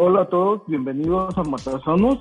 Hola 0.00 0.20
a 0.20 0.24
todos, 0.26 0.62
bienvenidos 0.68 1.36
a 1.36 1.42
Matasanos, 1.42 2.18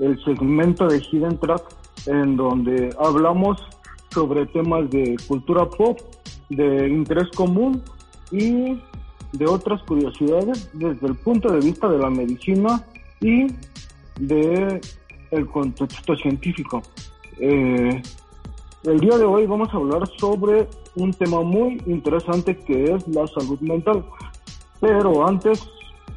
el 0.00 0.22
segmento 0.22 0.86
de 0.86 1.00
Hidden 1.00 1.38
Track 1.38 1.62
en 2.04 2.36
donde 2.36 2.94
hablamos 2.98 3.56
sobre 4.10 4.44
temas 4.44 4.90
de 4.90 5.16
cultura 5.26 5.64
pop, 5.64 5.98
de 6.50 6.90
interés 6.90 7.30
común 7.34 7.82
y 8.30 8.78
de 9.32 9.46
otras 9.46 9.82
curiosidades 9.84 10.68
desde 10.74 11.06
el 11.06 11.14
punto 11.14 11.50
de 11.50 11.60
vista 11.60 11.88
de 11.88 11.96
la 11.96 12.10
medicina 12.10 12.84
y 13.22 13.46
de 14.20 14.78
el 15.30 15.46
contexto 15.46 16.16
científico. 16.16 16.82
Eh, 17.40 18.02
el 18.84 19.00
día 19.00 19.16
de 19.16 19.24
hoy 19.24 19.46
vamos 19.46 19.72
a 19.72 19.78
hablar 19.78 20.06
sobre 20.18 20.68
un 20.96 21.14
tema 21.14 21.40
muy 21.40 21.82
interesante 21.86 22.58
que 22.58 22.92
es 22.92 23.08
la 23.08 23.26
salud 23.26 23.58
mental. 23.60 24.04
Pero 24.78 25.26
antes 25.26 25.66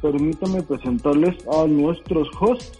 permítanme 0.00 0.62
presentarles 0.62 1.36
a 1.48 1.66
nuestros 1.66 2.28
hosts. 2.38 2.78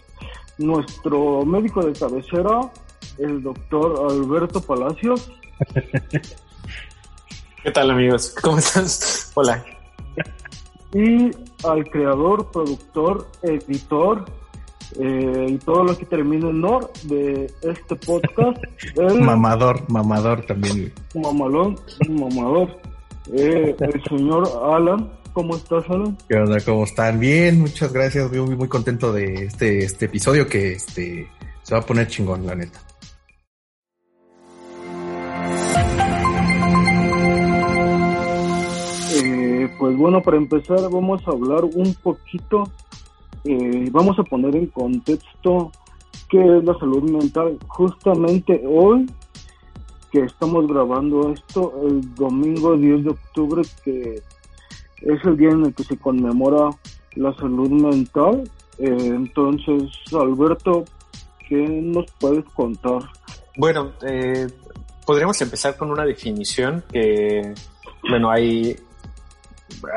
Nuestro 0.57 1.43
médico 1.45 1.83
de 1.83 1.93
cabecera, 1.93 2.71
el 3.17 3.41
doctor 3.41 4.11
Alberto 4.11 4.61
Palacios. 4.61 5.31
¿Qué 7.63 7.71
tal 7.71 7.91
amigos? 7.91 8.35
¿Cómo 8.41 8.57
estás? 8.57 9.31
Hola. 9.35 9.63
Y 10.93 11.31
al 11.63 11.89
creador, 11.89 12.51
productor, 12.51 13.27
editor 13.43 14.25
eh, 14.99 15.47
y 15.49 15.57
todo 15.59 15.83
lo 15.83 15.97
que 15.97 16.05
termina 16.05 16.49
en 16.49 16.59
Nor 16.61 16.91
de 17.03 17.51
este 17.61 17.95
podcast. 17.95 18.61
El 18.95 19.21
mamador, 19.21 19.89
mamador 19.89 20.45
también. 20.45 20.93
Mamalón, 21.15 21.79
mamador. 22.09 22.77
Eh, 23.33 23.75
el 23.79 24.03
señor 24.09 24.49
Alan 24.73 25.09
¿Cómo 25.33 25.55
estás, 25.55 25.89
Alan? 25.89 26.17
¿Qué 26.27 26.35
onda? 26.35 26.57
¿Cómo 26.65 26.83
están? 26.83 27.19
Bien, 27.19 27.61
muchas 27.61 27.93
gracias. 27.93 28.29
Muy, 28.31 28.55
muy 28.55 28.67
contento 28.67 29.13
de 29.13 29.45
este, 29.45 29.79
este 29.79 30.05
episodio 30.05 30.47
que 30.47 30.73
este, 30.73 31.29
se 31.63 31.73
va 31.73 31.79
a 31.79 31.85
poner 31.85 32.07
chingón, 32.07 32.45
la 32.45 32.55
neta. 32.55 32.79
Eh, 39.15 39.69
pues 39.79 39.97
bueno, 39.97 40.21
para 40.21 40.35
empezar 40.35 40.81
vamos 40.91 41.25
a 41.25 41.31
hablar 41.31 41.63
un 41.63 41.93
poquito, 41.95 42.63
eh, 43.45 43.87
vamos 43.91 44.19
a 44.19 44.23
poner 44.23 44.53
en 44.57 44.67
contexto 44.67 45.71
qué 46.29 46.39
es 46.57 46.63
la 46.65 46.77
salud 46.77 47.09
mental. 47.09 47.57
Justamente 47.67 48.61
hoy 48.67 49.05
que 50.11 50.25
estamos 50.25 50.67
grabando 50.67 51.31
esto, 51.31 51.73
el 51.87 52.13
domingo 52.15 52.75
10 52.75 53.05
de 53.05 53.09
octubre, 53.11 53.61
que 53.85 54.21
es 55.01 55.23
el 55.25 55.37
día 55.37 55.49
en 55.49 55.65
el 55.65 55.73
que 55.73 55.83
se 55.83 55.97
conmemora 55.97 56.69
la 57.15 57.33
salud 57.35 57.69
mental. 57.69 58.49
Eh, 58.77 58.87
entonces, 58.87 59.91
Alberto, 60.13 60.85
¿qué 61.47 61.55
nos 61.57 62.05
puedes 62.19 62.45
contar? 62.53 63.01
Bueno, 63.57 63.91
eh, 64.01 64.47
podríamos 65.05 65.41
empezar 65.41 65.75
con 65.75 65.91
una 65.91 66.05
definición 66.05 66.83
que, 66.91 67.53
bueno, 68.09 68.31
hay, 68.31 68.75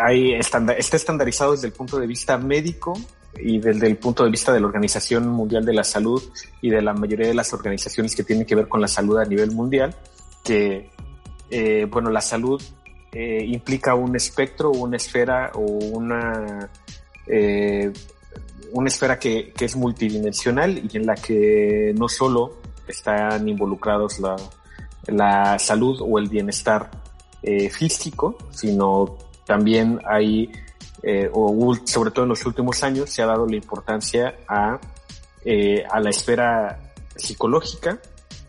hay 0.02 0.34
está 0.34 0.96
estandarizado 0.96 1.52
desde 1.52 1.68
el 1.68 1.72
punto 1.72 1.98
de 1.98 2.06
vista 2.06 2.36
médico 2.36 2.94
y 3.38 3.58
desde 3.58 3.86
el 3.86 3.96
punto 3.96 4.24
de 4.24 4.30
vista 4.30 4.52
de 4.52 4.60
la 4.60 4.66
Organización 4.66 5.28
Mundial 5.28 5.64
de 5.64 5.74
la 5.74 5.84
Salud 5.84 6.22
y 6.60 6.70
de 6.70 6.82
la 6.82 6.94
mayoría 6.94 7.28
de 7.28 7.34
las 7.34 7.52
organizaciones 7.52 8.14
que 8.14 8.24
tienen 8.24 8.46
que 8.46 8.54
ver 8.54 8.68
con 8.68 8.80
la 8.80 8.88
salud 8.88 9.18
a 9.18 9.24
nivel 9.24 9.50
mundial, 9.52 9.94
que, 10.44 10.90
eh, 11.50 11.86
bueno, 11.90 12.10
la 12.10 12.20
salud 12.20 12.60
eh, 13.14 13.44
implica 13.46 13.94
un 13.94 14.16
espectro, 14.16 14.72
una 14.72 14.96
esfera 14.96 15.52
o 15.54 15.60
una, 15.60 16.68
eh, 17.28 17.92
una 18.72 18.88
esfera 18.88 19.20
que, 19.20 19.52
que, 19.52 19.66
es 19.66 19.76
multidimensional 19.76 20.82
y 20.92 20.96
en 20.96 21.06
la 21.06 21.14
que 21.14 21.94
no 21.96 22.08
solo 22.08 22.58
están 22.88 23.48
involucrados 23.48 24.18
la, 24.18 24.34
la 25.06 25.58
salud 25.60 26.00
o 26.02 26.18
el 26.18 26.28
bienestar 26.28 26.90
eh, 27.42 27.70
físico, 27.70 28.36
sino 28.50 29.16
también 29.46 30.00
hay, 30.04 30.50
eh, 31.04 31.30
o 31.32 31.76
sobre 31.84 32.10
todo 32.10 32.24
en 32.24 32.30
los 32.30 32.44
últimos 32.44 32.82
años, 32.82 33.10
se 33.10 33.22
ha 33.22 33.26
dado 33.26 33.46
la 33.46 33.54
importancia 33.54 34.34
a, 34.48 34.80
a 35.90 36.00
la 36.00 36.10
esfera 36.10 36.92
psicológica 37.14 38.00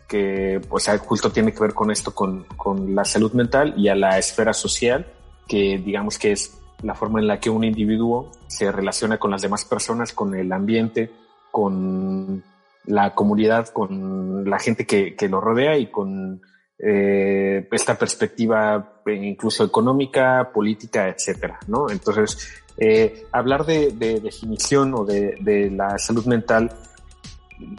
que 0.08 0.60
pues 0.68 0.88
justo 1.00 1.30
tiene 1.30 1.52
que 1.52 1.60
ver 1.60 1.74
con 1.74 1.90
esto, 1.90 2.14
con, 2.14 2.44
con, 2.56 2.94
la 2.94 3.04
salud 3.04 3.32
mental 3.32 3.74
y 3.76 3.88
a 3.88 3.94
la 3.94 4.18
esfera 4.18 4.52
social, 4.52 5.06
que 5.48 5.78
digamos 5.78 6.18
que 6.18 6.32
es 6.32 6.58
la 6.82 6.94
forma 6.94 7.20
en 7.20 7.26
la 7.26 7.40
que 7.40 7.50
un 7.50 7.64
individuo 7.64 8.30
se 8.46 8.70
relaciona 8.70 9.18
con 9.18 9.30
las 9.30 9.42
demás 9.42 9.64
personas, 9.64 10.12
con 10.12 10.34
el 10.34 10.52
ambiente, 10.52 11.10
con 11.50 12.44
la 12.84 13.14
comunidad, 13.14 13.68
con 13.68 14.48
la 14.48 14.58
gente 14.58 14.86
que, 14.86 15.16
que 15.16 15.28
lo 15.28 15.40
rodea 15.40 15.76
y 15.76 15.90
con 15.90 16.40
eh, 16.78 17.66
esta 17.72 17.96
perspectiva 17.96 19.00
incluso 19.06 19.64
económica, 19.64 20.50
política, 20.52 21.08
etcétera, 21.08 21.58
¿no? 21.66 21.90
Entonces, 21.90 22.62
eh, 22.76 23.26
hablar 23.32 23.64
de, 23.64 23.92
de, 23.92 24.20
definición 24.20 24.94
o 24.94 25.04
de, 25.04 25.36
de 25.40 25.70
la 25.70 25.98
salud 25.98 26.26
mental 26.26 26.70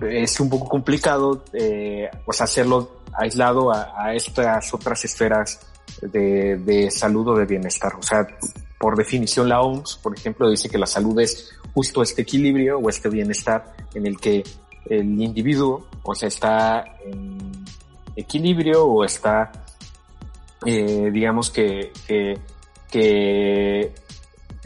es 0.09 0.39
un 0.39 0.49
poco 0.49 0.67
complicado 0.67 1.43
eh, 1.53 2.09
pues 2.25 2.41
hacerlo 2.41 3.01
aislado 3.13 3.71
a, 3.71 4.13
estas 4.13 4.73
otras 4.73 5.03
esferas 5.05 5.59
de, 6.01 6.57
de, 6.57 6.91
salud 6.91 7.27
o 7.29 7.35
de 7.35 7.45
bienestar. 7.45 7.95
O 7.95 8.03
sea, 8.03 8.27
por 8.77 8.95
definición 8.95 9.49
la 9.49 9.61
OMS, 9.61 9.99
por 10.01 10.15
ejemplo, 10.15 10.49
dice 10.49 10.69
que 10.69 10.77
la 10.77 10.85
salud 10.85 11.19
es 11.19 11.51
justo 11.73 12.01
este 12.01 12.21
equilibrio 12.21 12.79
o 12.79 12.89
este 12.89 13.09
bienestar 13.09 13.75
en 13.93 14.05
el 14.05 14.19
que 14.19 14.43
el 14.89 15.21
individuo, 15.21 15.87
o 16.03 16.15
sea, 16.15 16.27
está 16.27 16.85
en 17.05 17.37
equilibrio 18.15 18.85
o 18.85 19.03
está, 19.03 19.51
eh, 20.65 21.09
digamos 21.11 21.49
que, 21.49 21.91
que, 22.07 22.37
que 22.89 23.93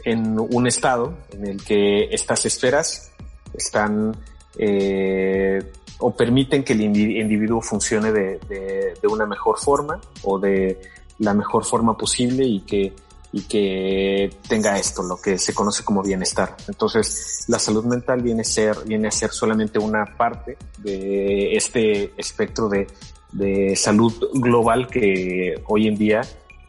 en 0.04 0.38
un 0.38 0.66
estado 0.66 1.16
en 1.32 1.46
el 1.46 1.64
que 1.64 2.04
estas 2.10 2.44
esferas 2.46 3.12
están 3.54 4.16
eh, 4.58 5.72
o 5.98 6.10
permiten 6.10 6.64
que 6.64 6.72
el 6.72 6.82
individuo 6.82 7.60
funcione 7.60 8.12
de, 8.12 8.38
de, 8.48 8.94
de, 9.00 9.08
una 9.08 9.24
mejor 9.24 9.58
forma 9.58 10.00
o 10.24 10.38
de 10.38 10.80
la 11.18 11.32
mejor 11.32 11.64
forma 11.64 11.96
posible 11.96 12.44
y 12.44 12.60
que, 12.60 12.92
y 13.32 13.42
que 13.42 14.30
tenga 14.48 14.76
esto, 14.78 15.02
lo 15.02 15.16
que 15.16 15.38
se 15.38 15.54
conoce 15.54 15.84
como 15.84 16.02
bienestar. 16.02 16.56
Entonces, 16.68 17.44
la 17.48 17.58
salud 17.58 17.84
mental 17.84 18.20
viene 18.20 18.42
a 18.42 18.44
ser, 18.44 18.76
viene 18.84 19.08
a 19.08 19.12
ser 19.12 19.30
solamente 19.30 19.78
una 19.78 20.04
parte 20.16 20.56
de 20.78 21.52
este 21.52 22.12
espectro 22.16 22.68
de, 22.68 22.86
de 23.32 23.76
salud 23.76 24.12
global 24.34 24.88
que 24.88 25.54
hoy 25.68 25.86
en 25.86 25.96
día 25.96 26.20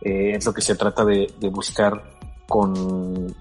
eh, 0.01 0.35
es 0.35 0.45
lo 0.45 0.53
que 0.53 0.61
se 0.61 0.75
trata 0.75 1.03
de, 1.03 1.33
de 1.39 1.49
buscar 1.49 2.11
con 2.47 3.33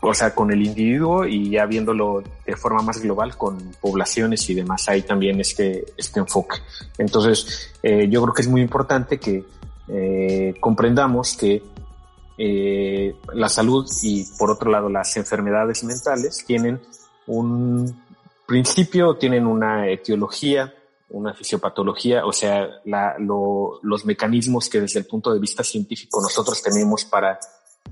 o 0.00 0.14
sea, 0.14 0.34
con 0.34 0.50
el 0.52 0.64
individuo 0.64 1.26
y 1.26 1.50
ya 1.50 1.66
viéndolo 1.66 2.22
de 2.46 2.56
forma 2.56 2.82
más 2.82 3.00
global 3.00 3.36
con 3.36 3.58
poblaciones 3.80 4.48
y 4.50 4.54
demás, 4.54 4.88
hay 4.88 5.02
también 5.02 5.40
este, 5.40 5.84
este 5.96 6.20
enfoque. 6.20 6.58
Entonces, 6.98 7.72
eh, 7.82 8.08
yo 8.08 8.22
creo 8.22 8.34
que 8.34 8.42
es 8.42 8.48
muy 8.48 8.60
importante 8.60 9.18
que 9.18 9.44
eh, 9.88 10.54
comprendamos 10.60 11.36
que 11.36 11.62
eh, 12.36 13.16
la 13.32 13.48
salud 13.48 13.88
y 14.02 14.24
por 14.38 14.50
otro 14.50 14.70
lado 14.70 14.88
las 14.88 15.16
enfermedades 15.16 15.82
mentales 15.82 16.44
tienen 16.46 16.80
un 17.26 18.02
principio, 18.46 19.16
tienen 19.16 19.46
una 19.46 19.88
etiología, 19.88 20.72
una 21.10 21.34
fisiopatología, 21.34 22.24
o 22.24 22.32
sea, 22.32 22.68
la, 22.84 23.16
lo, 23.18 23.80
los 23.82 24.04
mecanismos 24.04 24.68
que 24.68 24.80
desde 24.80 25.00
el 25.00 25.06
punto 25.06 25.32
de 25.32 25.40
vista 25.40 25.64
científico 25.64 26.20
nosotros 26.20 26.62
tenemos 26.62 27.04
para 27.04 27.38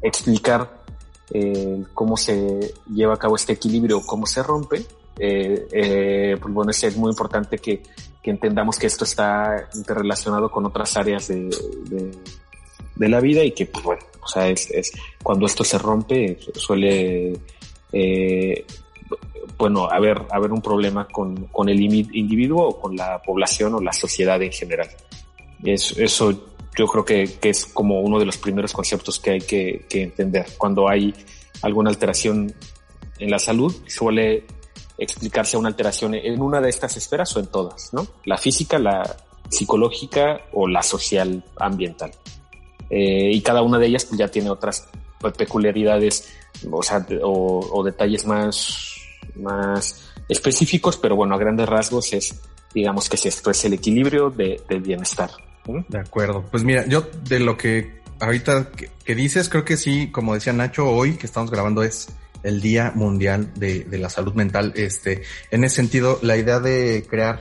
explicar 0.03 0.85
eh, 1.33 1.83
cómo 1.95 2.17
se 2.17 2.75
lleva 2.93 3.15
a 3.15 3.19
cabo 3.19 3.37
este 3.37 3.55
equilibrio, 3.55 4.03
cómo 4.05 4.27
se 4.27 4.43
rompe, 4.43 4.85
eh, 5.19 5.67
eh, 5.73 6.37
pues 6.41 6.53
bueno, 6.53 6.71
es 6.71 6.97
muy 6.97 7.11
importante 7.11 7.59
que, 7.59 7.83
que, 8.23 8.31
entendamos 8.31 8.79
que 8.79 8.87
esto 8.87 9.05
está 9.05 9.69
interrelacionado 9.75 10.51
con 10.51 10.67
otras 10.67 10.97
áreas 10.97 11.29
de, 11.29 11.49
de, 11.85 12.11
de 12.95 13.09
la 13.09 13.21
vida 13.21 13.43
y 13.43 13.53
que, 13.53 13.67
pues 13.67 13.85
bueno, 13.85 14.03
o 14.23 14.29
sea, 14.29 14.49
es, 14.49 14.71
es, 14.71 14.93
cuando 15.23 15.47
esto 15.47 15.65
se 15.65 15.79
rompe 15.79 16.39
suele 16.55 17.33
eh, 17.93 18.67
bueno, 19.57 19.89
haber, 19.91 20.23
haber 20.31 20.53
un 20.53 20.61
problema 20.61 21.07
con, 21.09 21.47
con, 21.47 21.69
el 21.69 21.81
individuo 21.81 22.69
o 22.69 22.81
con 22.81 22.97
la 22.97 23.23
población 23.23 23.75
o 23.75 23.81
la 23.81 23.93
sociedad 23.93 24.43
en 24.43 24.53
general. 24.53 24.89
Es, 25.65 25.97
eso 25.97 26.47
yo 26.77 26.87
creo 26.87 27.05
que, 27.05 27.39
es 27.43 27.67
como 27.67 28.01
uno 28.01 28.19
de 28.19 28.27
los 28.27 28.37
primeros 28.37 28.73
conceptos 28.73 29.19
que 29.19 29.31
hay 29.31 29.41
que, 29.41 29.87
entender. 29.91 30.47
Cuando 30.59 30.89
hay 30.89 31.15
alguna 31.63 31.91
alteración 31.91 32.55
en 33.19 33.31
la 33.31 33.39
salud, 33.39 33.75
suele 33.87 34.45
explicarse 34.99 35.57
una 35.57 35.69
alteración 35.69 36.15
en 36.15 36.41
una 36.41 36.61
de 36.61 36.69
estas 36.69 36.97
esferas 36.97 37.35
o 37.37 37.41
en 37.41 37.47
todas, 37.47 37.93
¿no? 37.93 38.07
La 38.25 38.37
física, 38.37 38.79
la 38.79 39.17
psicológica 39.49 40.43
o 40.53 40.69
la 40.69 40.83
social 40.83 41.43
ambiental. 41.57 42.13
Eh, 42.91 43.31
y 43.33 43.41
cada 43.41 43.63
una 43.63 43.79
de 43.79 43.87
ellas 43.87 44.05
pues, 44.05 44.19
ya 44.19 44.29
tiene 44.29 44.51
otras 44.51 44.89
peculiaridades 45.37 46.29
o, 46.71 46.83
sea, 46.83 47.05
o, 47.23 47.83
detalles 47.85 48.27
más, 48.27 48.95
más 49.35 50.13
específicos, 50.29 50.97
pero 50.97 51.17
bueno, 51.17 51.35
a 51.35 51.39
grandes 51.39 51.69
rasgos 51.69 52.13
es, 52.13 52.41
digamos 52.75 53.09
que 53.09 53.17
esto 53.29 53.51
es 53.51 53.65
el 53.65 53.75
equilibrio 53.75 54.31
de, 54.31 54.61
del 54.69 54.81
bienestar. 54.81 55.31
De 55.89 55.99
acuerdo. 55.99 56.45
Pues 56.51 56.65
mira, 56.65 56.87
yo 56.87 57.09
de 57.29 57.41
lo 57.41 57.57
que 57.57 58.01
ahorita 58.21 58.71
que, 59.05 59.15
dices, 59.15 59.49
creo 59.49 59.65
que 59.65 59.77
sí, 59.77 60.11
como 60.11 60.35
decía 60.35 60.53
Nacho, 60.53 60.89
hoy 60.89 61.15
que 61.15 61.27
estamos 61.27 61.51
grabando 61.51 61.83
es 61.83 62.09
el 62.43 62.61
Día 62.61 62.93
Mundial 62.95 63.53
de, 63.55 63.85
de 63.85 63.99
la 63.99 64.09
Salud 64.09 64.35
Mental. 64.35 64.73
Este, 64.77 65.23
en 65.51 65.65
ese 65.65 65.77
sentido, 65.77 66.19
la 66.23 66.37
idea 66.37 66.61
de 66.61 67.05
crear 67.09 67.41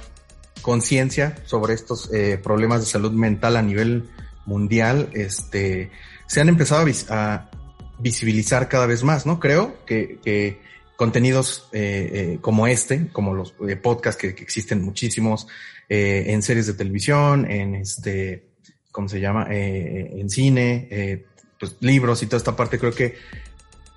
conciencia 0.62 1.36
sobre 1.46 1.76
estos 1.76 2.12
eh, 2.12 2.40
problemas 2.42 2.80
de 2.80 2.88
salud 2.88 3.12
mental 3.12 3.56
a 3.56 3.62
nivel 3.62 4.10
mundial, 4.48 5.10
este, 5.14 5.92
se 6.26 6.42
han 6.42 6.50
empezado 6.50 6.86
a, 7.10 7.50
visibilizar 7.98 8.68
cada 8.68 8.88
vez 8.88 9.04
más, 9.04 9.26
¿no? 9.26 9.40
Creo 9.40 9.78
que, 9.86 10.60
contenidos 10.96 11.68
eh, 11.72 12.10
eh, 12.14 12.38
como 12.42 12.68
este, 12.68 13.08
como 13.12 13.34
los 13.34 13.54
podcasts 13.82 14.22
que, 14.22 14.30
existen 14.30 14.84
muchísimos 14.84 15.48
en 15.88 16.42
series 16.42 16.66
de 16.66 16.74
televisión, 16.74 17.50
en 17.50 17.76
este, 17.76 18.48
¿cómo 18.92 19.08
se 19.08 19.20
llama? 19.20 19.46
en 19.52 20.30
cine, 20.32 21.26
pues 21.60 21.76
libros 21.80 22.24
y 22.24 22.26
toda 22.26 22.38
esta 22.38 22.56
parte, 22.56 22.80
creo 22.80 22.92
que 22.92 23.16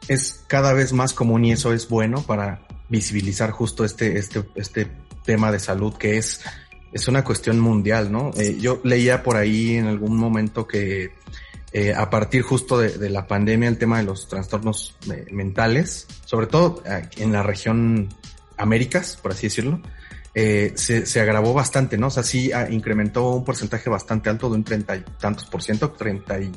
es 0.07 0.45
cada 0.47 0.75
vez 0.75 0.93
más 0.93 1.13
común 1.15 1.45
y 1.45 1.53
eso 1.53 1.73
es 1.73 1.89
bueno 1.89 2.23
para 2.23 2.67
visibilizar 2.89 3.51
justo 3.51 3.85
este, 3.85 4.19
este, 4.19 4.45
este 4.55 4.87
tema 5.25 5.53
de 5.53 5.59
salud 5.59 5.95
que 5.95 6.17
es, 6.17 6.41
es 6.93 7.09
una 7.09 7.23
cuestión 7.25 7.61
mundial, 7.61 8.11
¿no? 8.11 8.31
Eh, 8.37 8.57
yo 8.59 8.81
leía 8.85 9.23
por 9.23 9.37
ahí 9.37 9.77
en 9.77 9.87
algún 9.87 10.17
momento 10.17 10.67
que 10.67 11.11
eh, 11.73 11.95
a 11.95 12.11
partir 12.11 12.43
justo 12.43 12.79
de, 12.79 13.11
la 13.11 13.27
pandemia 13.27 13.69
el 13.69 13.79
tema 13.79 13.99
de 13.99 14.05
los 14.05 14.29
trastornos 14.29 14.97
eh, 15.11 15.27
mentales, 15.31 16.07
sobre 16.25 16.47
todo 16.47 16.83
en 17.17 17.33
la 17.33 17.43
región 17.43 18.09
Américas, 18.57 19.19
por 19.21 19.33
así 19.33 19.47
decirlo, 19.47 19.81
se, 20.35 21.21
agravó 21.21 21.53
bastante, 21.53 21.99
¿no? 21.99 22.09
O 22.09 22.11
sea, 22.11 22.23
sí 22.23 22.53
ah, 22.53 22.69
incrementó 22.71 23.31
un 23.31 23.45
porcentaje 23.45 23.91
bastante 23.91 24.31
alto 24.31 24.49
de 24.49 24.57
un 24.57 24.65
treinta 24.65 24.97
y 24.97 25.05
tantos 25.21 25.47
por 25.47 25.63
ciento, 25.63 25.91
treinta 25.93 26.39
y 26.41 26.53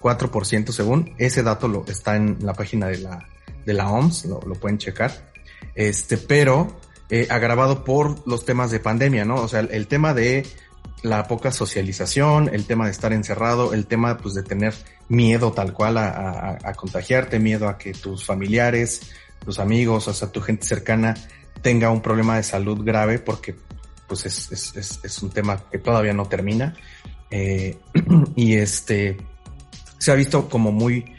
cuatro 0.00 0.30
por 0.30 0.46
ciento 0.46 0.72
según. 0.72 1.14
Ese 1.18 1.42
dato 1.42 1.68
lo, 1.68 1.84
está 1.86 2.16
en 2.16 2.38
la 2.40 2.54
página 2.54 2.88
de 2.88 2.98
la, 2.98 3.28
de 3.64 3.74
la 3.74 3.90
OMS, 3.90 4.24
lo, 4.24 4.40
pueden 4.40 4.78
checar. 4.78 5.12
Este, 5.74 6.16
pero 6.16 6.80
eh, 7.10 7.28
agravado 7.30 7.84
por 7.84 8.26
los 8.26 8.44
temas 8.44 8.70
de 8.70 8.80
pandemia, 8.80 9.24
¿no? 9.24 9.36
O 9.36 9.48
sea, 9.48 9.60
el, 9.60 9.86
tema 9.86 10.14
de 10.14 10.46
la 11.02 11.26
poca 11.26 11.50
socialización, 11.50 12.50
el 12.52 12.66
tema 12.66 12.86
de 12.86 12.90
estar 12.90 13.12
encerrado, 13.12 13.72
el 13.72 13.86
tema 13.86 14.18
pues 14.18 14.34
de 14.34 14.42
tener 14.42 14.74
miedo 15.08 15.52
tal 15.52 15.72
cual 15.72 15.98
a, 15.98 16.72
contagiarte, 16.76 17.38
miedo 17.38 17.68
a 17.68 17.78
que 17.78 17.92
tus 17.92 18.24
familiares, 18.24 19.10
tus 19.44 19.58
amigos, 19.58 20.08
o 20.08 20.14
sea, 20.14 20.30
tu 20.30 20.40
gente 20.40 20.66
cercana 20.66 21.14
tenga 21.62 21.90
un 21.90 22.00
problema 22.00 22.36
de 22.36 22.42
salud 22.42 22.82
grave 22.84 23.18
porque 23.18 23.54
pues 24.06 24.26
es, 24.26 24.50
es, 24.76 25.00
es, 25.02 25.22
un 25.22 25.30
tema 25.30 25.62
que 25.70 25.78
todavía 25.78 26.12
no 26.12 26.26
termina. 26.26 26.74
Eh, 27.30 27.78
y 28.36 28.54
este 28.54 29.16
se 29.98 30.10
ha 30.10 30.14
visto 30.14 30.48
como 30.48 30.72
muy 30.72 31.14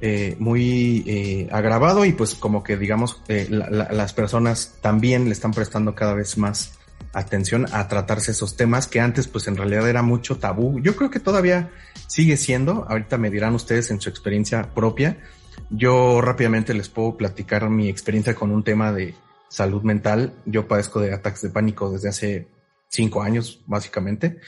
eh, 0.00 0.34
muy 0.38 1.04
eh, 1.06 1.48
agravado 1.52 2.06
y 2.06 2.12
pues 2.12 2.34
como 2.34 2.62
que 2.62 2.78
digamos 2.78 3.22
las 3.28 4.14
personas 4.14 4.76
también 4.80 5.26
le 5.26 5.32
están 5.32 5.50
prestando 5.50 5.94
cada 5.94 6.14
vez 6.14 6.38
más 6.38 6.78
atención 7.12 7.66
a 7.72 7.88
tratarse 7.88 8.30
esos 8.30 8.56
temas 8.56 8.86
que 8.86 9.00
antes 9.00 9.26
pues 9.26 9.48
en 9.48 9.56
realidad 9.56 9.88
era 9.88 10.02
mucho 10.02 10.38
tabú. 10.38 10.80
Yo 10.80 10.96
creo 10.96 11.10
que 11.10 11.20
todavía 11.20 11.70
sigue 12.06 12.36
siendo, 12.36 12.86
ahorita 12.88 13.18
me 13.18 13.30
dirán 13.30 13.54
ustedes 13.54 13.90
en 13.90 14.00
su 14.00 14.08
experiencia 14.08 14.74
propia. 14.74 15.18
Yo 15.70 16.20
rápidamente 16.20 16.74
les 16.74 16.88
puedo 16.88 17.16
platicar 17.16 17.68
mi 17.68 17.88
experiencia 17.88 18.34
con 18.34 18.50
un 18.50 18.64
tema 18.64 18.92
de 18.92 19.14
salud 19.48 19.82
mental. 19.82 20.34
Yo 20.46 20.66
padezco 20.66 21.00
de 21.00 21.12
ataques 21.12 21.42
de 21.42 21.50
pánico 21.50 21.90
desde 21.90 22.08
hace 22.08 22.48
cinco 22.88 23.22
años, 23.22 23.60
básicamente. 23.66 24.40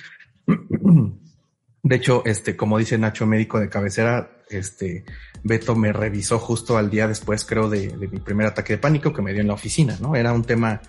De 1.83 1.97
hecho, 1.97 2.23
este, 2.25 2.57
como 2.57 2.79
dice 2.79 2.97
Nacho, 2.97 3.27
médico 3.27 3.59
de 3.59 3.69
cabecera, 3.69 4.31
este, 4.49 5.05
Beto 5.43 5.75
me 5.75 5.93
revisó 5.93 6.39
justo 6.39 6.77
al 6.77 6.91
día 6.91 7.09
después, 7.09 7.45
creo, 7.45 7.69
de, 7.69 7.97
mi 7.97 8.21
primer 8.21 8.47
ataque 8.47 8.75
de 8.75 8.79
pánico 8.79 9.13
que 9.13 9.23
me 9.23 9.33
dio 9.33 9.41
en 9.41 9.49
la 9.49 9.55
oficina, 9.55 9.99
¿no? 10.01 10.15
Era 10.15 10.33
un 10.33 10.45
tema 10.45 10.81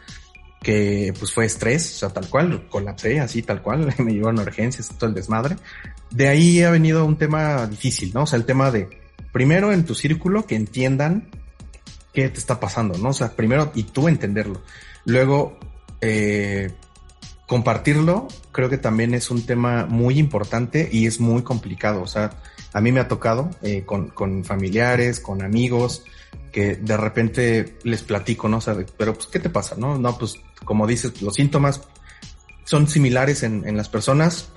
que 0.63 1.13
pues 1.19 1.31
fue 1.31 1.45
estrés, 1.45 1.95
o 1.95 1.99
sea, 1.99 2.09
tal 2.09 2.27
cual, 2.29 2.67
colapsé 2.69 3.19
así, 3.19 3.43
tal 3.43 3.61
cual, 3.61 3.93
me 3.99 4.13
llevaron 4.13 4.39
a 4.39 4.43
urgencias, 4.43 4.89
todo 4.97 5.09
el 5.09 5.15
desmadre. 5.15 5.57
De 6.09 6.27
ahí 6.27 6.63
ha 6.63 6.71
venido 6.71 7.05
un 7.05 7.17
tema 7.17 7.67
difícil, 7.67 8.11
¿no? 8.13 8.23
O 8.23 8.25
sea, 8.25 8.37
el 8.37 8.45
tema 8.45 8.71
de, 8.71 8.89
primero 9.31 9.71
en 9.71 9.85
tu 9.85 9.93
círculo, 9.93 10.45
que 10.47 10.55
entiendan 10.55 11.29
qué 12.13 12.29
te 12.29 12.39
está 12.39 12.59
pasando, 12.59 12.97
¿no? 12.97 13.09
O 13.09 13.13
sea, 13.13 13.35
primero, 13.35 13.71
y 13.75 13.83
tú 13.83 14.07
entenderlo. 14.07 14.61
Luego, 15.05 15.59
eh, 16.01 16.71
compartirlo, 17.47 18.27
creo 18.51 18.69
que 18.69 18.77
también 18.77 19.13
es 19.13 19.29
un 19.29 19.45
tema 19.45 19.85
muy 19.85 20.17
importante 20.17 20.89
y 20.91 21.07
es 21.07 21.19
muy 21.19 21.43
complicado, 21.43 22.01
o 22.01 22.07
sea, 22.07 22.31
a 22.73 22.81
mí 22.81 22.91
me 22.91 22.99
ha 22.99 23.07
tocado 23.07 23.51
eh, 23.61 23.83
con, 23.85 24.09
con, 24.09 24.43
familiares, 24.43 25.19
con 25.19 25.43
amigos, 25.43 26.03
que 26.53 26.75
de 26.75 26.95
repente 26.95 27.77
les 27.83 28.03
platico, 28.03 28.47
¿no? 28.47 28.59
O 28.59 28.85
pero 28.95 29.15
pues, 29.15 29.27
¿qué 29.27 29.39
te 29.39 29.49
pasa? 29.49 29.75
No, 29.75 29.97
no, 29.97 30.17
pues 30.17 30.39
como 30.63 30.87
dices, 30.87 31.21
los 31.21 31.33
síntomas 31.33 31.81
son 32.63 32.87
similares 32.87 33.43
en, 33.43 33.67
en 33.67 33.75
las 33.75 33.89
personas, 33.89 34.49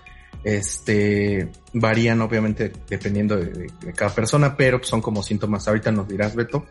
este, 0.45 1.49
varían 1.73 2.21
obviamente 2.21 2.73
dependiendo 2.89 3.37
de, 3.37 3.69
cada 3.97 4.15
persona, 4.15 4.57
pero 4.57 4.81
son 4.85 5.01
como 5.01 5.23
síntomas, 5.23 5.67
ahorita 5.67 5.91
nos 5.91 6.07
dirás, 6.07 6.37
Beto, 6.37 6.67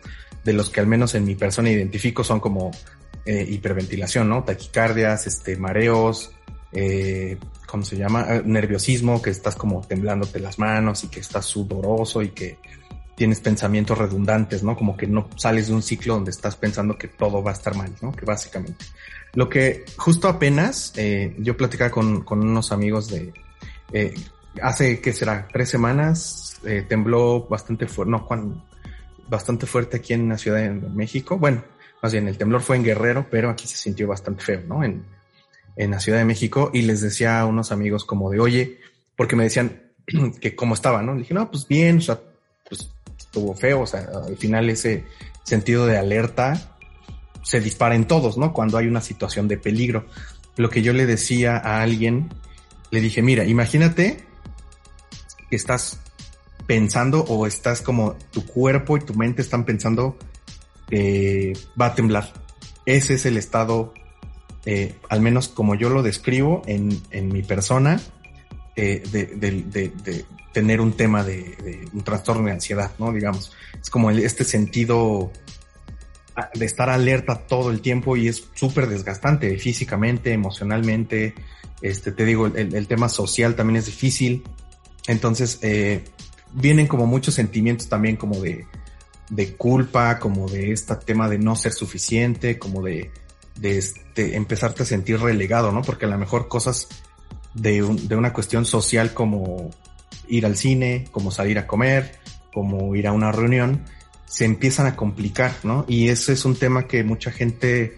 de 0.45 0.53
los 0.53 0.69
que 0.69 0.79
al 0.79 0.87
menos 0.87 1.15
en 1.15 1.25
mi 1.25 1.35
persona 1.35 1.69
identifico 1.69 2.23
son 2.23 2.39
como 2.39 2.71
eh, 3.25 3.45
hiperventilación, 3.49 4.29
¿no? 4.29 4.43
Taquicardias, 4.43 5.27
este, 5.27 5.57
mareos, 5.57 6.31
eh, 6.71 7.37
¿cómo 7.65 7.83
se 7.83 7.97
llama? 7.97 8.25
Ah, 8.29 8.41
nerviosismo, 8.45 9.21
que 9.21 9.31
estás 9.31 9.55
como 9.55 9.81
temblándote 9.81 10.39
las 10.39 10.59
manos 10.59 11.03
y 11.03 11.07
que 11.07 11.19
estás 11.19 11.45
sudoroso 11.45 12.21
y 12.21 12.29
que 12.29 12.57
tienes 13.15 13.39
pensamientos 13.39 13.97
redundantes, 13.97 14.61
¿no? 14.63 14.75
Como 14.75 14.97
que 14.97 15.07
no 15.07 15.29
sales 15.37 15.67
de 15.67 15.73
un 15.73 15.81
ciclo 15.81 16.15
donde 16.15 16.31
estás 16.31 16.55
pensando 16.55 16.97
que 16.97 17.07
todo 17.07 17.41
va 17.41 17.51
a 17.51 17.53
estar 17.53 17.75
mal, 17.75 17.91
¿no? 18.01 18.11
Que 18.11 18.25
básicamente. 18.25 18.85
Lo 19.33 19.49
que 19.49 19.85
justo 19.97 20.27
apenas 20.27 20.93
eh, 20.95 21.35
yo 21.39 21.57
platicaba 21.57 21.91
con, 21.91 22.21
con, 22.21 22.41
unos 22.41 22.71
amigos 22.71 23.09
de, 23.09 23.33
eh, 23.91 24.13
hace, 24.61 25.01
¿qué 25.01 25.13
será? 25.13 25.47
Tres 25.51 25.69
semanas, 25.69 26.59
eh, 26.65 26.85
tembló 26.87 27.47
bastante 27.47 27.87
fuerte, 27.87 28.11
no, 28.11 28.19
Juan, 28.19 28.63
bastante 29.27 29.65
fuerte 29.65 29.97
aquí 29.97 30.13
en 30.13 30.29
la 30.29 30.37
Ciudad 30.37 30.59
de 30.59 30.69
México. 30.69 31.37
Bueno, 31.37 31.63
más 32.01 32.11
bien 32.11 32.27
el 32.27 32.37
temblor 32.37 32.61
fue 32.61 32.75
en 32.75 32.83
Guerrero, 32.83 33.27
pero 33.29 33.49
aquí 33.49 33.67
se 33.67 33.77
sintió 33.77 34.07
bastante 34.07 34.43
feo, 34.43 34.61
¿no? 34.67 34.83
En, 34.83 35.05
en 35.75 35.91
la 35.91 35.99
Ciudad 35.99 36.19
de 36.19 36.25
México 36.25 36.69
y 36.73 36.83
les 36.83 37.01
decía 37.01 37.39
a 37.39 37.45
unos 37.45 37.71
amigos 37.71 38.05
como 38.05 38.29
de, 38.29 38.39
oye, 38.39 38.79
porque 39.15 39.35
me 39.35 39.43
decían 39.43 39.91
que 40.41 40.55
cómo 40.55 40.73
estaba, 40.73 41.01
¿no? 41.01 41.13
Le 41.13 41.19
dije, 41.19 41.33
no, 41.33 41.49
pues 41.49 41.67
bien, 41.67 41.97
o 41.97 42.01
sea, 42.01 42.19
estuvo 43.35 43.53
feo, 43.53 43.81
o 43.81 43.87
sea, 43.87 44.07
al 44.25 44.37
final 44.37 44.69
ese 44.69 45.03
sentido 45.43 45.85
de 45.85 45.97
alerta 45.97 46.77
se 47.43 47.59
dispara 47.59 47.95
en 47.95 48.05
todos, 48.05 48.37
¿no? 48.37 48.53
Cuando 48.53 48.77
hay 48.77 48.87
una 48.87 49.01
situación 49.01 49.49
de 49.49 49.57
peligro. 49.57 50.05
Lo 50.55 50.69
que 50.69 50.81
yo 50.81 50.93
le 50.93 51.05
decía 51.05 51.57
a 51.57 51.81
alguien, 51.81 52.29
le 52.91 53.01
dije, 53.01 53.21
mira, 53.21 53.43
imagínate 53.43 54.23
que 55.49 55.55
estás 55.57 55.99
pensando 56.65 57.25
o 57.27 57.45
estás 57.45 57.81
como 57.81 58.15
tu 58.31 58.45
cuerpo 58.45 58.95
y 58.95 59.01
tu 59.01 59.13
mente 59.15 59.41
están 59.41 59.65
pensando 59.65 60.17
que 60.89 61.57
va 61.79 61.87
a 61.87 61.95
temblar. 61.95 62.31
Ese 62.85 63.15
es 63.15 63.25
el 63.25 63.35
estado 63.35 63.93
eh, 64.65 64.95
al 65.09 65.19
menos 65.19 65.49
como 65.49 65.75
yo 65.75 65.89
lo 65.89 66.03
describo 66.03 66.63
en, 66.67 66.99
en 67.11 67.27
mi 67.27 67.43
persona, 67.43 67.99
eh, 68.75 69.03
de, 69.11 69.25
de, 69.25 69.91
de, 70.03 70.25
tener 70.51 70.81
un 70.81 70.93
tema 70.93 71.23
de, 71.23 71.87
un 71.93 72.03
trastorno 72.03 72.45
de 72.45 72.51
ansiedad, 72.51 72.91
¿no? 72.99 73.11
Digamos, 73.11 73.51
es 73.81 73.89
como 73.89 74.09
este 74.11 74.43
sentido 74.43 75.31
de 76.53 76.65
estar 76.65 76.89
alerta 76.89 77.47
todo 77.47 77.71
el 77.71 77.81
tiempo 77.81 78.17
y 78.17 78.27
es 78.27 78.47
súper 78.53 78.87
desgastante 78.87 79.57
físicamente, 79.57 80.33
emocionalmente, 80.33 81.33
este, 81.81 82.11
te 82.11 82.25
digo, 82.25 82.47
el, 82.47 82.75
el, 82.75 82.87
tema 82.87 83.09
social 83.09 83.55
también 83.55 83.77
es 83.77 83.85
difícil, 83.85 84.43
entonces 85.07 85.59
eh, 85.61 86.03
vienen 86.53 86.87
como 86.87 87.05
muchos 87.05 87.33
sentimientos 87.33 87.87
también 87.89 88.15
como 88.15 88.39
de, 88.39 88.65
de 89.29 89.55
culpa, 89.55 90.19
como 90.19 90.49
de 90.49 90.71
este 90.71 90.95
tema 90.97 91.29
de 91.29 91.37
no 91.37 91.55
ser 91.55 91.73
suficiente, 91.73 92.57
como 92.57 92.81
de, 92.81 93.11
de 93.59 93.77
este, 93.77 94.35
empezarte 94.35 94.83
a 94.83 94.85
sentir 94.85 95.19
relegado, 95.19 95.71
¿no? 95.71 95.81
Porque 95.81 96.05
a 96.05 96.09
lo 96.09 96.17
mejor 96.17 96.47
cosas 96.47 96.87
de, 97.55 97.81
de 97.81 98.15
una 98.15 98.31
cuestión 98.33 98.65
social 98.65 99.13
como 99.13 99.71
ir 100.27 100.45
al 100.45 100.55
cine, 100.55 101.07
como 101.11 101.31
salir 101.31 101.57
a 101.57 101.67
comer, 101.67 102.19
como 102.53 102.95
ir 102.95 103.07
a 103.07 103.11
una 103.11 103.31
reunión, 103.31 103.81
se 104.25 104.45
empiezan 104.45 104.87
a 104.87 104.95
complicar, 104.95 105.53
¿no? 105.63 105.85
Y 105.87 106.09
ese 106.09 106.33
es 106.33 106.45
un 106.45 106.55
tema 106.55 106.87
que 106.87 107.03
mucha 107.03 107.31
gente 107.31 107.97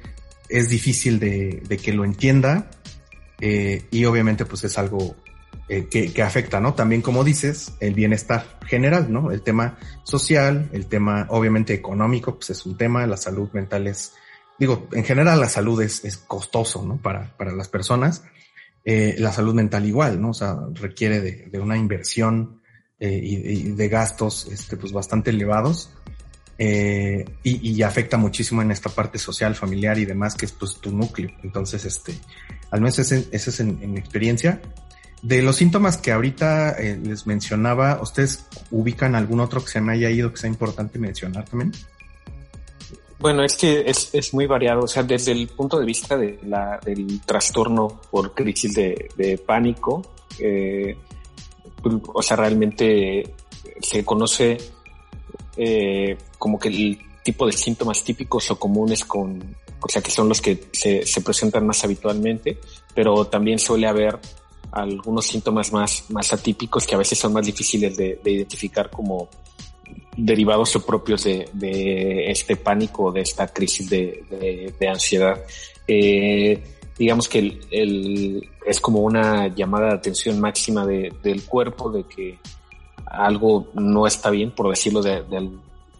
es 0.49 0.69
difícil 0.69 1.19
de, 1.19 1.63
de 1.67 1.77
que 1.77 1.93
lo 1.93 2.05
entienda 2.05 2.69
eh, 3.39 3.85
y 3.91 4.05
obviamente 4.05 4.45
pues 4.45 4.63
es 4.63 4.77
algo 4.77 5.15
eh, 5.69 5.87
que, 5.89 6.13
que, 6.13 6.21
afecta, 6.21 6.59
¿no? 6.59 6.73
También 6.73 7.01
como 7.01 7.23
dices, 7.23 7.73
el 7.79 7.93
bienestar 7.93 8.57
general, 8.65 9.11
¿no? 9.11 9.31
El 9.31 9.41
tema 9.41 9.77
social, 10.03 10.69
el 10.71 10.87
tema 10.87 11.27
obviamente 11.29 11.73
económico, 11.73 12.35
pues 12.35 12.51
es 12.51 12.65
un 12.65 12.77
tema, 12.77 13.05
la 13.05 13.17
salud 13.17 13.49
mental 13.53 13.87
es, 13.87 14.13
digo, 14.57 14.87
en 14.93 15.03
general 15.03 15.39
la 15.39 15.49
salud 15.49 15.81
es, 15.81 16.05
es 16.05 16.17
costoso, 16.17 16.85
¿no? 16.85 16.97
Para, 16.97 17.35
para 17.37 17.51
las 17.51 17.67
personas. 17.67 18.23
Eh, 18.89 19.15
la 19.19 19.33
salud 19.33 19.53
mental 19.53 19.85
igual, 19.85 20.21
¿no? 20.21 20.29
O 20.29 20.33
sea, 20.33 20.55
requiere 20.75 21.19
de, 21.19 21.59
una 21.59 21.75
inversión 21.75 22.61
eh, 22.97 23.19
y, 23.21 23.71
de 23.71 23.89
gastos, 23.89 24.47
este, 24.49 24.77
pues 24.77 24.93
bastante 24.93 25.29
elevados. 25.29 25.91
Eh, 26.57 27.25
y, 27.43 27.69
y, 27.69 27.83
afecta 27.83 28.15
muchísimo 28.15 28.61
en 28.61 28.71
esta 28.71 28.89
parte 28.89 29.19
social, 29.19 29.55
familiar 29.55 29.99
y 29.99 30.05
demás, 30.05 30.35
que 30.35 30.45
es 30.45 30.53
pues 30.53 30.77
tu 30.79 30.95
núcleo. 30.95 31.29
Entonces, 31.43 31.83
este, 31.83 32.17
al 32.71 32.79
menos 32.79 32.97
ese, 32.97 33.27
es 33.29 33.59
en, 33.59 33.91
mi 33.91 33.99
experiencia. 33.99 34.61
De 35.21 35.41
los 35.41 35.57
síntomas 35.57 35.97
que 35.97 36.13
ahorita 36.13 36.77
les 36.79 37.27
mencionaba, 37.27 38.01
¿ustedes 38.01 38.45
ubican 38.71 39.15
algún 39.15 39.41
otro 39.41 39.65
que 39.65 39.69
se 39.69 39.81
me 39.81 39.91
haya 39.91 40.09
ido 40.09 40.31
que 40.31 40.37
sea 40.37 40.49
importante 40.49 40.97
mencionar 40.97 41.43
también? 41.43 41.73
Bueno, 43.19 43.43
es 43.43 43.55
que 43.55 43.83
es, 43.87 44.13
es 44.13 44.33
muy 44.33 44.45
variado, 44.45 44.81
o 44.81 44.87
sea, 44.87 45.01
desde 45.01 45.31
el 45.31 45.47
punto 45.47 45.79
de 45.79 45.85
vista 45.85 46.15
de 46.15 46.39
la, 46.43 46.79
del 46.83 47.19
trastorno 47.21 47.99
por 48.11 48.33
crisis 48.35 48.75
de, 48.75 49.09
de 49.15 49.39
pánico, 49.39 50.03
eh, 50.39 50.95
o 52.13 52.21
sea, 52.21 52.37
realmente 52.37 53.33
se 53.81 54.05
conoce 54.05 54.57
eh, 55.55 56.15
como 56.37 56.59
que 56.59 56.67
el 56.67 56.99
tipo 57.23 57.47
de 57.47 57.53
síntomas 57.53 58.03
típicos 58.03 58.51
o 58.51 58.59
comunes 58.59 59.03
con, 59.03 59.55
o 59.81 59.89
sea, 59.89 60.01
que 60.01 60.11
son 60.11 60.29
los 60.29 60.39
que 60.39 60.65
se, 60.71 61.03
se 61.03 61.21
presentan 61.21 61.65
más 61.65 61.83
habitualmente, 61.83 62.59
pero 62.93 63.25
también 63.25 63.57
suele 63.57 63.87
haber 63.87 64.19
algunos 64.71 65.25
síntomas 65.25 65.73
más, 65.73 66.05
más 66.09 66.33
atípicos 66.33 66.85
que 66.85 66.93
a 66.93 66.99
veces 66.99 67.17
son 67.17 67.33
más 67.33 67.47
difíciles 67.47 67.97
de 67.97 68.19
identificar 68.25 68.91
como 68.91 69.27
derivados 70.17 70.75
o 70.75 70.85
propios 70.85 71.23
de, 71.23 72.25
este 72.29 72.55
pánico, 72.55 73.11
de 73.11 73.21
esta 73.21 73.47
crisis 73.47 73.89
de, 73.89 74.75
ansiedad. 74.89 75.39
Eh, 75.87 76.61
digamos 76.97 77.29
que 77.29 77.59
es 78.65 78.79
como 78.81 79.01
una 79.01 79.47
llamada 79.53 79.89
de 79.89 79.93
atención 79.93 80.39
máxima 80.39 80.85
del 80.85 81.43
cuerpo 81.45 81.91
de 81.91 82.03
que 82.03 82.39
algo 83.05 83.69
no 83.75 84.07
está 84.07 84.31
bien, 84.31 84.51
por 84.51 84.69
decirlo 84.69 85.01
de, 85.01 85.23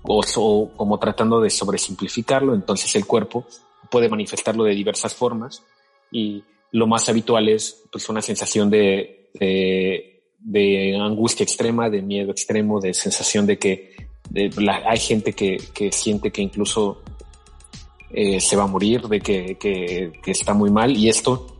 o, 0.01 0.24
o, 0.36 0.71
como 0.75 0.97
tratando 0.97 1.39
de 1.39 1.50
sobresimplificarlo, 1.50 2.55
entonces 2.55 2.93
el 2.95 3.05
cuerpo 3.05 3.45
puede 3.89 4.09
manifestarlo 4.09 4.63
de 4.63 4.74
diversas 4.74 5.13
formas 5.13 5.63
y 6.12 6.43
lo 6.71 6.88
más 6.88 7.07
habitual 7.07 7.47
es 7.47 7.83
pues 7.91 8.09
una 8.09 8.21
sensación 8.21 8.69
de 8.69 9.29
angustia 11.00 11.43
extrema, 11.43 11.89
de 11.89 12.01
miedo 12.01 12.31
extremo, 12.31 12.81
de 12.81 12.93
sensación 12.93 13.45
de 13.45 13.57
que 13.57 14.07
de, 14.29 14.50
la, 14.57 14.81
hay 14.86 15.00
gente 15.00 15.34
que, 15.34 15.57
que, 15.74 15.91
siente 15.91 16.31
que 16.31 16.41
incluso 16.41 17.01
eh, 18.12 18.39
se 18.39 18.55
va 18.55 18.63
a 18.63 18.67
morir, 18.67 19.01
de 19.03 19.19
que, 19.19 19.57
que, 19.57 20.31
está 20.31 20.53
muy 20.53 20.69
mal 20.69 20.96
y 20.96 21.10
esto 21.10 21.57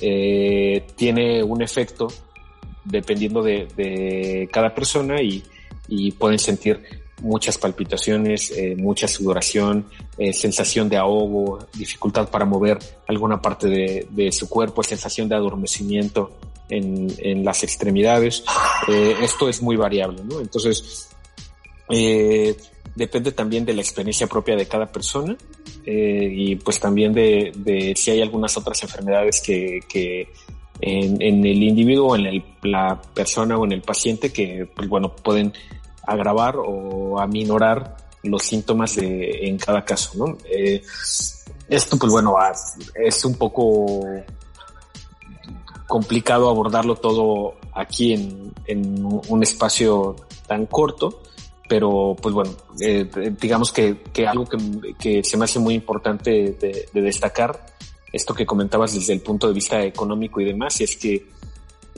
eh, 0.00 0.86
tiene 0.96 1.42
un 1.42 1.62
efecto 1.62 2.08
dependiendo 2.84 3.42
de, 3.42 3.68
de 3.76 4.48
cada 4.52 4.74
persona 4.74 5.20
y, 5.20 5.42
y, 5.88 6.12
pueden 6.12 6.38
sentir 6.38 6.80
muchas 7.20 7.58
palpitaciones, 7.58 8.50
eh, 8.52 8.74
mucha 8.76 9.06
sudoración, 9.06 9.86
eh, 10.16 10.32
sensación 10.32 10.88
de 10.88 10.96
ahogo, 10.96 11.58
dificultad 11.74 12.28
para 12.28 12.44
mover 12.44 12.78
alguna 13.06 13.40
parte 13.40 13.68
de, 13.68 14.06
de 14.10 14.32
su 14.32 14.48
cuerpo, 14.48 14.82
sensación 14.82 15.28
de 15.28 15.34
adormecimiento 15.34 16.32
en, 16.68 17.08
en 17.18 17.44
las 17.44 17.62
extremidades. 17.62 18.44
Eh, 18.88 19.16
esto 19.22 19.48
es 19.48 19.60
muy 19.60 19.76
variable, 19.76 20.22
¿no? 20.24 20.40
Entonces, 20.40 21.10
depende 22.94 23.32
también 23.32 23.64
de 23.64 23.74
la 23.74 23.82
experiencia 23.82 24.26
propia 24.26 24.56
de 24.56 24.66
cada 24.66 24.86
persona 24.86 25.36
y 25.84 26.56
pues 26.56 26.78
también 26.78 27.12
de, 27.12 27.94
si 27.96 28.10
hay 28.10 28.22
algunas 28.22 28.56
otras 28.56 28.82
enfermedades 28.82 29.40
que, 29.40 30.28
en, 30.80 31.20
el 31.22 31.62
individuo, 31.62 32.16
en 32.16 32.26
el, 32.26 32.44
la 32.62 33.00
persona 33.14 33.58
o 33.58 33.64
en 33.64 33.72
el 33.72 33.82
paciente 33.82 34.32
que, 34.32 34.68
pues 34.74 34.88
bueno, 34.88 35.14
pueden 35.14 35.52
agravar 36.06 36.56
o 36.56 37.20
aminorar 37.20 37.96
los 38.22 38.42
síntomas 38.42 38.96
de, 38.96 39.48
en 39.48 39.58
cada 39.58 39.84
caso, 39.84 40.12
¿no? 40.16 40.38
Eh, 40.44 40.82
esto, 41.68 41.96
pues 41.98 42.10
bueno, 42.10 42.36
es 42.94 43.24
un 43.24 43.34
poco 43.34 44.04
complicado 45.86 46.48
abordarlo 46.48 46.96
todo 46.96 47.54
aquí 47.72 48.12
en 48.66 49.04
un 49.04 49.42
espacio 49.42 50.16
tan 50.46 50.66
corto, 50.66 51.22
pero 51.70 52.16
pues 52.20 52.34
bueno, 52.34 52.50
eh, 52.80 53.08
digamos 53.40 53.70
que, 53.72 54.02
que 54.12 54.26
algo 54.26 54.44
que, 54.44 54.58
que, 54.98 55.22
se 55.22 55.36
me 55.36 55.44
hace 55.44 55.60
muy 55.60 55.74
importante 55.74 56.56
de, 56.58 56.88
de 56.92 57.00
destacar 57.00 57.64
esto 58.12 58.34
que 58.34 58.44
comentabas 58.44 58.92
desde 58.92 59.12
el 59.12 59.20
punto 59.20 59.46
de 59.46 59.54
vista 59.54 59.80
económico 59.80 60.40
y 60.40 60.46
demás, 60.46 60.80
es 60.80 60.96
que 60.96 61.28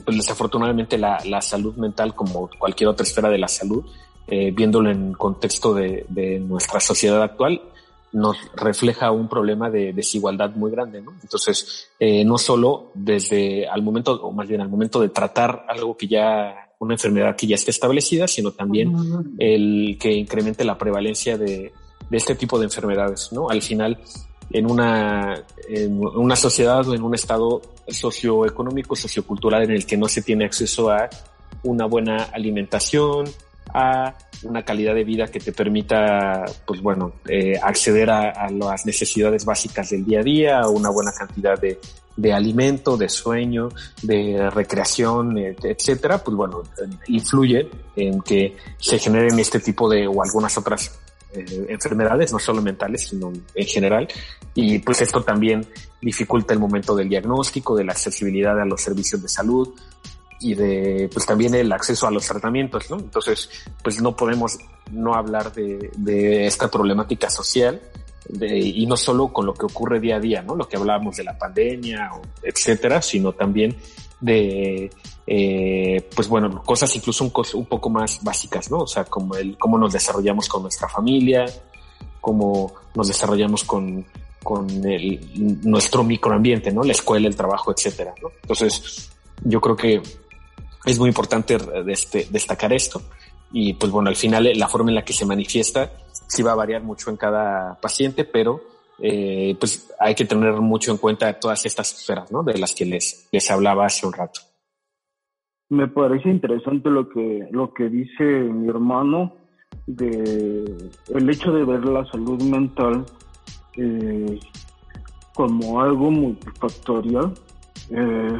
pues 0.05 0.15
desafortunadamente 0.15 0.99
la, 0.99 1.17
la 1.25 1.41
salud 1.41 1.75
mental, 1.75 2.13
como 2.13 2.51
cualquier 2.59 2.89
otra 2.89 3.03
esfera 3.03 3.29
de 3.29 3.39
la 3.39 3.47
salud, 3.47 3.83
eh, 4.27 4.51
viéndolo 4.51 4.91
en 4.91 5.13
contexto 5.13 5.73
de, 5.73 6.05
de, 6.07 6.39
nuestra 6.39 6.79
sociedad 6.79 7.23
actual, 7.23 7.59
nos 8.11 8.37
refleja 8.55 9.09
un 9.09 9.27
problema 9.27 9.71
de 9.71 9.91
desigualdad 9.91 10.51
muy 10.51 10.69
grande, 10.69 11.01
¿no? 11.01 11.13
Entonces, 11.23 11.89
eh, 11.99 12.23
no 12.23 12.37
solo 12.37 12.91
desde 12.93 13.67
al 13.67 13.81
momento, 13.81 14.13
o 14.21 14.31
más 14.31 14.47
bien 14.47 14.61
al 14.61 14.69
momento 14.69 15.01
de 15.01 15.09
tratar 15.09 15.65
algo 15.67 15.97
que 15.97 16.07
ya, 16.07 16.69
una 16.83 16.95
enfermedad 16.95 17.35
que 17.35 17.47
ya 17.47 17.55
esté 17.55 17.71
establecida, 17.71 18.27
sino 18.27 18.51
también 18.51 18.93
el 19.39 19.97
que 19.99 20.11
incremente 20.11 20.63
la 20.63 20.77
prevalencia 20.77 21.37
de, 21.37 21.71
de 22.09 22.17
este 22.17 22.35
tipo 22.35 22.59
de 22.59 22.65
enfermedades, 22.65 23.29
¿no? 23.31 23.49
Al 23.49 23.61
final, 23.61 23.97
en 24.51 24.69
una, 24.69 25.43
en 25.67 25.99
una 25.99 26.35
sociedad 26.35 26.87
o 26.87 26.93
en 26.93 27.03
un 27.03 27.15
estado 27.15 27.61
socioeconómico, 27.87 28.95
sociocultural 28.95 29.63
en 29.63 29.71
el 29.71 29.85
que 29.85 29.97
no 29.97 30.07
se 30.07 30.21
tiene 30.21 30.45
acceso 30.45 30.89
a 30.89 31.09
una 31.63 31.85
buena 31.85 32.23
alimentación, 32.25 33.25
a 33.73 34.13
una 34.43 34.63
calidad 34.63 34.93
de 34.95 35.03
vida 35.03 35.27
que 35.27 35.39
te 35.39 35.51
permita, 35.51 36.45
pues 36.65 36.81
bueno, 36.81 37.13
eh, 37.27 37.53
acceder 37.61 38.09
a, 38.09 38.49
las 38.49 38.85
necesidades 38.85 39.45
básicas 39.45 39.89
del 39.89 40.05
día 40.05 40.19
a 40.19 40.23
día, 40.23 40.59
a 40.59 40.69
una 40.69 40.89
buena 40.89 41.11
cantidad 41.11 41.59
de, 41.59 41.79
de 42.15 42.33
alimento, 42.33 42.97
de 42.97 43.09
sueño, 43.09 43.69
de 44.01 44.49
recreación, 44.49 45.37
etcétera, 45.37 46.23
pues 46.23 46.35
bueno, 46.35 46.63
influye 47.07 47.69
en 47.95 48.21
que 48.21 48.55
se 48.77 48.99
generen 48.99 49.39
este 49.39 49.59
tipo 49.59 49.89
de 49.89 50.07
o 50.07 50.21
algunas 50.21 50.57
otras 50.57 50.99
eh, 51.33 51.65
enfermedades, 51.69 52.31
no 52.31 52.39
solo 52.39 52.61
mentales, 52.61 53.07
sino 53.07 53.31
en 53.55 53.65
general. 53.65 54.07
Y 54.53 54.79
pues 54.79 55.01
esto 55.01 55.23
también 55.23 55.65
dificulta 55.99 56.53
el 56.53 56.59
momento 56.59 56.95
del 56.95 57.09
diagnóstico, 57.09 57.75
de 57.75 57.85
la 57.85 57.93
accesibilidad 57.93 58.59
a 58.59 58.65
los 58.65 58.81
servicios 58.81 59.21
de 59.21 59.29
salud 59.29 59.73
y 60.43 60.53
de 60.53 61.09
pues 61.11 61.25
también 61.25 61.55
el 61.55 61.71
acceso 61.71 62.07
a 62.07 62.11
los 62.11 62.27
tratamientos, 62.27 62.89
¿no? 62.89 62.99
Entonces, 62.99 63.49
pues 63.83 64.01
no 64.01 64.15
podemos 64.15 64.57
no 64.91 65.15
hablar 65.15 65.53
de, 65.53 65.89
de 65.95 66.45
esta 66.45 66.69
problemática 66.69 67.29
social 67.29 67.81
de, 68.27 68.59
y 68.59 68.85
no 68.85 68.97
solo 68.97 69.29
con 69.29 69.45
lo 69.45 69.53
que 69.53 69.65
ocurre 69.65 69.99
día 69.99 70.17
a 70.17 70.19
día, 70.19 70.41
¿no? 70.41 70.55
Lo 70.55 70.67
que 70.67 70.77
hablábamos 70.77 71.17
de 71.17 71.23
la 71.23 71.37
pandemia, 71.37 72.11
etcétera, 72.41 73.01
sino 73.01 73.33
también 73.33 73.75
de, 74.19 74.89
eh, 75.27 76.09
pues 76.15 76.27
bueno, 76.27 76.63
cosas 76.63 76.95
incluso 76.95 77.23
un, 77.23 77.31
un, 77.53 77.65
poco 77.65 77.89
más 77.89 78.23
básicas, 78.23 78.71
¿no? 78.71 78.79
O 78.79 78.87
sea, 78.87 79.03
como 79.05 79.35
el 79.35 79.57
cómo 79.57 79.77
nos 79.77 79.93
desarrollamos 79.93 80.47
con 80.47 80.63
nuestra 80.63 80.87
familia, 80.87 81.45
cómo 82.21 82.73
nos 82.95 83.07
desarrollamos 83.07 83.63
con, 83.65 84.05
con 84.41 84.69
el, 84.85 85.19
nuestro 85.63 86.03
microambiente, 86.03 86.71
¿no? 86.71 86.83
La 86.83 86.93
escuela, 86.93 87.27
el 87.27 87.35
trabajo, 87.35 87.71
etcétera, 87.71 88.13
¿no? 88.21 88.29
Entonces, 88.41 89.09
yo 89.43 89.59
creo 89.59 89.75
que 89.75 90.01
es 90.85 90.99
muy 90.99 91.09
importante 91.09 91.57
este, 91.87 92.27
destacar 92.29 92.73
esto. 92.73 93.01
Y 93.51 93.73
pues 93.73 93.91
bueno, 93.91 94.09
al 94.09 94.15
final 94.15 94.51
la 94.55 94.67
forma 94.67 94.89
en 94.89 94.95
la 94.95 95.05
que 95.05 95.13
se 95.13 95.25
manifiesta 95.25 95.91
sí 96.27 96.41
va 96.41 96.53
a 96.53 96.55
variar 96.55 96.81
mucho 96.81 97.09
en 97.09 97.17
cada 97.17 97.79
paciente, 97.79 98.25
pero 98.25 98.61
eh, 98.99 99.55
pues 99.59 99.93
hay 99.99 100.15
que 100.15 100.25
tener 100.25 100.53
mucho 100.55 100.91
en 100.91 100.97
cuenta 100.97 101.39
todas 101.39 101.65
estas 101.65 101.93
esferas, 101.93 102.31
¿no? 102.31 102.43
De 102.43 102.57
las 102.57 102.73
que 102.73 102.85
les, 102.85 103.27
les 103.31 103.51
hablaba 103.51 103.85
hace 103.85 104.07
un 104.07 104.13
rato. 104.13 104.41
Me 105.69 105.87
parece 105.87 106.29
interesante 106.29 106.89
lo 106.89 107.09
que, 107.09 107.47
lo 107.51 107.73
que 107.73 107.89
dice 107.89 108.23
mi 108.23 108.69
hermano, 108.69 109.35
de 109.87 110.91
el 111.13 111.29
hecho 111.29 111.51
de 111.51 111.63
ver 111.63 111.85
la 111.85 112.05
salud 112.05 112.41
mental 112.43 113.05
eh, 113.77 114.39
como 115.33 115.81
algo 115.81 116.11
multifactorial. 116.11 117.33
Eh, 117.89 118.39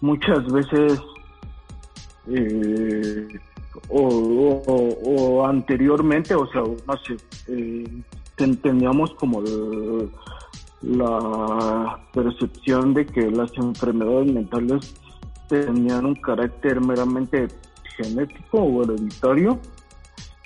muchas 0.00 0.46
veces 0.50 1.00
eh, 2.28 3.28
o, 3.88 5.44
anteriormente, 5.46 6.34
o 6.34 6.46
sea, 6.46 6.62
sé, 7.04 7.16
teníamos 8.62 9.12
como 9.14 9.42
la 10.82 12.00
percepción 12.12 12.94
de 12.94 13.06
que 13.06 13.30
las 13.30 13.56
enfermedades 13.56 14.32
mentales 14.32 14.94
tenían 15.48 16.06
un 16.06 16.14
carácter 16.16 16.80
meramente 16.80 17.48
genético 17.96 18.58
o 18.58 18.82
hereditario. 18.82 19.58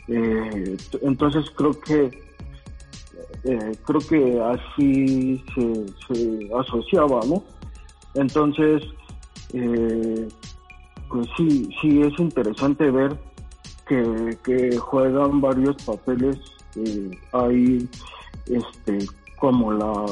Eh, 0.08 0.76
entonces 1.02 1.50
creo 1.50 1.80
que 1.80 2.26
eh, 3.44 3.72
creo 3.84 4.00
que 4.00 4.40
así 4.40 5.42
se, 5.54 6.50
asociaba, 6.58 7.20
¿no? 7.26 7.44
Entonces, 8.14 8.82
eh, 9.52 10.28
pues 11.08 11.28
sí, 11.36 11.68
sí 11.80 12.02
es 12.02 12.18
interesante 12.18 12.90
ver 12.90 13.16
que, 13.86 14.76
juegan 14.78 15.40
varios 15.40 15.76
papeles 15.84 16.38
ahí, 17.32 17.88
este, 18.46 18.98
como 19.38 19.72
la 19.72 20.04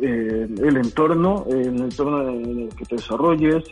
el 0.00 0.76
entorno, 0.76 1.44
el 1.50 1.82
entorno 1.82 2.28
en 2.30 2.60
el 2.60 2.68
que 2.70 2.84
te 2.86 2.96
desarrolles, 2.96 3.64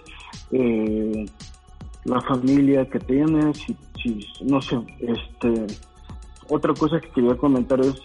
la 2.04 2.20
familia 2.20 2.88
que 2.88 3.00
tienes, 3.00 3.58
si, 3.58 3.76
si, 4.02 4.44
no 4.44 4.60
sé, 4.60 4.78
este, 5.00 5.66
otra 6.48 6.72
cosa 6.74 7.00
que 7.00 7.08
quería 7.10 7.36
comentar 7.36 7.80
es, 7.80 8.00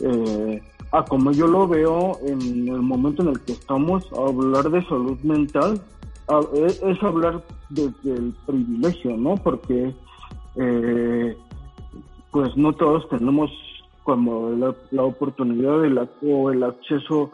eh, 0.00 0.62
ah, 0.92 1.04
como 1.04 1.32
yo 1.32 1.46
lo 1.46 1.66
veo 1.66 2.18
en 2.24 2.68
el 2.68 2.82
momento 2.82 3.22
en 3.22 3.30
el 3.30 3.40
que 3.40 3.52
estamos, 3.52 4.04
hablar 4.12 4.70
de 4.70 4.84
salud 4.86 5.18
mental 5.22 5.82
es, 6.54 7.02
hablar 7.02 7.42
desde 7.68 8.14
el 8.14 8.34
privilegio, 8.46 9.16
¿no? 9.16 9.34
Porque, 9.36 9.94
eh, 10.56 11.36
pues 12.30 12.56
no 12.56 12.72
todos 12.72 13.08
tenemos 13.08 13.50
como 14.04 14.50
la, 14.50 15.02
oportunidad 15.02 15.84
la, 15.86 16.08
o 16.22 16.50
el 16.50 16.62
acceso 16.62 17.30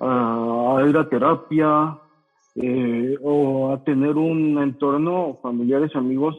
a, 0.00 0.76
a 0.78 0.88
ir 0.88 0.96
a 0.96 1.08
terapia, 1.08 1.98
eh, 2.54 3.16
o 3.22 3.72
a 3.72 3.82
tener 3.82 4.16
un 4.16 4.58
entorno, 4.62 5.38
familiares, 5.42 5.96
amigos 5.96 6.36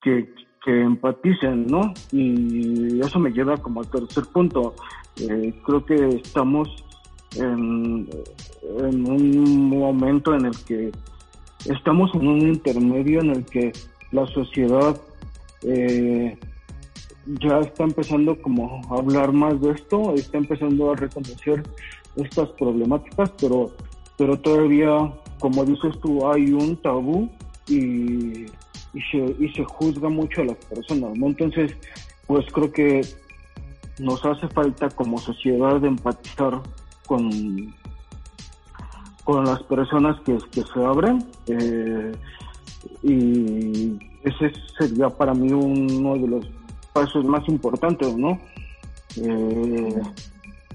que, 0.00 0.32
que 0.64 0.82
empaticen, 0.82 1.66
¿no? 1.66 1.92
Y 2.12 3.00
eso 3.00 3.18
me 3.18 3.30
lleva 3.30 3.56
como 3.56 3.80
al 3.80 3.90
tercer 3.90 4.24
punto. 4.32 4.74
Eh, 5.20 5.52
creo 5.64 5.84
que 5.84 6.08
estamos 6.08 6.68
en, 7.36 8.08
en, 8.78 9.10
un 9.10 9.68
momento 9.68 10.34
en 10.34 10.46
el 10.46 10.64
que 10.64 10.92
estamos 11.66 12.14
en 12.14 12.26
un 12.26 12.40
intermedio 12.40 13.20
en 13.20 13.30
el 13.30 13.44
que 13.44 13.72
la 14.12 14.26
sociedad 14.26 15.00
eh, 15.62 16.36
ya 17.26 17.60
está 17.60 17.84
empezando 17.84 18.40
como 18.40 18.82
a 18.90 18.98
hablar 18.98 19.32
más 19.32 19.60
de 19.60 19.72
esto, 19.72 20.14
está 20.14 20.38
empezando 20.38 20.92
a 20.92 20.96
reconocer 20.96 21.62
estas 22.16 22.48
problemáticas, 22.50 23.30
pero, 23.40 23.72
pero 24.16 24.38
todavía 24.38 25.10
como 25.44 25.62
dices 25.64 25.98
tú, 26.00 26.26
hay 26.26 26.52
un 26.52 26.74
tabú 26.76 27.28
y, 27.68 28.46
y, 28.94 29.00
se, 29.10 29.18
y 29.38 29.52
se 29.54 29.62
juzga 29.62 30.08
mucho 30.08 30.40
a 30.40 30.44
las 30.44 30.56
personas, 30.56 31.16
¿no? 31.18 31.26
Entonces, 31.26 31.76
pues 32.26 32.46
creo 32.52 32.72
que 32.72 33.02
nos 33.98 34.24
hace 34.24 34.48
falta 34.48 34.88
como 34.88 35.18
sociedad 35.18 35.84
empatizar 35.84 36.62
con, 37.06 37.74
con 39.24 39.44
las 39.44 39.62
personas 39.64 40.20
que, 40.20 40.36
que 40.50 40.62
se 40.62 40.84
abren 40.84 41.24
eh, 41.46 42.12
y 43.02 43.98
ese 44.22 44.52
sería 44.78 45.08
para 45.08 45.34
mí 45.34 45.52
uno 45.52 46.14
de 46.14 46.28
los 46.28 46.46
pasos 46.92 47.24
más 47.24 47.46
importantes, 47.48 48.14
¿no? 48.16 48.38
Eh, 49.16 50.02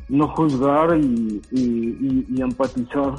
no 0.10 0.28
juzgar 0.30 0.98
y, 0.98 1.42
y, 1.52 2.42
empatizar 2.42 3.14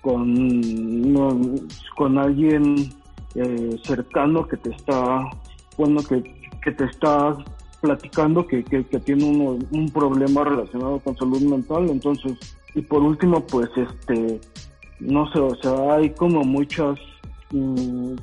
con, 0.00 1.68
con 1.96 2.18
alguien 2.18 2.92
eh, 3.36 3.76
cercano 3.84 4.46
que 4.46 4.56
te 4.56 4.70
está, 4.70 5.24
bueno, 5.78 6.02
que, 6.02 6.22
que 6.62 6.72
te 6.72 6.84
está 6.84 7.36
platicando 7.80 8.46
que, 8.46 8.64
que, 8.64 8.82
tiene 9.00 9.24
un 9.24 9.90
problema 9.92 10.42
relacionado 10.42 10.98
con 11.00 11.16
salud 11.16 11.42
mental. 11.42 11.88
Entonces, 11.90 12.38
y 12.74 12.82
por 12.82 13.02
último, 13.02 13.40
pues, 13.46 13.70
este, 13.76 14.40
no 15.00 15.30
sé, 15.32 15.38
o 15.38 15.54
sea, 15.56 15.94
hay 15.94 16.10
como 16.10 16.44
muchas, 16.44 16.98
mm, 17.52 18.14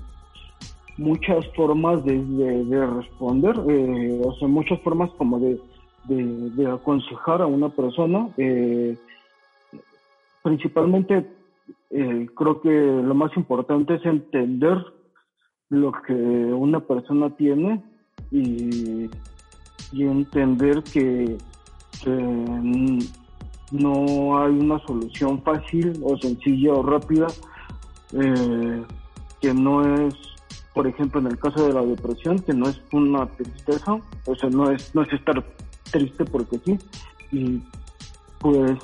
muchas 0.97 1.45
formas 1.55 2.03
de, 2.03 2.21
de, 2.21 2.85
responder, 2.85 3.55
eh, 3.69 4.21
o 4.23 4.33
sea, 4.35 4.47
muchas 4.47 4.79
formas 4.81 5.09
como 5.17 5.39
de, 5.39 5.59
de, 6.07 6.71
aconsejar 6.71 7.41
a 7.41 7.45
una 7.45 7.69
persona. 7.69 8.29
Eh, 8.37 8.97
principalmente 10.43 11.25
eh, 11.89 12.27
creo 12.35 12.61
que 12.61 12.69
lo 12.69 13.13
más 13.13 13.35
importante 13.35 13.95
es 13.95 14.05
entender 14.05 14.77
lo 15.69 15.91
que 15.91 16.13
una 16.13 16.79
persona 16.81 17.29
tiene 17.35 17.83
y, 18.31 19.09
entender 19.93 20.83
que, 20.83 21.37
no 23.71 24.43
hay 24.43 24.51
una 24.51 24.79
solución 24.85 25.41
fácil 25.43 25.99
o 26.03 26.17
sencilla 26.17 26.73
o 26.73 26.83
rápida, 26.83 27.27
eh, 28.13 28.83
que 29.39 29.53
no 29.53 29.95
es, 29.95 30.13
por 30.73 30.87
ejemplo, 30.87 31.19
en 31.21 31.27
el 31.27 31.39
caso 31.39 31.67
de 31.67 31.73
la 31.73 31.81
depresión, 31.81 32.39
que 32.39 32.53
no 32.53 32.69
es 32.69 32.81
una 32.91 33.25
tristeza, 33.27 33.97
o 34.25 34.35
sea, 34.35 34.49
no 34.49 34.69
es, 34.71 34.93
no 34.93 35.03
es 35.03 35.13
estar 35.13 35.43
triste 35.89 36.25
porque 36.25 36.59
sí, 36.65 36.77
y 37.31 37.61
pues 38.39 38.77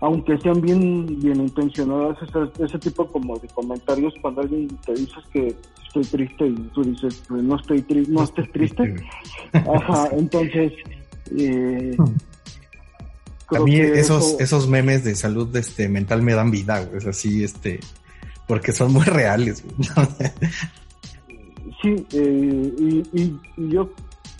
aunque 0.00 0.36
sean 0.38 0.60
bien, 0.60 1.06
bien 1.20 1.40
intencionadas, 1.40 2.18
ese, 2.58 2.78
tipo 2.78 3.06
como 3.06 3.38
de 3.38 3.48
comentarios 3.48 4.12
cuando 4.20 4.42
alguien 4.42 4.68
te 4.84 4.92
dice 4.92 5.14
que 5.32 5.56
estoy 5.86 6.04
triste 6.04 6.46
y 6.46 6.54
tú 6.74 6.82
dices, 6.82 7.22
pues 7.26 7.42
no 7.42 7.56
estoy 7.56 7.80
triste, 7.82 8.12
no 8.12 8.22
estés 8.24 8.52
triste. 8.52 8.96
Ajá, 9.52 10.08
entonces... 10.12 10.72
Eh, 11.36 11.96
a 13.50 13.60
mí 13.60 13.76
esos, 13.76 14.40
esos 14.40 14.68
memes 14.68 15.04
de 15.04 15.14
salud 15.14 15.54
este, 15.56 15.88
mental 15.88 16.22
me 16.22 16.34
dan 16.34 16.50
vida, 16.50 16.88
es 16.96 17.06
así, 17.06 17.44
este, 17.44 17.80
porque 18.46 18.72
son 18.72 18.92
muy 18.92 19.04
reales. 19.04 19.64
sí, 21.82 22.06
eh, 22.12 22.72
y, 22.78 23.02
y, 23.12 23.40
yo 23.56 23.90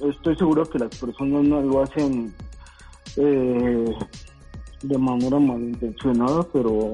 estoy 0.08 0.36
seguro 0.36 0.64
que 0.64 0.78
las 0.78 0.96
personas 0.96 1.44
no 1.44 1.60
lo 1.60 1.82
hacen 1.82 2.32
eh, 3.16 3.94
de 4.82 4.98
manera 4.98 5.38
malintencionada, 5.38 6.42
pero, 6.52 6.92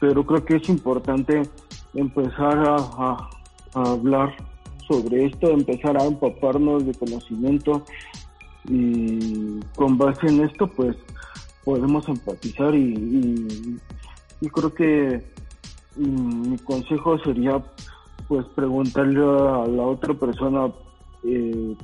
pero 0.00 0.24
creo 0.24 0.44
que 0.44 0.56
es 0.56 0.68
importante 0.68 1.42
empezar 1.94 2.58
a, 2.58 3.28
hablar 3.74 4.34
sobre 4.88 5.26
esto, 5.26 5.50
empezar 5.50 6.00
a 6.00 6.04
empaparnos 6.04 6.86
de 6.86 6.94
conocimiento 6.94 7.84
y 8.68 9.60
con 9.74 9.98
base 9.98 10.28
en 10.28 10.44
esto 10.44 10.66
pues 10.66 10.96
podemos 11.66 12.08
empatizar 12.08 12.76
y, 12.76 13.78
y, 14.40 14.48
creo 14.48 14.72
que 14.72 15.20
mm, 15.96 16.50
mi 16.50 16.58
consejo 16.58 17.18
sería 17.18 17.60
pues 18.28 18.46
preguntarle 18.54 19.20
a 19.20 19.66
la 19.66 19.82
otra 19.82 20.14
persona 20.14 20.72
eh, 21.24 21.76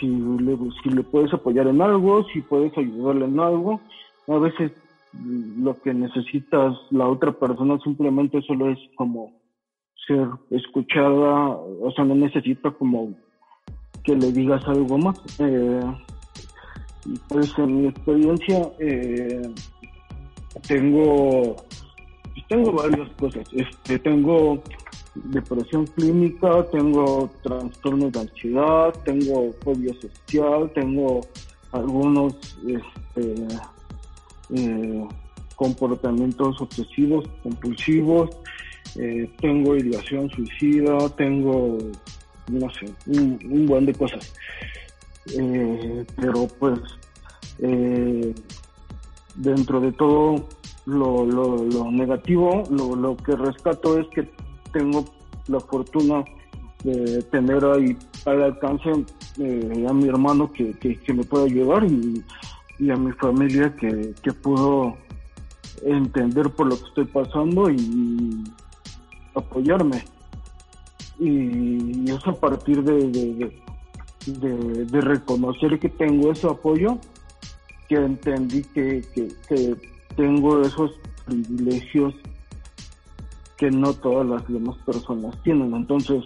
si, 0.00 0.06
le, 0.06 0.56
si 0.82 0.88
le 0.88 1.02
puedes 1.02 1.32
apoyar 1.34 1.66
en 1.66 1.82
algo, 1.82 2.24
si 2.32 2.40
puedes 2.40 2.76
ayudarle 2.78 3.26
en 3.26 3.38
algo 3.38 3.78
a 4.26 4.38
veces 4.38 4.72
lo 5.12 5.78
que 5.82 5.92
necesitas 5.92 6.74
la 6.90 7.08
otra 7.08 7.32
persona 7.32 7.78
simplemente 7.84 8.40
solo 8.42 8.70
es 8.70 8.78
como 8.96 9.32
ser 10.06 10.28
escuchada, 10.50 11.48
o 11.50 11.92
sea, 11.94 12.04
no 12.04 12.14
necesita 12.14 12.70
como 12.70 13.14
que 14.04 14.16
le 14.16 14.32
digas 14.32 14.66
algo 14.66 14.96
más. 14.96 15.18
Eh, 15.40 15.82
pues 17.28 17.52
en 17.58 17.82
mi 17.82 17.88
experiencia 17.88 18.70
eh, 18.78 19.42
tengo 20.66 21.56
tengo 22.48 22.72
varias 22.72 23.08
cosas. 23.18 23.46
Este, 23.52 23.98
tengo 23.98 24.62
depresión 25.14 25.86
clínica, 25.86 26.64
tengo 26.70 27.30
trastorno 27.42 28.10
de 28.10 28.20
ansiedad, 28.20 28.94
tengo 29.04 29.52
fobia 29.62 29.92
social, 29.94 30.70
tengo 30.74 31.20
algunos 31.72 32.34
este, 32.66 33.34
eh, 34.54 35.08
comportamientos 35.56 36.60
obsesivos, 36.60 37.26
compulsivos, 37.42 38.30
eh, 38.96 39.28
tengo 39.40 39.76
ideación 39.76 40.30
suicida, 40.30 41.08
tengo 41.16 41.78
no 42.48 42.70
sé, 42.70 42.86
un, 43.06 43.38
un 43.50 43.66
buen 43.66 43.86
de 43.86 43.94
cosas. 43.94 44.32
Eh, 45.36 46.06
pero 46.16 46.48
pues 46.58 46.80
eh, 47.58 48.34
dentro 49.34 49.80
de 49.80 49.92
todo 49.92 50.48
lo, 50.86 51.26
lo, 51.26 51.90
negativo, 51.90 52.64
lo, 52.70 52.96
lo, 52.96 53.16
que 53.16 53.36
rescato 53.36 53.98
es 53.98 54.06
que 54.08 54.30
tengo 54.72 55.04
la 55.48 55.60
fortuna 55.60 56.24
de 56.84 57.22
tener 57.24 57.64
ahí 57.64 57.96
al 58.24 58.42
alcance 58.42 59.04
eh, 59.38 59.86
a 59.88 59.92
mi 59.92 60.08
hermano 60.08 60.50
que, 60.52 60.72
que, 60.78 61.12
me 61.12 61.24
puede 61.24 61.46
ayudar 61.46 61.84
y, 61.84 62.24
y 62.78 62.90
a 62.90 62.96
mi 62.96 63.12
familia 63.12 63.74
que, 63.76 64.14
que 64.22 64.32
pudo 64.32 64.96
entender 65.84 66.50
por 66.50 66.68
lo 66.68 66.78
que 66.78 66.84
estoy 66.86 67.04
pasando 67.06 67.70
y 67.70 68.44
apoyarme. 69.34 70.04
Y, 71.18 72.10
es 72.10 72.26
a 72.26 72.32
partir 72.32 72.82
de, 72.82 73.60
reconocer 74.90 75.78
que 75.78 75.88
tengo 75.88 76.32
ese 76.32 76.46
apoyo 76.46 76.98
que 77.88 77.96
entendí 77.96 78.62
que, 78.62 79.02
que, 79.14 79.74
tengo 80.16 80.62
esos 80.62 80.90
privilegios 81.24 82.14
que 83.56 83.70
no 83.70 83.92
todas 83.94 84.26
las 84.26 84.48
demás 84.48 84.76
personas 84.84 85.40
tienen. 85.42 85.74
Entonces, 85.74 86.22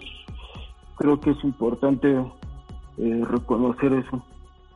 creo 0.97 1.19
que 1.19 1.31
es 1.31 1.43
importante 1.43 2.09
eh, 2.97 3.21
reconocer 3.29 3.93
eso. 3.93 4.25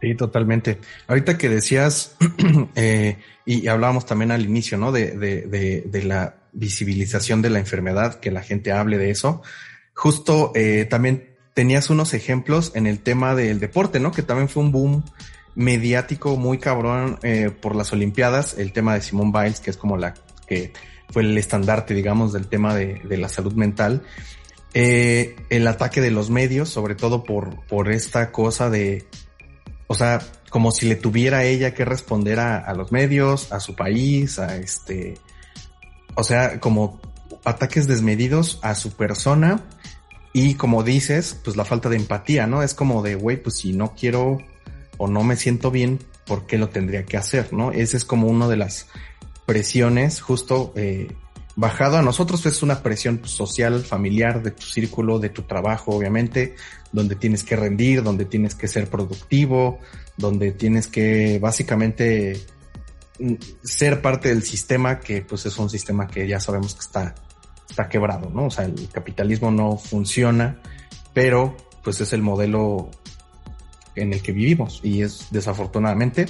Sí, 0.02 0.14
totalmente. 0.16 0.80
Ahorita 1.08 1.38
que 1.38 1.50
decías, 1.50 2.16
eh, 2.76 3.18
y 3.46 3.68
hablábamos 3.68 4.06
también 4.06 4.32
al 4.32 4.46
inicio, 4.46 4.78
¿no? 4.78 4.92
De, 4.92 5.18
de, 5.18 5.82
de, 5.82 6.04
la 6.04 6.36
visibilización 6.54 7.42
de 7.42 7.50
la 7.50 7.60
enfermedad, 7.60 8.20
que 8.20 8.32
la 8.32 8.42
gente 8.42 8.72
hable 8.72 8.98
de 8.98 9.10
eso. 9.10 9.42
Justo 9.96 10.52
eh, 10.54 10.86
también 10.86 11.37
tenías 11.58 11.90
unos 11.90 12.14
ejemplos 12.14 12.72
en 12.76 12.86
el 12.86 13.00
tema 13.00 13.34
del 13.34 13.60
deporte, 13.60 14.00
¿no? 14.00 14.12
Que 14.12 14.22
también 14.22 14.48
fue 14.48 14.62
un 14.62 14.72
boom 14.72 15.04
mediático 15.56 16.38
muy 16.38 16.60
cabrón 16.60 17.18
eh, 17.24 17.50
por 17.50 17.76
las 17.76 17.92
Olimpiadas, 17.92 18.60
el 18.60 18.72
tema 18.74 18.94
de 18.94 19.02
Simone 19.02 19.32
Biles, 19.34 19.60
que 19.60 19.72
es 19.72 19.78
como 19.78 19.98
la 19.98 20.14
que 20.46 20.72
fue 21.10 21.24
el 21.24 21.36
estandarte, 21.36 21.96
digamos, 21.96 22.32
del 22.32 22.46
tema 22.46 22.76
de, 22.76 23.02
de 23.04 23.18
la 23.18 23.28
salud 23.28 23.54
mental. 23.54 24.04
Eh, 24.76 25.36
el 25.50 25.66
ataque 25.66 26.00
de 26.00 26.12
los 26.12 26.30
medios, 26.30 26.70
sobre 26.70 26.94
todo 26.94 27.24
por, 27.24 27.66
por 27.66 27.92
esta 27.92 28.32
cosa 28.32 28.70
de, 28.70 29.08
o 29.88 29.96
sea, 29.96 30.20
como 30.52 30.70
si 30.70 30.88
le 30.88 30.96
tuviera 30.96 31.44
ella 31.44 31.74
que 31.74 31.86
responder 31.86 32.40
a, 32.40 32.58
a 32.58 32.76
los 32.76 32.92
medios, 32.92 33.52
a 33.52 33.60
su 33.60 33.76
país, 33.76 34.38
a 34.38 34.58
este, 34.58 35.16
o 36.14 36.24
sea, 36.24 36.60
como 36.60 37.02
ataques 37.46 37.88
desmedidos 37.88 38.60
a 38.62 38.76
su 38.76 38.92
persona 38.92 39.64
y 40.34 40.56
como 40.56 40.84
dices, 40.84 41.40
pues 41.44 41.58
la 41.58 41.66
falta 41.66 41.90
de 41.90 41.96
empatía, 41.96 42.48
¿no? 42.48 42.64
Es 42.64 42.74
como 42.74 43.02
de, 43.02 43.16
güey, 43.16 43.42
pues 43.42 43.58
si 43.58 43.74
no 43.74 43.96
quiero 43.96 44.40
o 44.98 45.08
no 45.08 45.24
me 45.24 45.36
siento 45.36 45.72
bien, 45.72 46.00
¿por 46.26 46.46
qué 46.46 46.58
lo 46.58 46.70
tendría 46.70 47.06
que 47.06 47.18
hacer? 47.18 47.54
¿No? 47.54 47.72
Ese 47.72 47.98
es 47.98 48.06
como 48.06 48.28
una 48.28 48.48
de 48.48 48.58
las 48.58 48.88
presiones 49.46 50.22
justo 50.22 50.74
eh, 50.76 51.08
bajado 51.58 51.98
a 51.98 52.04
nosotros 52.04 52.46
es 52.46 52.62
una 52.62 52.84
presión 52.84 53.22
social, 53.26 53.84
familiar, 53.84 54.44
de 54.44 54.52
tu 54.52 54.68
círculo, 54.68 55.18
de 55.18 55.30
tu 55.30 55.42
trabajo, 55.42 55.92
obviamente, 55.92 56.56
donde 56.92 57.16
tienes 57.16 57.44
que 57.44 57.56
rendir, 57.56 58.04
donde 58.04 58.26
tienes 58.26 58.54
que 58.54 58.68
ser 58.68 58.88
productivo, 58.90 59.80
donde 60.18 60.52
tienes 60.52 60.88
que 60.88 61.40
básicamente 61.40 62.40
mm, 63.20 63.34
ser 63.64 64.04
parte 64.04 64.30
del 64.30 64.44
sistema 64.44 65.00
que 65.00 65.24
pues 65.24 65.48
es 65.48 65.58
un 65.58 65.70
sistema 65.70 66.06
que 66.08 66.28
ya 66.28 66.40
sabemos 66.40 66.76
que 66.76 66.82
está, 66.82 67.16
está 67.70 67.90
quebrado, 67.90 68.30
¿no? 68.30 68.46
O 68.46 68.52
sea, 68.52 68.66
el 68.66 68.90
capitalismo 68.92 69.52
no 69.52 69.78
funciona, 69.78 70.58
pero 71.14 71.56
pues 71.84 72.02
es 72.02 72.14
el 72.14 72.22
modelo 72.22 72.90
en 73.96 74.14
el 74.14 74.22
que 74.22 74.32
vivimos 74.32 74.80
y 74.84 75.02
es 75.02 75.28
desafortunadamente. 75.32 76.26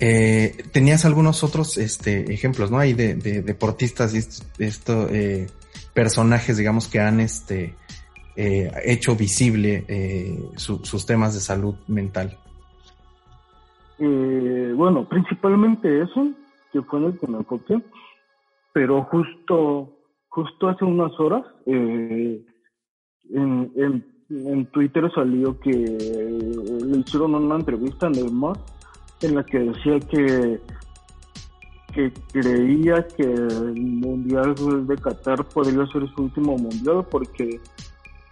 Eh, 0.00 0.64
tenías 0.72 1.04
algunos 1.04 1.44
otros 1.44 1.78
este, 1.78 2.32
ejemplos, 2.32 2.70
¿no? 2.70 2.78
Hay 2.78 2.92
de, 2.92 3.14
deportistas 3.14 4.14
y 4.14 4.64
esto, 4.64 5.08
eh, 5.10 5.48
personajes, 5.94 6.56
digamos, 6.56 6.88
que 6.88 7.00
han 7.00 7.20
este, 7.20 7.74
eh, 8.36 8.72
hecho 8.84 9.14
visible 9.14 9.84
sus 10.56 11.06
temas 11.06 11.34
de 11.34 11.40
salud 11.40 11.74
mental. 11.86 12.36
bueno, 13.98 15.08
principalmente 15.08 16.02
eso, 16.02 16.28
que 16.72 16.82
fue 16.82 16.98
en 16.98 17.04
el 17.06 17.18
que 17.18 17.26
me 17.26 17.38
enfoqué, 17.38 17.80
pero 18.72 19.04
justo, 19.04 19.91
justo 20.32 20.68
hace 20.68 20.84
unas 20.84 21.12
horas, 21.20 21.44
en, 21.66 22.44
en 23.34 24.12
en 24.30 24.66
Twitter 24.66 25.10
salió 25.14 25.58
que 25.60 25.70
le 25.70 26.98
hicieron 26.98 27.34
una 27.34 27.56
entrevista 27.56 28.06
en 28.06 28.14
el 28.16 28.32
MAS 28.32 28.58
en 29.20 29.34
la 29.34 29.44
que 29.44 29.58
decía 29.58 30.00
que 30.00 30.60
que 31.92 32.10
creía 32.32 33.06
que 33.06 33.22
el 33.22 33.74
mundial 33.74 34.54
de 34.86 34.96
Qatar 34.96 35.44
podría 35.44 35.86
ser 35.88 36.08
su 36.14 36.22
último 36.22 36.56
mundial 36.56 37.06
porque 37.10 37.60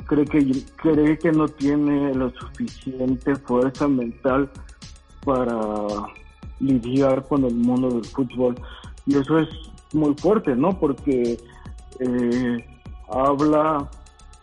cree 0.06 0.24
que 0.24 0.64
cree 0.76 1.18
que 1.18 1.30
no 1.30 1.46
tiene 1.46 2.14
la 2.14 2.30
suficiente 2.30 3.36
fuerza 3.36 3.86
mental 3.86 4.48
para 5.26 5.60
lidiar 6.58 7.28
con 7.28 7.44
el 7.44 7.54
mundo 7.54 7.90
del 7.90 8.04
fútbol. 8.06 8.54
Y 9.04 9.16
eso 9.16 9.38
es 9.40 9.48
muy 9.92 10.14
fuerte 10.14 10.56
no 10.56 10.70
porque 10.78 11.36
eh, 12.00 12.64
habla 13.08 13.88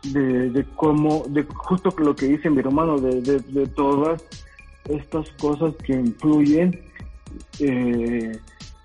de, 0.04 0.66
cómo, 0.76 1.24
de 1.28 1.44
justo 1.44 1.94
lo 1.98 2.16
que 2.16 2.28
dice 2.28 2.50
mi 2.50 2.60
hermano, 2.60 3.00
de, 3.00 3.22
de, 3.22 3.68
todas 3.68 4.24
estas 4.86 5.30
cosas 5.32 5.74
que 5.84 5.94
influyen 5.94 6.80
eh, 7.60 8.32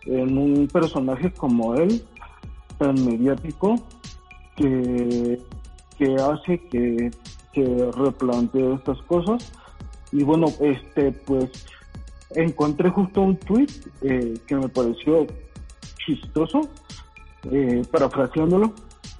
en 0.06 0.38
un 0.38 0.66
personaje 0.68 1.30
como 1.32 1.74
él, 1.74 2.02
tan 2.78 3.04
mediático, 3.04 3.76
que, 4.56 5.40
que 5.96 6.14
hace 6.16 6.58
que, 6.68 7.10
que 7.52 7.90
replantee 7.96 8.74
estas 8.74 9.00
cosas. 9.02 9.52
Y 10.10 10.24
bueno, 10.24 10.46
este, 10.60 11.12
pues 11.12 11.50
encontré 12.34 12.90
justo 12.90 13.22
un 13.22 13.36
tweet 13.36 13.68
eh, 14.02 14.34
que 14.46 14.56
me 14.56 14.68
pareció 14.68 15.26
chistoso, 16.04 16.62
eh, 17.50 17.82
parafraseándolo, 17.90 18.72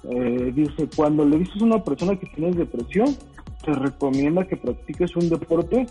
eh, 0.09 0.51
dice, 0.53 0.89
cuando 0.95 1.25
le 1.25 1.39
dices 1.39 1.61
a 1.61 1.65
una 1.65 1.83
persona 1.83 2.15
que 2.17 2.27
tienes 2.27 2.55
depresión, 2.55 3.15
te 3.63 3.73
recomienda 3.73 4.45
que 4.45 4.57
practiques 4.57 5.15
un 5.15 5.29
deporte, 5.29 5.87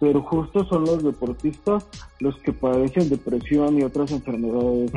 pero 0.00 0.22
justo 0.22 0.64
son 0.64 0.84
los 0.84 1.02
deportistas 1.02 1.86
los 2.20 2.36
que 2.38 2.52
padecen 2.52 3.08
depresión 3.08 3.78
y 3.78 3.84
otras 3.84 4.10
enfermedades 4.10 4.90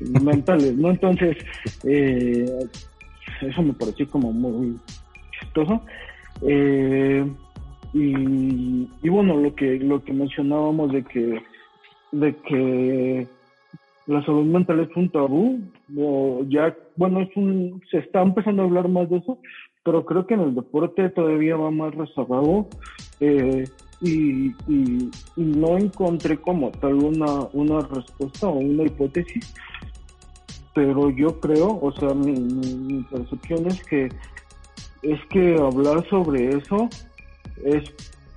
mentales, 0.00 0.74
¿no? 0.76 0.90
Entonces, 0.90 1.36
eh, 1.84 2.68
eso 3.42 3.62
me 3.62 3.74
pareció 3.74 4.08
como 4.08 4.32
muy 4.32 4.78
chistoso. 5.38 5.82
Eh, 6.42 7.24
y, 7.92 8.88
y 9.02 9.08
bueno, 9.08 9.36
lo 9.36 9.54
que, 9.54 9.78
lo 9.78 10.02
que 10.02 10.12
mencionábamos 10.12 10.92
de 10.92 11.04
que, 11.04 11.42
de 12.12 12.36
que 12.36 13.28
la 14.06 14.24
salud 14.24 14.44
mental 14.44 14.80
es 14.80 14.96
un 14.96 15.10
tabú, 15.10 15.60
o 15.96 16.44
ya, 16.48 16.76
bueno, 16.96 17.20
es 17.20 17.28
un, 17.36 17.80
se 17.90 17.98
está 17.98 18.22
empezando 18.22 18.62
a 18.62 18.64
hablar 18.64 18.88
más 18.88 19.08
de 19.10 19.18
eso, 19.18 19.38
pero 19.84 20.04
creo 20.04 20.26
que 20.26 20.34
en 20.34 20.40
el 20.40 20.54
deporte 20.54 21.08
todavía 21.10 21.56
va 21.56 21.70
más 21.70 21.94
rezagado 21.94 22.68
eh, 23.20 23.64
y, 24.00 24.48
y, 24.68 25.10
no 25.36 25.78
encontré 25.78 26.36
como 26.36 26.70
tal 26.72 26.94
una, 26.94 27.80
respuesta 27.80 28.48
o 28.48 28.58
una 28.58 28.84
hipótesis, 28.84 29.54
pero 30.74 31.10
yo 31.10 31.38
creo, 31.40 31.78
o 31.80 31.92
sea, 31.92 32.14
mi, 32.14 32.32
mi 32.32 33.02
percepción 33.04 33.66
es 33.66 33.82
que 33.84 34.08
es 35.02 35.20
que 35.30 35.56
hablar 35.56 36.08
sobre 36.08 36.56
eso 36.56 36.88
es 37.64 37.82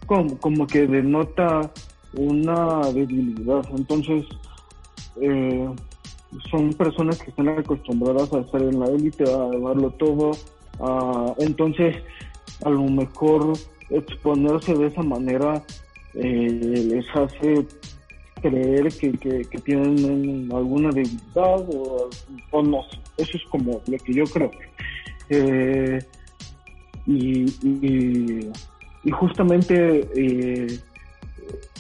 como, 0.06 0.38
como 0.40 0.68
que 0.68 0.88
denota 0.88 1.72
una 2.14 2.82
debilidad, 2.92 3.64
entonces 3.76 4.26
eh, 5.22 5.70
son 6.50 6.74
personas 6.74 7.22
que 7.22 7.30
están 7.30 7.50
acostumbradas 7.50 8.32
a 8.34 8.40
estar 8.40 8.62
en 8.62 8.80
la 8.80 8.88
élite, 8.88 9.24
a 9.24 9.38
darlo 9.38 9.92
todo. 9.92 10.32
entonces, 11.38 11.98
a 12.64 12.70
lo 12.70 12.84
mejor 12.84 13.54
exponerse 13.90 14.74
de 14.74 14.88
esa 14.88 15.04
manera 15.04 15.64
eh, 16.16 16.50
les 16.90 17.06
hace 17.16 17.66
creer 18.42 18.88
que, 18.90 19.12
que, 19.14 19.60
tienen 19.60 20.50
alguna 20.54 20.90
debilidad 20.90 21.66
o, 21.68 22.10
no 22.64 22.84
sé. 22.84 23.00
Eso 23.18 23.38
es 23.38 23.44
como 23.50 23.82
lo 23.88 23.98
que 23.98 24.14
yo 24.14 24.24
creo. 24.26 24.52
Eh, 25.30 26.00
y, 27.08 27.46
y, 27.64 28.50
y, 29.04 29.12
justamente 29.12 30.08
eh, 30.16 30.80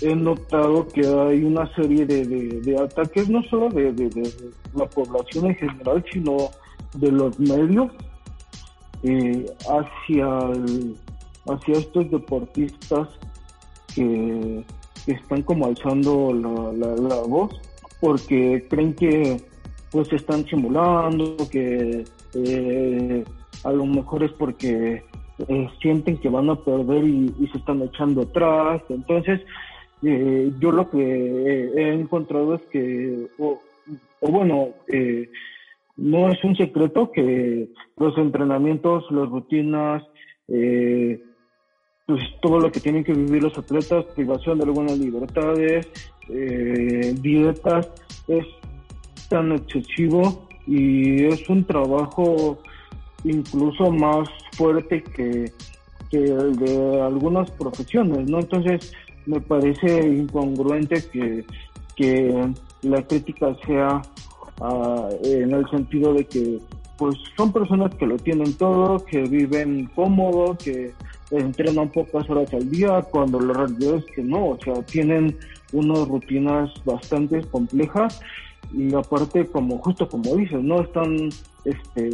he 0.01 0.15
notado 0.15 0.87
que 0.87 1.01
hay 1.05 1.43
una 1.43 1.73
serie 1.75 2.05
de, 2.05 2.25
de, 2.25 2.77
ataques, 2.77 3.29
no 3.29 3.41
solo 3.43 3.69
de, 3.69 3.91
de, 3.93 4.29
la 4.73 4.85
población 4.87 5.47
en 5.47 5.55
general, 5.55 6.03
sino 6.11 6.49
de 6.95 7.11
los 7.11 7.39
medios 7.39 7.91
eh, 9.03 9.45
hacia, 9.69 10.27
hacia 11.47 11.77
estos 11.77 12.09
deportistas 12.11 13.07
que, 13.93 14.63
están 15.07 15.43
como 15.43 15.67
alzando 15.67 16.33
la, 16.33 17.21
voz 17.27 17.53
porque 18.01 18.65
creen 18.71 18.95
que 18.95 19.39
pues 19.91 20.11
están 20.11 20.43
simulando, 20.47 21.37
que 21.51 22.03
eh, 22.33 23.23
a 23.63 23.71
lo 23.71 23.85
mejor 23.85 24.23
es 24.23 24.31
porque 24.31 25.03
eh, 25.47 25.69
sienten 25.81 26.17
que 26.17 26.29
van 26.29 26.49
a 26.49 26.55
perder 26.55 27.03
y, 27.03 27.47
se 27.51 27.57
están 27.57 27.81
echando 27.81 28.21
atrás. 28.21 28.81
Entonces, 28.89 29.41
eh, 30.03 30.51
yo 30.59 30.71
lo 30.71 30.89
que 30.89 30.99
he 30.99 31.93
encontrado 31.93 32.55
es 32.55 32.61
que, 32.67 33.27
o, 33.37 33.59
bueno, 34.21 34.69
no 35.97 36.29
es 36.29 36.43
un 36.43 36.55
secreto 36.55 37.11
que 37.11 37.69
los 37.97 38.17
entrenamientos, 38.17 39.09
las 39.11 39.29
rutinas, 39.29 40.03
eh, 40.47 41.21
pues 42.05 42.21
todo 42.41 42.59
lo 42.59 42.71
que 42.71 42.79
tienen 42.79 43.03
que 43.03 43.13
vivir 43.13 43.41
los 43.41 43.57
atletas, 43.57 44.05
privación 44.15 44.57
de 44.59 44.65
algunas 44.65 44.97
libertades, 44.97 45.87
eh, 46.29 47.15
dietas, 47.19 47.89
es 48.27 48.45
tan 49.29 49.53
excesivo 49.53 50.47
y 50.67 51.25
es 51.25 51.49
un 51.49 51.63
trabajo 51.63 52.59
incluso 53.25 53.91
más 53.91 54.29
fuerte 54.53 55.03
que, 55.03 55.51
el 56.11 56.55
de 56.55 57.01
algunas 57.01 57.51
profesiones, 57.51 58.29
¿no? 58.29 58.39
Entonces 58.39 58.93
me 59.25 59.41
parece 59.41 60.07
incongruente 60.07 61.03
que, 61.11 61.43
que 61.97 62.53
la 62.83 63.01
crítica 63.05 63.53
sea 63.65 64.01
ah, 64.61 65.09
en 65.23 65.51
el 65.51 65.69
sentido 65.69 66.13
de 66.13 66.23
que 66.25 66.59
pues 66.97 67.17
son 67.35 67.51
personas 67.51 67.93
que 67.95 68.05
lo 68.05 68.17
tienen 68.17 68.53
todo, 68.53 69.03
que 69.03 69.23
viven 69.23 69.89
cómodo, 69.93 70.57
que 70.57 70.93
entrenan 71.31 71.89
pocas 71.89 72.29
horas 72.29 72.53
al 72.53 72.69
día, 72.69 73.01
cuando 73.01 73.39
la 73.39 73.53
realidad 73.53 73.95
es 73.95 74.05
que 74.15 74.23
no, 74.23 74.51
o 74.51 74.59
sea, 74.63 74.75
tienen 74.83 75.37
unas 75.73 76.07
rutinas 76.07 76.71
bastante 76.85 77.41
complejas 77.41 78.21
y 78.73 78.93
aparte, 78.93 79.45
como 79.47 79.77
justo 79.79 80.07
como 80.07 80.35
dices, 80.35 80.61
no 80.61 80.81
están 80.81 81.29
este, 81.65 82.09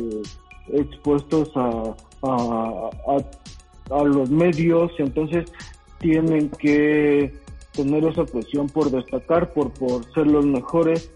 expuestos 0.70 1.52
a, 1.56 1.94
a, 2.24 4.04
los 4.04 4.30
medios, 4.30 4.92
entonces 5.00 5.52
tienen 6.00 6.50
que 6.50 7.34
tener 7.74 8.06
esa 8.06 8.26
presión 8.26 8.68
por 8.68 8.90
destacar, 8.90 9.52
por, 9.54 9.72
por 9.74 10.06
ser 10.14 10.28
los 10.28 10.46
mejores. 10.46 11.12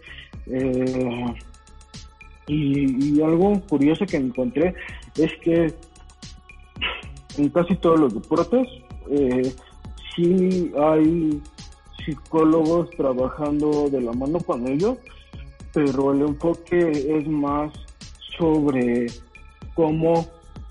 Eh, 0.47 1.25
y, 2.47 3.21
algo 3.21 3.59
curioso 3.61 4.05
que 4.05 4.17
encontré 4.17 4.75
es 5.17 5.31
que 5.41 5.73
en 7.37 7.49
casi 7.49 7.75
todos 7.77 7.99
los 7.99 8.13
deportes 8.13 8.67
eh, 9.09 9.53
sí 10.15 10.71
hay 10.79 11.41
psicólogos 12.05 12.89
trabajando 12.91 13.89
de 13.89 14.01
la 14.01 14.11
mano 14.13 14.39
con 14.39 14.67
ellos, 14.67 14.97
pero 15.73 16.13
el 16.13 16.21
enfoque 16.21 17.17
es 17.17 17.27
más 17.27 17.73
sobre 18.37 19.07
cómo 19.75 20.25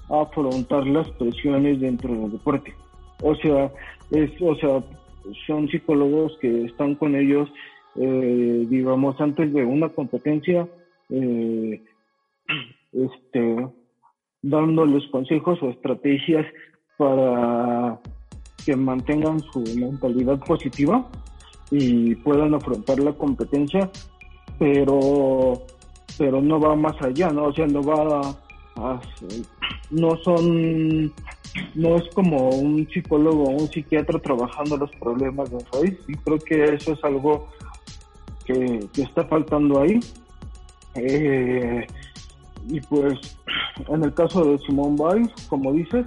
afrontar 0.08 0.86
las 0.86 1.08
presiones 1.12 1.80
dentro 1.80 2.12
del 2.12 2.32
deporte. 2.32 2.74
O 3.22 3.34
sea, 3.36 3.70
es, 4.10 4.30
o 4.40 4.54
sea, 4.56 4.82
son 5.46 5.68
psicólogos 5.68 6.36
que 6.40 6.64
están 6.64 6.94
con 6.96 7.14
ellos, 7.14 7.48
eh, 7.96 8.66
digamos, 8.68 9.20
antes 9.20 9.52
de 9.52 9.64
una 9.64 9.88
competencia, 9.88 10.68
eh, 11.10 11.82
este, 12.92 13.68
dándoles 14.42 15.06
consejos 15.08 15.62
o 15.62 15.70
estrategias 15.70 16.46
para 16.96 17.98
que 18.64 18.76
mantengan 18.76 19.40
su 19.40 19.60
mentalidad 19.76 20.38
positiva 20.40 21.06
y 21.70 22.14
puedan 22.16 22.54
afrontar 22.54 22.98
la 22.98 23.12
competencia, 23.12 23.90
pero 24.58 25.62
pero 26.16 26.40
no 26.40 26.60
va 26.60 26.76
más 26.76 26.94
allá, 27.02 27.30
¿no? 27.30 27.46
O 27.46 27.52
sea, 27.52 27.66
no 27.66 27.82
va 27.82 28.36
a, 28.76 29.00
no 29.90 30.16
son 30.18 31.12
no 31.74 31.96
es 31.96 32.12
como 32.14 32.50
un 32.50 32.88
psicólogo 32.88 33.44
o 33.44 33.50
un 33.50 33.68
psiquiatra 33.68 34.18
trabajando 34.18 34.76
los 34.76 34.90
problemas 34.96 35.50
de 35.50 35.64
país 35.64 35.94
y 36.08 36.14
creo 36.14 36.38
que 36.38 36.64
eso 36.74 36.92
es 36.92 37.04
algo 37.04 37.48
que, 38.44 38.88
que 38.92 39.02
está 39.02 39.24
faltando 39.24 39.80
ahí. 39.80 40.00
Eh, 40.96 41.86
y 42.68 42.80
pues 42.80 43.38
en 43.88 44.02
el 44.02 44.14
caso 44.14 44.44
de 44.44 44.58
Simón 44.58 44.96
Biles, 44.96 45.32
como 45.48 45.72
dices, 45.72 46.06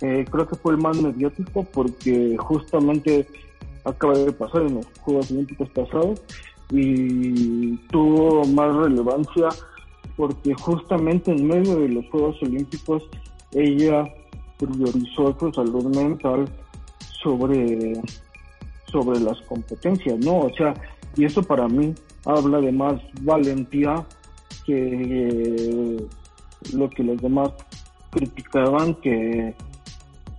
eh, 0.00 0.24
creo 0.30 0.46
que 0.46 0.56
fue 0.56 0.72
el 0.72 0.78
más 0.78 1.00
mediático 1.00 1.64
porque 1.64 2.36
justamente 2.38 3.26
acaba 3.84 4.14
de 4.14 4.32
pasar 4.32 4.62
en 4.62 4.76
los 4.76 4.86
Juegos 5.00 5.30
Olímpicos 5.30 5.68
pasados 5.70 6.20
y 6.70 7.76
tuvo 7.88 8.44
más 8.46 8.74
relevancia 8.74 9.48
porque 10.16 10.54
justamente 10.54 11.30
en 11.30 11.46
medio 11.46 11.80
de 11.80 11.88
los 11.88 12.06
Juegos 12.10 12.42
Olímpicos 12.42 13.02
ella 13.52 14.04
priorizó 14.58 15.36
su 15.38 15.52
salud 15.52 15.94
mental 15.94 16.46
sobre, 17.22 17.92
sobre 18.90 19.20
las 19.20 19.40
competencias, 19.42 20.18
¿no? 20.18 20.40
O 20.40 20.50
sea, 20.54 20.74
y 21.16 21.24
eso 21.24 21.42
para 21.42 21.68
mí 21.68 21.94
habla 22.24 22.60
de 22.60 22.72
más 22.72 23.00
valentía 23.22 24.04
que 24.64 25.96
lo 26.72 26.90
que 26.90 27.04
los 27.04 27.20
demás 27.22 27.50
criticaban 28.10 28.94
que, 28.96 29.54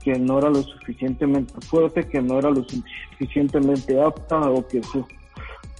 que 0.03 0.19
no 0.19 0.39
era 0.39 0.49
lo 0.49 0.61
suficientemente 0.61 1.53
fuerte, 1.61 2.07
que 2.07 2.21
no 2.21 2.39
era 2.39 2.49
lo 2.49 2.63
suficientemente 2.63 4.01
apta 4.01 4.39
o 4.49 4.67
que, 4.67 4.81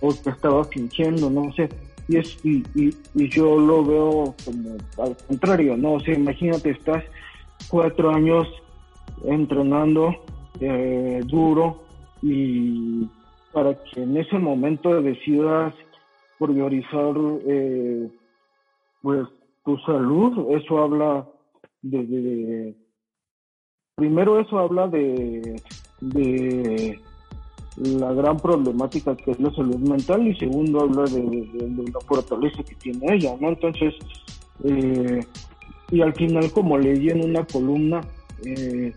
o 0.02 0.10
que 0.10 0.30
estaba 0.30 0.64
fingiendo, 0.66 1.30
no 1.30 1.52
sé. 1.54 1.70
Y, 2.08 2.17
es, 2.17 2.38
y, 2.46 2.63
y, 2.74 3.30
yo 3.30 3.60
lo 3.60 3.84
veo 3.84 4.36
como 4.46 4.78
al 5.04 5.17
contrario, 5.28 5.76
¿no? 5.76 5.93
O 5.93 6.00
sea, 6.00 6.13
imagínate, 6.13 6.70
estás 6.70 7.04
cuatro 7.70 8.12
años 8.12 8.48
entrenando 9.26 10.15
eh, 10.60 11.22
duro 11.26 11.84
y 12.22 13.08
para 13.52 13.76
que 13.84 14.04
en 14.04 14.17
ese 14.17 14.38
momento 14.38 15.02
decidas 15.02 15.74
priorizar 16.39 17.15
eh, 17.46 18.10
pues 19.02 19.28
tu 19.65 19.78
salud, 19.80 20.56
eso 20.56 20.80
habla 20.80 21.28
de, 21.82 22.76
primero 23.96 24.39
eso 24.39 24.60
habla 24.60 24.88
de, 24.88 25.62
de 26.02 27.00
la 27.78 28.12
gran 28.13 28.38
problemática 28.38 29.16
que 29.16 29.32
es 29.32 29.40
la 29.40 29.52
salud 29.52 29.78
mental 29.78 30.28
y 30.28 30.36
segundo 30.36 30.82
habla 30.82 31.04
de, 31.04 31.48
la 31.94 32.00
fortaleza 32.02 32.63
que 32.63 32.76
tiene 32.76 33.16
ella, 33.16 33.36
¿no? 33.40 33.50
Entonces, 33.50 33.94
eh, 34.63 35.24
y 35.92 36.02
al 36.02 36.13
final 36.16 36.52
como 36.52 36.78
leí 36.78 37.10
en 37.10 37.24
una 37.24 37.46
columna, 37.46 38.02
eh, 38.44 38.94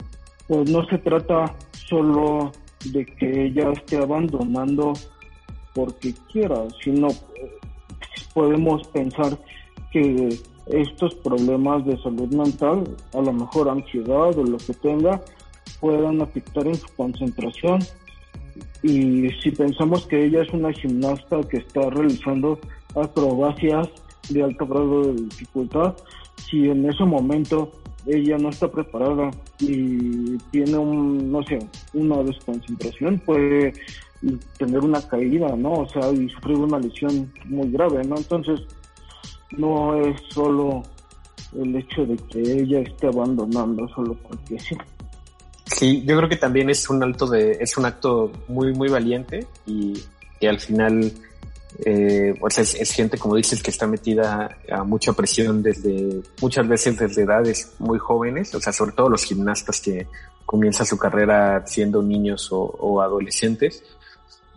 pues 0.48 0.70
no 0.70 0.84
se 0.86 0.98
trata 0.98 1.54
solo 1.72 2.52
de 2.92 3.04
que 3.04 3.46
ella 3.46 3.70
esté 3.72 3.98
abandonando 3.98 4.94
porque 5.74 6.14
quiera, 6.32 6.66
sino 6.82 7.08
eh, 7.08 7.58
podemos 8.32 8.86
pensar 8.88 9.38
que 9.92 10.38
estos 10.66 11.14
problemas 11.16 11.84
de 11.84 12.00
salud 12.02 12.28
mental, 12.34 12.84
a 13.12 13.20
lo 13.20 13.32
mejor 13.32 13.68
ansiedad 13.68 14.38
o 14.38 14.44
lo 14.44 14.56
que 14.56 14.72
tenga, 14.74 15.20
puedan 15.80 16.20
afectar 16.20 16.66
en 16.66 16.74
su 16.74 16.86
concentración. 16.96 17.80
Y 18.82 19.28
si 19.42 19.50
pensamos 19.50 20.06
que 20.06 20.24
ella 20.24 20.42
es 20.42 20.50
una 20.50 20.72
gimnasta 20.72 21.40
que 21.42 21.58
está 21.58 21.90
realizando 21.90 22.58
acrobacias 22.94 23.88
de 24.30 24.42
alto 24.42 24.66
grado 24.66 25.12
de 25.12 25.22
dificultad, 25.22 25.94
si 26.48 26.68
en 26.68 26.88
ese 26.88 27.04
momento 27.04 27.72
ella 28.06 28.38
no 28.38 28.48
está 28.48 28.70
preparada 28.70 29.30
y 29.58 30.38
tiene 30.50 30.78
un, 30.78 31.30
no 31.30 31.42
sé, 31.42 31.58
una 31.92 32.22
desconcentración, 32.22 33.18
puede 33.18 33.72
tener 34.58 34.80
una 34.80 35.00
caída, 35.02 35.54
¿no? 35.56 35.72
O 35.72 35.88
sea, 35.88 36.10
y 36.12 36.28
sufrir 36.28 36.56
una 36.56 36.78
lesión 36.78 37.32
muy 37.46 37.70
grave, 37.70 38.04
¿no? 38.04 38.16
Entonces, 38.16 38.60
no 39.56 39.96
es 39.96 40.20
solo 40.30 40.82
el 41.58 41.76
hecho 41.76 42.06
de 42.06 42.16
que 42.16 42.40
ella 42.40 42.80
esté 42.80 43.08
abandonando 43.08 43.88
solo 43.88 44.14
porque 44.14 44.58
sí. 44.58 44.76
Sí, 45.80 46.04
yo 46.04 46.14
creo 46.14 46.28
que 46.28 46.36
también 46.36 46.68
es 46.68 46.90
un 46.90 47.02
alto 47.02 47.26
de, 47.26 47.52
es 47.52 47.74
un 47.78 47.86
acto 47.86 48.30
muy, 48.48 48.74
muy 48.74 48.90
valiente 48.90 49.46
y 49.64 49.94
que 50.38 50.46
al 50.46 50.60
final, 50.60 51.10
eh, 51.86 52.34
pues 52.38 52.58
es, 52.58 52.92
gente, 52.92 53.16
como 53.16 53.34
dices, 53.34 53.62
que 53.62 53.70
está 53.70 53.86
metida 53.86 54.58
a 54.70 54.84
mucha 54.84 55.14
presión 55.14 55.62
desde, 55.62 56.20
muchas 56.42 56.68
veces 56.68 56.98
desde 56.98 57.22
edades 57.22 57.72
muy 57.78 57.98
jóvenes, 57.98 58.54
o 58.54 58.60
sea, 58.60 58.74
sobre 58.74 58.92
todo 58.92 59.08
los 59.08 59.24
gimnastas 59.24 59.80
que 59.80 60.06
comienzan 60.44 60.84
su 60.84 60.98
carrera 60.98 61.66
siendo 61.66 62.02
niños 62.02 62.50
o 62.52 63.00
adolescentes 63.00 63.82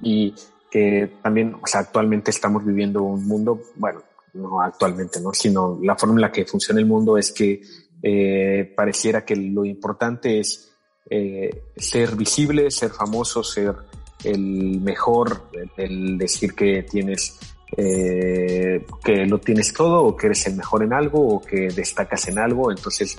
y 0.02 0.36
que 0.70 1.10
también, 1.22 1.56
o 1.56 1.66
sea, 1.66 1.80
actualmente 1.80 2.32
estamos 2.32 2.66
viviendo 2.66 3.02
un 3.02 3.26
mundo, 3.26 3.62
bueno, 3.78 4.02
no 4.34 4.60
actualmente, 4.60 5.22
¿no? 5.22 5.34
Sino 5.34 5.80
la 5.82 5.96
forma 5.96 6.16
en 6.16 6.22
la 6.22 6.34
que 6.34 6.44
funciona 6.44 6.82
el 6.82 6.86
mundo 6.86 7.18
es 7.18 7.32
que 7.32 7.62
eh, 8.02 8.74
pareciera 8.76 9.24
que 9.24 9.38
lo 9.38 9.64
importante 9.64 10.42
es 10.42 10.73
eh, 11.10 11.64
ser 11.76 12.16
visible, 12.16 12.72
ser 12.72 12.92
famoso, 12.92 13.44
ser 13.44 13.76
el 14.24 14.80
mejor, 14.82 15.44
el 15.78 16.18
decir 16.18 16.54
que 16.54 16.84
tienes 16.84 17.38
eh, 17.76 18.86
que 19.04 19.26
lo 19.26 19.40
tienes 19.40 19.74
todo 19.74 20.04
o 20.04 20.16
que 20.16 20.28
eres 20.28 20.46
el 20.46 20.56
mejor 20.56 20.84
en 20.84 20.94
algo 20.94 21.36
o 21.36 21.42
que 21.42 21.70
destacas 21.70 22.28
en 22.28 22.38
algo. 22.38 22.72
Entonces, 22.72 23.18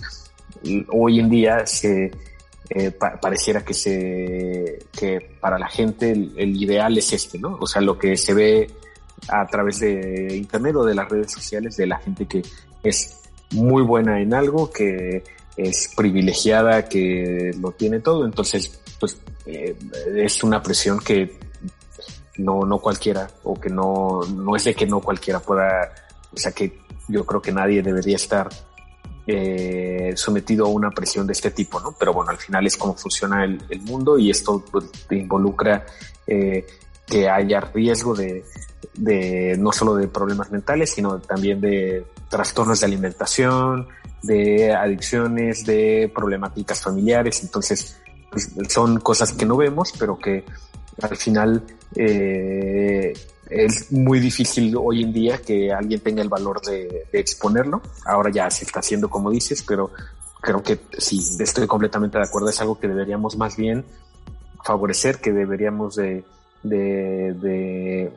hoy 0.90 1.18
en 1.18 1.29
día 1.29 1.66
se 1.66 2.12
eh, 2.70 2.90
pareciera 2.92 3.64
que 3.64 3.75
se 3.75 4.79
que 4.97 5.18
para 5.40 5.59
la 5.59 5.68
gente 5.68 6.12
el, 6.12 6.62
ideal 6.62 6.97
es 6.97 7.12
este, 7.12 7.38
¿no? 7.38 7.59
O 7.61 7.66
sea, 7.66 7.83
lo 7.83 7.99
que 7.99 8.16
se 8.16 8.33
ve 8.33 8.70
a 9.29 9.47
través 9.47 9.81
de 9.81 10.37
internet 10.37 10.77
o 10.77 10.85
de 10.85 10.94
las 10.94 11.09
redes 11.09 11.33
sociales 11.33 11.77
de 11.77 11.87
la 11.87 11.99
gente 11.99 12.27
que 12.27 12.42
es 12.83 13.20
muy 13.53 13.83
buena 13.83 14.20
en 14.20 14.35
algo, 14.35 14.70
que 14.70 15.25
es 15.57 15.93
privilegiada, 15.97 16.88
que 16.88 17.53
lo 17.61 17.73
tiene 17.73 18.01
todo. 18.01 18.25
Entonces, 18.25 18.81
pues 18.99 19.19
eh, 19.47 19.77
es 20.17 20.43
una 20.43 20.62
presión 20.62 20.99
que 21.01 21.38
no, 22.38 22.62
no 22.62 22.79
cualquiera, 22.79 23.31
o 23.45 23.59
que 23.59 23.71
no, 23.71 24.21
no 24.23 24.57
es 24.57 24.64
de 24.64 24.75
que 24.75 24.87
no 24.87 25.01
cualquiera 25.01 25.40
pueda, 25.40 25.93
o 26.33 26.37
sea 26.37 26.53
que 26.53 26.79
yo 27.09 27.25
creo 27.25 27.40
que 27.40 27.53
nadie 27.53 27.83
debería 27.83 28.17
estar 28.17 28.49
eh, 29.27 30.12
sometido 30.17 30.67
a 30.67 30.69
una 30.69 30.90
presión 30.90 31.27
de 31.27 31.33
este 31.33 31.51
tipo, 31.51 31.81
¿no? 31.81 31.95
Pero 31.99 32.12
bueno, 32.12 32.31
al 32.31 32.38
final 32.38 32.67
es 32.67 32.77
como 32.77 32.95
funciona 32.95 33.45
el, 33.45 33.81
mundo 33.83 34.19
y 34.19 34.31
esto 34.31 34.64
pues, 34.71 34.87
involucra 35.11 35.85
eh, 36.27 36.67
que 37.07 37.29
haya 37.29 37.61
riesgo 37.61 38.14
de, 38.14 38.45
de 38.95 39.57
no 39.59 39.73
solo 39.73 39.95
de 39.97 40.09
problemas 40.09 40.51
mentales, 40.51 40.90
sino 40.90 41.19
también 41.19 41.61
de 41.61 42.07
trastornos 42.29 42.81
de 42.81 42.87
alimentación, 42.87 43.88
de 44.23 44.73
adicciones, 44.73 45.64
de 45.64 46.11
problemáticas 46.14 46.83
familiares. 46.83 47.43
Entonces, 47.43 47.99
pues, 48.31 48.51
son 48.69 49.01
cosas 49.01 49.33
que 49.33 49.47
no 49.47 49.57
vemos, 49.57 49.93
pero 49.99 50.19
que 50.19 50.45
al 51.01 51.17
final 51.17 51.62
eh, 51.95 53.12
es 53.51 53.93
muy 53.93 54.21
difícil 54.21 54.75
hoy 54.77 55.03
en 55.03 55.12
día 55.12 55.38
que 55.38 55.73
alguien 55.73 56.01
tenga 56.01 56.23
el 56.23 56.29
valor 56.29 56.61
de, 56.62 57.07
exponerlo. 57.12 57.83
Ahora 58.07 58.31
ya 58.31 58.51
se 58.51 58.64
está 58.64 58.81
haciendo 58.81 59.09
como 59.09 59.31
dices, 59.31 59.62
pero 59.62 59.90
creo 60.40 60.62
que 60.62 60.81
sí, 60.99 61.21
estoy 61.38 61.67
completamente 61.67 62.19
de 62.19 62.25
acuerdo. 62.25 62.49
Es 62.49 62.61
algo 62.61 62.79
que 62.79 62.88
deberíamos 62.88 63.37
más 63.37 63.57
bien 63.57 63.85
favorecer, 64.64 65.21
que 65.21 65.33
deberíamos 65.33 65.97
de, 66.64 67.35
de, 67.35 68.12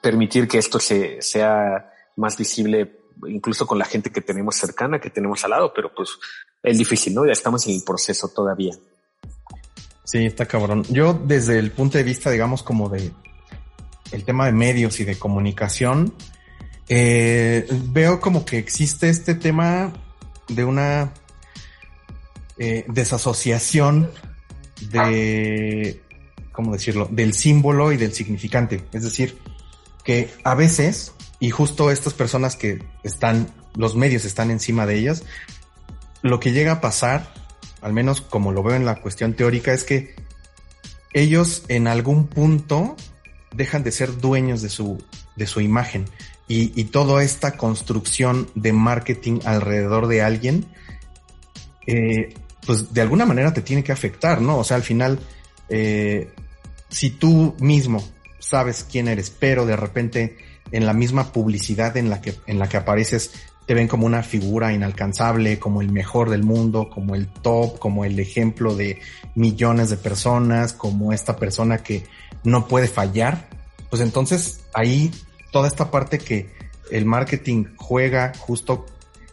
permitir 0.00 0.46
que 0.46 0.58
esto 0.58 0.78
se, 0.78 1.22
sea 1.22 1.92
más 2.16 2.36
visible 2.36 2.98
incluso 3.26 3.66
con 3.66 3.78
la 3.78 3.84
gente 3.84 4.10
que 4.10 4.20
tenemos 4.20 4.56
cercana, 4.56 5.00
que 5.00 5.10
tenemos 5.10 5.44
al 5.44 5.50
lado, 5.50 5.72
pero 5.74 5.94
pues 5.94 6.10
es 6.62 6.78
difícil, 6.78 7.14
¿no? 7.14 7.24
Ya 7.24 7.32
estamos 7.32 7.66
en 7.66 7.74
el 7.74 7.82
proceso 7.84 8.28
todavía. 8.28 8.74
Sí, 10.04 10.26
está 10.26 10.46
cabrón. 10.46 10.84
Yo 10.90 11.14
desde 11.14 11.58
el 11.58 11.70
punto 11.70 11.98
de 11.98 12.04
vista, 12.04 12.30
digamos, 12.30 12.62
como 12.62 12.88
de 12.88 13.12
el 14.10 14.24
tema 14.24 14.46
de 14.46 14.52
medios 14.52 15.00
y 15.00 15.04
de 15.04 15.18
comunicación, 15.18 16.14
eh, 16.88 17.66
veo 17.88 18.20
como 18.20 18.44
que 18.44 18.58
existe 18.58 19.08
este 19.08 19.34
tema 19.34 19.92
de 20.48 20.64
una 20.64 21.14
eh, 22.58 22.84
desasociación 22.88 24.10
de, 24.90 26.01
¿cómo 26.52 26.72
decirlo?, 26.72 27.08
del 27.10 27.34
símbolo 27.34 27.92
y 27.92 27.96
del 27.96 28.12
significante. 28.12 28.84
Es 28.92 29.02
decir, 29.02 29.38
que 30.04 30.30
a 30.44 30.54
veces, 30.54 31.12
y 31.40 31.50
justo 31.50 31.90
estas 31.90 32.14
personas 32.14 32.56
que 32.56 32.82
están, 33.02 33.48
los 33.74 33.96
medios 33.96 34.24
están 34.24 34.50
encima 34.50 34.86
de 34.86 34.96
ellas, 34.96 35.24
lo 36.22 36.38
que 36.38 36.52
llega 36.52 36.72
a 36.72 36.80
pasar 36.80 37.32
al 37.82 37.92
menos 37.92 38.20
como 38.20 38.52
lo 38.52 38.62
veo 38.62 38.76
en 38.76 38.86
la 38.86 39.00
cuestión 39.02 39.34
teórica, 39.34 39.72
es 39.72 39.84
que 39.84 40.14
ellos 41.12 41.64
en 41.68 41.88
algún 41.88 42.28
punto 42.28 42.96
dejan 43.54 43.82
de 43.82 43.92
ser 43.92 44.16
dueños 44.18 44.62
de 44.62 44.70
su, 44.70 45.04
de 45.36 45.46
su 45.46 45.60
imagen 45.60 46.06
y, 46.48 46.80
y 46.80 46.84
toda 46.84 47.22
esta 47.22 47.58
construcción 47.58 48.48
de 48.54 48.72
marketing 48.72 49.40
alrededor 49.44 50.06
de 50.06 50.22
alguien, 50.22 50.64
eh, 51.86 52.32
pues 52.64 52.94
de 52.94 53.00
alguna 53.00 53.26
manera 53.26 53.52
te 53.52 53.62
tiene 53.62 53.82
que 53.82 53.92
afectar, 53.92 54.40
¿no? 54.40 54.58
O 54.58 54.64
sea, 54.64 54.76
al 54.76 54.84
final, 54.84 55.18
eh, 55.68 56.32
si 56.92 57.10
tú 57.10 57.56
mismo 57.58 58.04
sabes 58.38 58.86
quién 58.88 59.08
eres, 59.08 59.30
pero 59.30 59.66
de 59.66 59.76
repente 59.76 60.36
en 60.70 60.86
la 60.86 60.92
misma 60.92 61.32
publicidad 61.32 61.96
en 61.96 62.10
la 62.10 62.20
que, 62.20 62.34
en 62.46 62.58
la 62.58 62.68
que 62.68 62.76
apareces 62.76 63.32
te 63.66 63.74
ven 63.74 63.88
como 63.88 64.06
una 64.06 64.22
figura 64.22 64.72
inalcanzable, 64.72 65.58
como 65.58 65.80
el 65.82 65.90
mejor 65.90 66.30
del 66.30 66.42
mundo, 66.42 66.90
como 66.90 67.14
el 67.14 67.28
top, 67.28 67.78
como 67.78 68.04
el 68.04 68.18
ejemplo 68.18 68.74
de 68.74 69.00
millones 69.34 69.90
de 69.90 69.96
personas, 69.96 70.72
como 70.72 71.12
esta 71.12 71.36
persona 71.36 71.78
que 71.78 72.04
no 72.44 72.66
puede 72.66 72.88
fallar, 72.88 73.48
pues 73.88 74.02
entonces 74.02 74.64
ahí 74.74 75.12
toda 75.52 75.68
esta 75.68 75.90
parte 75.90 76.18
que 76.18 76.50
el 76.90 77.06
marketing 77.06 77.66
juega 77.76 78.32
justo 78.38 78.86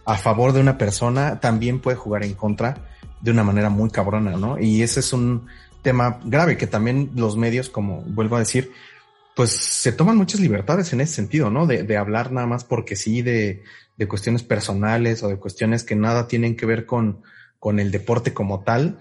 a 0.06 0.16
favor 0.16 0.54
de 0.54 0.62
una 0.62 0.78
persona, 0.78 1.40
también 1.40 1.82
puede 1.82 1.98
jugar 1.98 2.24
en 2.24 2.34
contra 2.34 2.90
de 3.22 3.32
una 3.32 3.44
manera 3.44 3.70
muy 3.70 3.90
cabrona, 3.90 4.32
¿no? 4.38 4.60
Y 4.60 4.82
ese 4.82 5.02
es 5.02 5.12
un 5.12 5.48
tema 5.82 6.20
grave 6.24 6.58
que 6.58 6.68
también 6.68 7.12
los 7.16 7.38
medios, 7.38 7.70
como 7.70 8.02
vuelvo 8.02 8.36
a 8.36 8.40
decir, 8.40 8.72
pues 9.36 9.52
se 9.52 9.92
toman 9.92 10.18
muchas 10.18 10.42
libertades 10.42 10.92
en 10.94 11.02
ese 11.02 11.16
sentido, 11.16 11.50
¿no? 11.50 11.66
De, 11.66 11.84
de 11.84 11.98
hablar 11.98 12.32
nada 12.32 12.48
más 12.48 12.64
porque 12.64 12.96
sí, 12.96 13.22
de, 13.22 13.64
de 14.00 14.08
cuestiones 14.08 14.44
personales 14.44 15.24
o 15.24 15.28
de 15.28 15.38
cuestiones 15.38 15.84
que 15.84 15.96
nada 15.96 16.28
tienen 16.28 16.56
que 16.56 16.66
ver 16.66 16.86
con, 16.86 17.22
con 17.60 17.80
el 17.80 17.92
deporte 17.92 18.34
como 18.34 18.62
tal, 18.62 19.00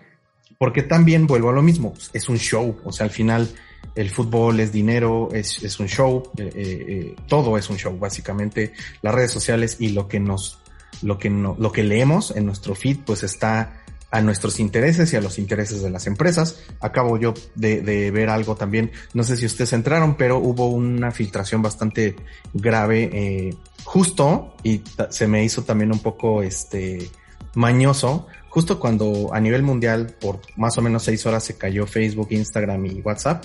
porque 0.58 0.82
también 0.82 1.26
vuelvo 1.26 1.50
a 1.50 1.52
lo 1.52 1.62
mismo, 1.62 1.94
es 2.12 2.28
un 2.28 2.38
show, 2.38 2.78
o 2.84 2.92
sea, 2.92 3.04
al 3.04 3.10
final 3.10 3.48
el 3.94 4.10
fútbol 4.10 4.58
es 4.58 4.72
dinero, 4.72 5.28
es, 5.32 5.62
es 5.62 5.78
un 5.78 5.86
show, 5.86 6.24
eh, 6.36 6.50
eh, 6.54 6.84
eh, 6.88 7.16
todo 7.28 7.56
es 7.56 7.70
un 7.70 7.76
show, 7.76 7.96
básicamente 7.96 8.72
las 9.00 9.14
redes 9.14 9.30
sociales 9.30 9.76
y 9.78 9.90
lo 9.90 10.08
que 10.08 10.18
nos, 10.18 10.58
lo 11.02 11.16
que 11.16 11.30
no, 11.30 11.56
lo 11.58 11.70
que 11.70 11.84
leemos 11.84 12.34
en 12.36 12.46
nuestro 12.46 12.74
feed, 12.74 12.98
pues 13.06 13.22
está 13.22 13.77
a 14.10 14.22
nuestros 14.22 14.58
intereses 14.58 15.12
y 15.12 15.16
a 15.16 15.20
los 15.20 15.38
intereses 15.38 15.82
de 15.82 15.90
las 15.90 16.06
empresas. 16.06 16.60
Acabo 16.80 17.18
yo 17.18 17.34
de, 17.54 17.82
de, 17.82 18.10
ver 18.10 18.30
algo 18.30 18.56
también, 18.56 18.90
no 19.12 19.22
sé 19.22 19.36
si 19.36 19.46
ustedes 19.46 19.72
entraron, 19.72 20.16
pero 20.16 20.38
hubo 20.38 20.68
una 20.68 21.10
filtración 21.10 21.60
bastante 21.62 22.16
grave, 22.54 23.10
eh, 23.12 23.54
justo, 23.84 24.54
y 24.62 24.82
se 25.10 25.26
me 25.26 25.44
hizo 25.44 25.62
también 25.62 25.92
un 25.92 26.00
poco 26.00 26.42
este 26.42 27.10
mañoso, 27.54 28.26
justo 28.48 28.80
cuando 28.80 29.34
a 29.34 29.40
nivel 29.40 29.62
mundial 29.62 30.14
por 30.18 30.40
más 30.56 30.78
o 30.78 30.82
menos 30.82 31.02
seis 31.02 31.26
horas 31.26 31.44
se 31.44 31.58
cayó 31.58 31.86
Facebook, 31.86 32.28
Instagram 32.30 32.86
y 32.86 33.00
WhatsApp. 33.02 33.44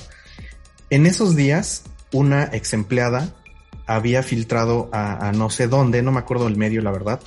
En 0.90 1.06
esos 1.06 1.36
días, 1.36 1.84
una 2.14 2.50
ex 2.54 2.74
empleada 2.74 3.36
había 3.86 4.24
filtrado 4.24 4.90
a, 4.94 5.28
a 5.28 5.32
no 5.34 5.50
sé 5.50 5.68
dónde, 5.68 6.02
no 6.02 6.14
me 6.14 6.20
acuerdo 6.20 6.48
el 6.48 6.56
medio, 6.56 6.82
la 6.82 6.92
verdad, 6.92 7.20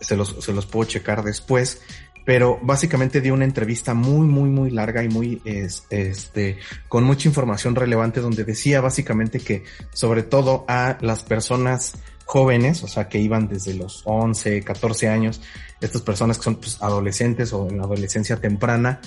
se 0.00 0.16
los, 0.16 0.36
se 0.40 0.52
los 0.52 0.66
puedo 0.66 0.88
checar 0.88 1.22
después, 1.22 1.82
pero 2.30 2.60
básicamente 2.62 3.20
dio 3.20 3.34
una 3.34 3.44
entrevista 3.44 3.92
muy, 3.92 4.24
muy, 4.24 4.50
muy 4.50 4.70
larga 4.70 5.02
y 5.02 5.08
muy, 5.08 5.42
este, 5.44 6.58
con 6.86 7.02
mucha 7.02 7.26
información 7.26 7.74
relevante 7.74 8.20
donde 8.20 8.44
decía 8.44 8.80
básicamente 8.80 9.40
que 9.40 9.64
sobre 9.92 10.22
todo 10.22 10.64
a 10.68 10.96
las 11.00 11.24
personas 11.24 11.94
jóvenes, 12.26 12.84
o 12.84 12.86
sea, 12.86 13.08
que 13.08 13.18
iban 13.18 13.48
desde 13.48 13.74
los 13.74 14.02
11, 14.04 14.62
14 14.62 15.08
años, 15.08 15.42
estas 15.80 16.02
personas 16.02 16.38
que 16.38 16.44
son 16.44 16.54
pues, 16.54 16.80
adolescentes 16.80 17.52
o 17.52 17.68
en 17.68 17.80
adolescencia 17.80 18.36
temprana, 18.36 19.00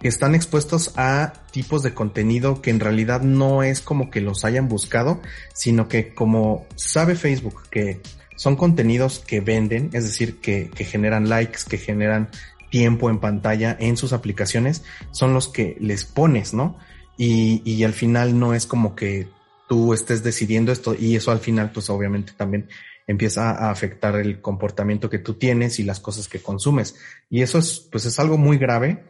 que 0.00 0.08
están 0.08 0.34
expuestos 0.34 0.94
a 0.96 1.32
tipos 1.52 1.84
de 1.84 1.94
contenido 1.94 2.60
que 2.60 2.70
en 2.70 2.80
realidad 2.80 3.20
no 3.20 3.62
es 3.62 3.82
como 3.82 4.10
que 4.10 4.20
los 4.20 4.44
hayan 4.44 4.66
buscado, 4.66 5.22
sino 5.52 5.86
que 5.86 6.12
como 6.12 6.66
sabe 6.74 7.14
Facebook 7.14 7.68
que 7.70 8.00
son 8.36 8.56
contenidos 8.56 9.20
que 9.20 9.40
venden, 9.40 9.90
es 9.92 10.02
decir, 10.02 10.40
que 10.40 10.68
generan 10.84 11.28
likes, 11.28 11.60
que 11.68 11.78
generan 11.78 12.30
tiempo 12.74 13.08
en 13.08 13.20
pantalla 13.20 13.76
en 13.78 13.96
sus 13.96 14.12
aplicaciones 14.12 14.82
son 15.12 15.32
los 15.32 15.46
que 15.46 15.76
les 15.78 16.04
pones, 16.04 16.54
¿no? 16.54 16.76
Y, 17.16 17.62
y 17.64 17.84
al 17.84 17.92
final 17.92 18.36
no 18.36 18.52
es 18.52 18.66
como 18.66 18.96
que 18.96 19.28
tú 19.68 19.94
estés 19.94 20.24
decidiendo 20.24 20.72
esto 20.72 20.92
y 20.98 21.14
eso 21.14 21.30
al 21.30 21.38
final 21.38 21.70
pues 21.70 21.88
obviamente 21.88 22.32
también 22.36 22.68
empieza 23.06 23.52
a 23.52 23.70
afectar 23.70 24.16
el 24.16 24.40
comportamiento 24.40 25.08
que 25.08 25.20
tú 25.20 25.34
tienes 25.34 25.78
y 25.78 25.84
las 25.84 26.00
cosas 26.00 26.26
que 26.26 26.40
consumes. 26.40 26.96
Y 27.30 27.42
eso 27.42 27.58
es, 27.58 27.78
pues 27.92 28.06
es 28.06 28.18
algo 28.18 28.38
muy 28.38 28.58
grave 28.58 29.04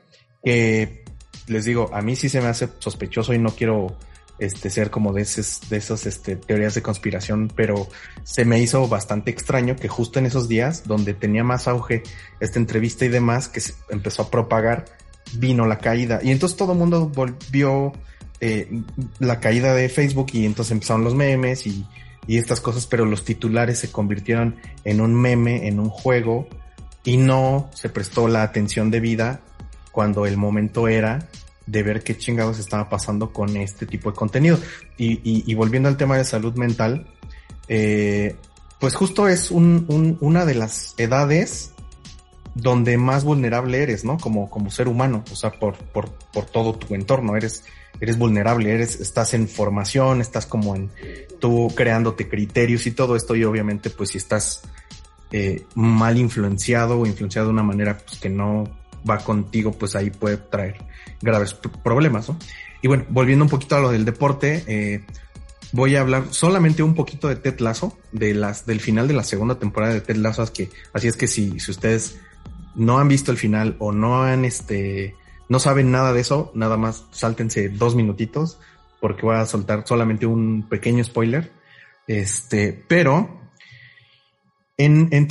que 0.45 1.03
les 1.47 1.65
digo, 1.65 1.89
a 1.95 2.03
mí 2.03 2.17
sí 2.17 2.29
se 2.29 2.43
me 2.43 2.49
hace 2.49 2.69
sospechoso 2.81 3.33
y 3.33 3.39
no 3.39 3.49
quiero 3.49 3.97
este, 4.39 4.71
ser 4.71 4.91
como 4.91 5.13
de 5.13 5.23
esas, 5.23 5.61
de 5.69 5.77
esas 5.77 6.07
este, 6.07 6.37
teorías 6.37 6.75
de 6.75 6.83
conspiración, 6.83 7.53
pero 7.55 7.89
se 8.23 8.45
me 8.45 8.61
hizo 8.61 8.89
bastante 8.89 9.31
extraño 9.31 9.77
que 9.77 9.89
justo 9.89 10.19
en 10.19 10.27
esos 10.27 10.49
días, 10.49 10.87
donde 10.87 11.15
tenía 11.15 11.45
más 11.45 11.69
auge 11.69 12.03
esta 12.41 12.59
entrevista 12.59 13.05
y 13.05 13.09
demás, 13.09 13.49
que 13.49 13.61
se 13.61 13.75
empezó 13.91 14.23
a 14.23 14.31
propagar, 14.31 14.87
vino 15.35 15.67
la 15.67 15.79
caída. 15.79 16.21
Y 16.23 16.31
entonces 16.31 16.57
todo 16.57 16.73
el 16.73 16.79
mundo 16.79 17.09
volvió 17.09 17.93
eh, 18.41 18.83
la 19.21 19.41
caída 19.41 19.75
de 19.75 19.89
Facebook 19.89 20.29
y 20.33 20.47
entonces 20.47 20.73
empezaron 20.73 21.05
los 21.05 21.15
memes 21.15 21.67
y, 21.67 21.87
y 22.27 22.39
estas 22.39 22.61
cosas, 22.61 22.87
pero 22.87 23.05
los 23.05 23.25
titulares 23.25 23.79
se 23.79 23.91
convirtieron 23.91 24.57
en 24.85 25.01
un 25.01 25.15
meme, 25.15 25.69
en 25.69 25.79
un 25.79 25.91
juego, 25.91 26.49
y 27.05 27.19
no 27.19 27.71
se 27.75 27.89
prestó 27.89 28.29
la 28.29 28.43
atención 28.43 28.91
debida 28.91 29.41
cuando 29.93 30.27
el 30.27 30.37
momento 30.37 30.89
era 30.89 31.29
de 31.67 31.83
ver 31.83 32.03
qué 32.03 32.17
chingados 32.17 32.59
estaba 32.59 32.89
pasando 32.89 33.33
con 33.33 33.57
este 33.57 33.87
tipo 33.87 34.11
de 34.11 34.17
contenido. 34.17 34.59
Y, 34.97 35.55
volviendo 35.55 35.89
al 35.89 35.97
tema 35.97 36.17
de 36.17 36.25
salud 36.25 36.55
mental, 36.55 37.07
eh, 37.69 38.37
pues 38.79 38.95
justo 38.95 39.29
es 39.29 39.51
una 39.51 40.45
de 40.45 40.55
las 40.55 40.95
edades 40.99 41.73
donde 42.55 42.97
más 42.97 43.25
vulnerable 43.25 43.83
eres, 43.83 44.05
¿no? 44.05 44.19
Como, 44.19 44.49
como 44.49 44.71
ser 44.71 44.89
humano, 44.89 45.25
o 45.31 45.37
sea, 45.37 45.51
por, 45.51 45.75
por, 45.77 46.11
por 46.33 46.45
todo 46.47 46.75
tu 46.75 46.95
entorno, 46.95 47.37
eres, 47.37 47.65
eres 48.01 48.17
vulnerable, 48.17 48.73
eres, 48.73 49.01
estás 49.01 49.35
en 49.35 49.49
formación, 49.49 50.21
estás 50.21 50.47
como 50.47 50.77
en 50.77 50.91
tú 51.41 51.73
creándote 51.75 52.29
criterios 52.29 52.87
y 52.87 52.93
todo 52.93 53.17
esto, 53.17 53.35
y 53.35 53.45
obviamente, 53.45 53.91
pues 53.91 54.11
si 54.11 54.19
estás 54.19 54.63
eh, 55.33 55.65
mal 55.75 56.17
influenciado 56.17 57.01
o 57.01 57.07
influenciado 57.07 57.49
de 57.49 57.55
una 57.55 57.65
manera 57.65 57.99
pues, 57.99 58.21
que 58.21 58.31
no 58.31 58.65
va 59.09 59.19
contigo, 59.19 59.73
pues 59.73 59.97
ahí 59.97 60.11
puede 60.11 60.37
traer 60.37 60.77
graves 61.21 61.55
problemas, 61.55 62.29
¿no? 62.29 62.39
Y 62.83 62.89
bueno, 62.89 63.05
volviendo 63.09 63.45
un 63.45 63.51
poquito 63.51 63.77
a 63.77 63.81
lo 63.81 63.91
del 63.91 64.05
deporte, 64.05 64.65
eh, 64.67 65.05
voy 65.73 65.97
a 65.97 66.01
hablar 66.01 66.25
solamente 66.31 66.83
un 66.83 66.95
poquito 66.95 67.29
de 67.29 67.37
Ted 67.37 67.61
Lasso, 67.61 67.97
de 68.13 68.35
las, 68.35 68.67
del 68.67 68.81
final 68.81 69.09
de 69.09 69.15
la 69.15 69.25
segunda 69.25 69.59
temporada 69.59 69.95
de 69.95 70.01
Ted 70.01 70.17
Lasso, 70.17 70.45
que, 70.53 70.71
así 70.93 71.09
es 71.09 71.17
que 71.17 71.27
si, 71.27 71.59
si 71.61 71.71
ustedes 71.71 72.19
no 72.75 72.99
han 72.99 73.09
visto 73.09 73.31
el 73.31 73.39
final 73.39 73.77
o 73.79 73.93
no 73.93 74.23
han, 74.23 74.45
este, 74.45 75.17
no 75.49 75.59
saben 75.59 75.91
nada 75.91 76.13
de 76.13 76.21
eso, 76.21 76.53
nada 76.55 76.77
más 76.77 77.05
sáltense 77.11 77.69
dos 77.69 77.95
minutitos 77.95 78.59
porque 79.05 79.27
voy 79.27 79.37
a 79.37 79.45
soltar 79.45 79.85
solamente 79.87 80.25
un 80.25 80.67
pequeño 80.67 81.05
spoiler. 81.05 81.53
Este, 82.07 82.73
pero 82.89 83.39
en, 84.77 85.09
en 85.13 85.29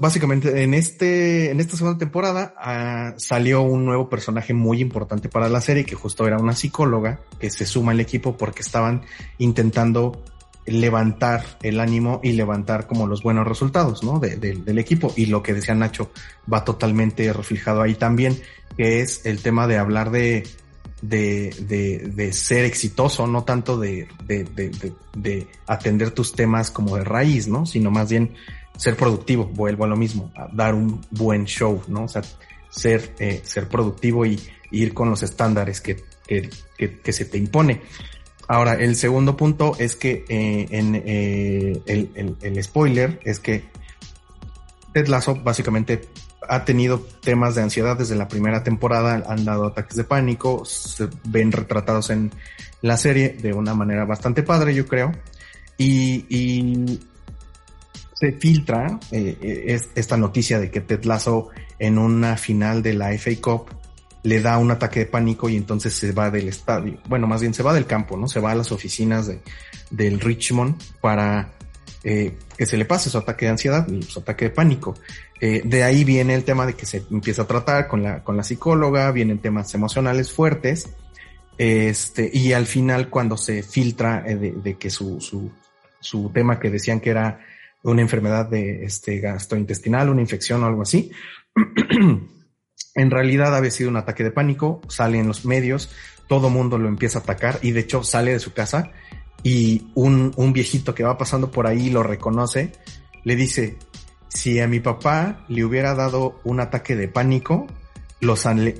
básicamente 0.00 0.62
en 0.62 0.72
este, 0.72 1.50
en 1.50 1.60
esta 1.60 1.76
segunda 1.76 1.98
temporada 1.98 2.54
ah, 2.58 3.14
salió 3.18 3.62
un 3.62 3.84
nuevo 3.84 4.08
personaje 4.08 4.54
muy 4.54 4.80
importante 4.80 5.28
para 5.28 5.48
la 5.48 5.60
serie 5.60 5.84
que 5.84 5.94
justo 5.94 6.26
era 6.26 6.38
una 6.38 6.54
psicóloga 6.54 7.20
que 7.38 7.50
se 7.50 7.66
suma 7.66 7.92
al 7.92 8.00
equipo 8.00 8.36
porque 8.36 8.62
estaban 8.62 9.02
intentando 9.38 10.22
levantar 10.64 11.44
el 11.62 11.78
ánimo 11.78 12.20
y 12.22 12.32
levantar 12.32 12.86
como 12.86 13.06
los 13.06 13.22
buenos 13.22 13.46
resultados, 13.46 14.02
¿no? 14.02 14.18
del 14.18 14.78
equipo. 14.78 15.12
Y 15.16 15.26
lo 15.26 15.42
que 15.42 15.54
decía 15.54 15.74
Nacho 15.74 16.10
va 16.52 16.64
totalmente 16.64 17.32
reflejado 17.32 17.82
ahí 17.82 17.94
también, 17.94 18.40
que 18.76 19.00
es 19.00 19.24
el 19.26 19.42
tema 19.42 19.68
de 19.68 19.78
hablar 19.78 20.10
de, 20.10 20.44
de, 21.02 21.54
de, 21.60 22.10
de 22.14 22.32
ser 22.32 22.64
exitoso, 22.64 23.26
no 23.26 23.44
tanto 23.44 23.78
de, 23.78 24.08
de, 24.26 25.46
atender 25.66 26.10
tus 26.10 26.32
temas 26.32 26.70
como 26.70 26.96
de 26.96 27.04
raíz, 27.04 27.46
¿no? 27.48 27.66
Sino 27.66 27.90
más 27.90 28.10
bien 28.10 28.34
ser 28.76 28.96
productivo, 28.96 29.44
vuelvo 29.46 29.84
a 29.84 29.88
lo 29.88 29.96
mismo, 29.96 30.32
dar 30.52 30.74
un 30.74 31.00
buen 31.10 31.44
show, 31.46 31.82
¿no? 31.88 32.04
O 32.04 32.08
sea, 32.08 32.22
ser, 32.70 33.14
eh, 33.18 33.40
ser 33.44 33.68
productivo 33.68 34.26
y, 34.26 34.40
ir 34.70 34.94
con 34.94 35.08
los 35.08 35.22
estándares 35.22 35.80
que, 35.80 36.02
que, 36.26 36.50
que, 36.76 36.98
que 36.98 37.12
se 37.12 37.24
te 37.24 37.38
impone. 37.38 37.82
Ahora, 38.48 38.74
el 38.74 38.96
segundo 38.96 39.36
punto 39.36 39.76
es 39.78 39.96
que 39.96 40.24
eh, 40.28 40.66
en 40.70 40.94
eh, 41.04 41.80
el, 41.86 42.36
el, 42.40 42.64
spoiler 42.64 43.20
es 43.24 43.40
que 43.40 43.64
Ted 44.92 45.08
Lasso 45.08 45.34
básicamente 45.34 46.02
ha 46.48 46.64
tenido 46.64 47.00
temas 47.00 47.56
de 47.56 47.62
ansiedad 47.62 47.96
desde 47.96 48.14
la 48.14 48.28
primera 48.28 48.62
temporada, 48.62 49.24
han 49.28 49.44
dado 49.44 49.66
ataques 49.66 49.96
de 49.96 50.04
pánico, 50.04 50.64
se 50.64 51.08
ven 51.24 51.50
retratados 51.50 52.10
en 52.10 52.30
la 52.82 52.96
serie 52.96 53.30
de 53.30 53.52
una 53.52 53.74
manera 53.74 54.04
bastante 54.04 54.44
padre, 54.44 54.74
yo 54.74 54.86
creo, 54.86 55.12
y, 55.76 56.24
y 56.28 57.00
se 58.18 58.32
filtra 58.32 58.98
eh, 59.12 59.78
esta 59.94 60.16
noticia 60.16 60.58
de 60.58 60.70
que 60.70 60.80
Ted 60.80 61.04
Lasso 61.04 61.50
en 61.78 61.98
una 61.98 62.36
final 62.36 62.82
de 62.82 62.94
la 62.94 63.16
FA 63.18 63.30
Cup 63.40 63.68
le 64.22 64.40
da 64.40 64.58
un 64.58 64.70
ataque 64.70 65.00
de 65.00 65.06
pánico 65.06 65.48
y 65.48 65.56
entonces 65.56 65.94
se 65.94 66.10
va 66.12 66.30
del 66.30 66.48
estadio. 66.48 66.98
Bueno, 67.08 67.26
más 67.26 67.42
bien 67.42 67.54
se 67.54 67.62
va 67.62 67.72
del 67.72 67.86
campo, 67.86 68.16
¿no? 68.16 68.26
Se 68.26 68.40
va 68.40 68.50
a 68.50 68.54
las 68.54 68.72
oficinas 68.72 69.26
de, 69.28 69.40
del 69.90 70.18
Richmond 70.18 70.82
para 71.00 71.52
eh, 72.02 72.36
que 72.56 72.66
se 72.66 72.76
le 72.76 72.86
pase 72.86 73.10
su 73.10 73.18
ataque 73.18 73.44
de 73.46 73.52
ansiedad 73.52 73.86
y 73.88 74.02
su 74.02 74.20
ataque 74.20 74.46
de 74.46 74.50
pánico. 74.50 74.94
Eh, 75.40 75.62
de 75.64 75.84
ahí 75.84 76.02
viene 76.02 76.34
el 76.34 76.44
tema 76.44 76.66
de 76.66 76.74
que 76.74 76.86
se 76.86 77.04
empieza 77.10 77.42
a 77.42 77.46
tratar 77.46 77.86
con 77.86 78.02
la, 78.02 78.24
con 78.24 78.36
la 78.36 78.42
psicóloga, 78.42 79.12
vienen 79.12 79.38
temas 79.38 79.72
emocionales 79.74 80.32
fuertes. 80.32 80.88
Este, 81.58 82.28
y 82.32 82.52
al 82.52 82.66
final 82.66 83.10
cuando 83.10 83.36
se 83.36 83.62
filtra 83.62 84.24
eh, 84.26 84.36
de, 84.36 84.52
de, 84.52 84.74
que 84.74 84.90
su, 84.90 85.20
su, 85.20 85.52
su 86.00 86.30
tema 86.30 86.58
que 86.58 86.70
decían 86.70 87.00
que 87.00 87.10
era 87.10 87.40
una 87.90 88.02
enfermedad 88.02 88.48
de 88.48 88.84
este 88.84 89.18
gastrointestinal, 89.20 90.10
una 90.10 90.20
infección 90.20 90.62
o 90.62 90.66
algo 90.66 90.82
así, 90.82 91.10
En 92.96 93.10
realidad 93.10 93.54
había 93.54 93.70
sido 93.70 93.90
un 93.90 93.98
ataque 93.98 94.24
de 94.24 94.30
pánico, 94.30 94.80
sale 94.88 95.18
en 95.18 95.28
los 95.28 95.44
medios, 95.44 95.90
todo 96.28 96.48
mundo 96.48 96.78
lo 96.78 96.88
empieza 96.88 97.18
a 97.18 97.22
atacar 97.22 97.58
y 97.62 97.72
de 97.72 97.80
hecho 97.80 98.02
sale 98.02 98.32
de 98.32 98.40
su 98.40 98.54
casa 98.54 98.90
y 99.42 99.88
un, 99.94 100.32
viejito 100.54 100.94
que 100.94 101.04
va 101.04 101.18
pasando 101.18 101.50
por 101.50 101.66
ahí 101.66 101.90
lo 101.90 102.02
reconoce, 102.02 102.72
le 103.22 103.36
dice, 103.36 103.76
si 104.28 104.60
a 104.60 104.66
mi 104.66 104.80
papá 104.80 105.44
le 105.48 105.64
hubiera 105.64 105.94
dado 105.94 106.40
un 106.42 106.58
ataque 106.58 106.96
de 106.96 107.06
pánico, 107.06 107.66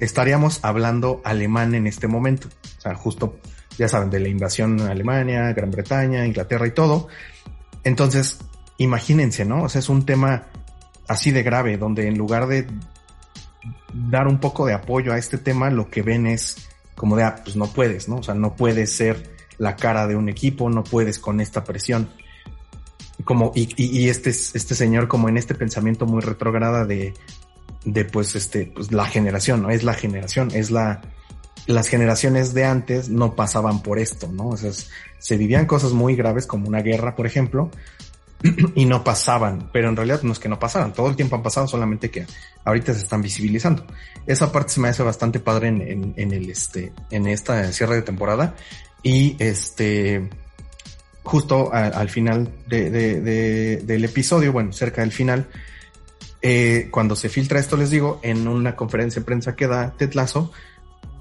estaríamos 0.01 0.61
hablando 0.65 1.21
alemán 1.23 1.75
en 1.75 1.87
este 1.87 2.09
momento. 2.09 2.49
O 2.79 2.81
sea, 2.81 2.95
justo, 2.95 3.39
ya 3.79 3.87
saben, 3.87 4.11
de 4.11 4.19
la 4.19 4.29
invasión 4.29 4.81
a 4.81 4.93
Alemania, 4.93 5.53
Gran 5.53 5.71
Bretaña, 5.71 6.27
Inglaterra 6.27 6.67
y 6.67 6.73
todo. 6.73 7.09
Entonces, 7.85 8.39
imagínense, 8.79 9.45
¿no? 9.45 9.65
O 9.65 9.69
sea, 9.69 9.79
es 9.79 9.89
un 9.89 10.05
tema 10.05 10.45
así 11.09 11.31
de 11.31 11.43
grave, 11.43 11.79
donde 11.79 12.09
en 12.09 12.19
lugar 12.19 12.47
de 12.47 12.67
dar 13.93 14.29
un 14.29 14.39
poco 14.39 14.67
de 14.67 14.75
apoyo 14.75 15.13
a 15.13 15.19
este 15.19 15.39
tema, 15.39 15.71
lo 15.71 15.89
que 15.89 16.03
ven 16.03 16.27
es 16.27 16.69
como 16.95 17.17
de, 17.17 17.25
ah, 17.25 17.37
pues 17.43 17.57
no 17.57 17.67
puedes, 17.67 18.09
¿no? 18.09 18.17
O 18.17 18.23
sea, 18.23 18.35
no 18.35 18.55
puedes 18.55 18.93
ser 18.93 19.35
la 19.59 19.77
cara 19.77 20.07
de 20.07 20.17
un 20.17 20.29
equipo, 20.29 20.69
no 20.71 20.85
puedes 20.85 21.19
con 21.19 21.41
esta 21.41 21.65
presión. 21.65 22.09
Como, 23.25 23.53
y, 23.55 23.69
y, 23.77 24.09
este, 24.09 24.31
este 24.31 24.75
señor 24.75 25.09
como 25.09 25.29
en 25.29 25.37
este 25.37 25.55
pensamiento 25.55 26.07
muy 26.07 26.21
retrograda 26.21 26.85
de, 26.85 27.15
de 27.85 28.05
pues 28.05 28.37
este, 28.37 28.67
pues 28.67 28.93
la 28.93 29.07
generación, 29.07 29.63
¿no? 29.63 29.71
Es 29.71 29.85
la 29.85 29.95
generación, 29.95 30.51
es 30.53 30.71
la, 30.71 31.01
las 31.67 31.89
generaciones 31.89 32.55
de 32.55 32.65
antes 32.65 33.09
no 33.09 33.35
pasaban 33.35 33.83
por 33.83 33.99
esto, 33.99 34.29
¿no? 34.33 34.49
O 34.49 34.57
sea, 34.57 34.71
se 35.19 35.37
vivían 35.37 35.67
cosas 35.67 35.93
muy 35.93 36.15
graves 36.15 36.47
como 36.47 36.69
una 36.69 36.83
guerra, 36.83 37.17
por 37.17 37.27
ejemplo, 37.27 37.71
y 38.75 38.85
no 38.85 39.05
pasaban, 39.05 39.71
pero 39.73 39.89
en 39.89 39.97
realidad 39.97 40.23
no 40.23 40.33
es 40.33 40.39
que 40.39 40.49
no 40.49 40.59
pasaran, 40.59 40.93
todo 40.93 41.09
el 41.09 41.17
tiempo 41.17 41.37
han 41.37 41.43
pasado, 41.43 41.67
solamente 41.67 42.11
que 42.11 42.27
ahorita 42.65 42.95
se 42.95 43.01
están 43.01 43.23
visibilizando. 43.23 43.87
Esa 44.27 44.53
parte 44.53 44.73
se 44.75 44.81
me 44.81 44.89
hace 44.89 45.03
bastante 45.03 45.41
padre 45.41 45.69
en, 45.69 46.15
en, 46.17 46.33
el 46.33 46.51
este, 46.51 46.93
en 47.11 47.27
esta 47.27 47.73
cierre 47.73 47.97
de 47.97 48.03
temporada 48.03 48.55
y 49.03 49.37
este, 49.39 50.29
justo 51.23 51.73
al 51.73 52.09
final 52.09 52.53
de, 52.67 52.91
de, 52.91 53.77
del 53.79 54.05
episodio, 54.05 54.53
bueno, 54.53 54.73
cerca 54.73 55.03
del 55.03 55.13
final, 55.13 55.49
eh, 56.43 56.89
cuando 56.91 57.17
se 57.17 57.29
filtra 57.29 57.59
esto, 57.59 57.77
les 57.77 57.91
digo, 57.91 58.21
en 58.23 58.47
una 58.47 58.77
conferencia 58.77 59.21
de 59.21 59.27
prensa 59.27 59.57
que 59.57 59.67
da 59.67 59.97
Tetlazo, 59.97 60.53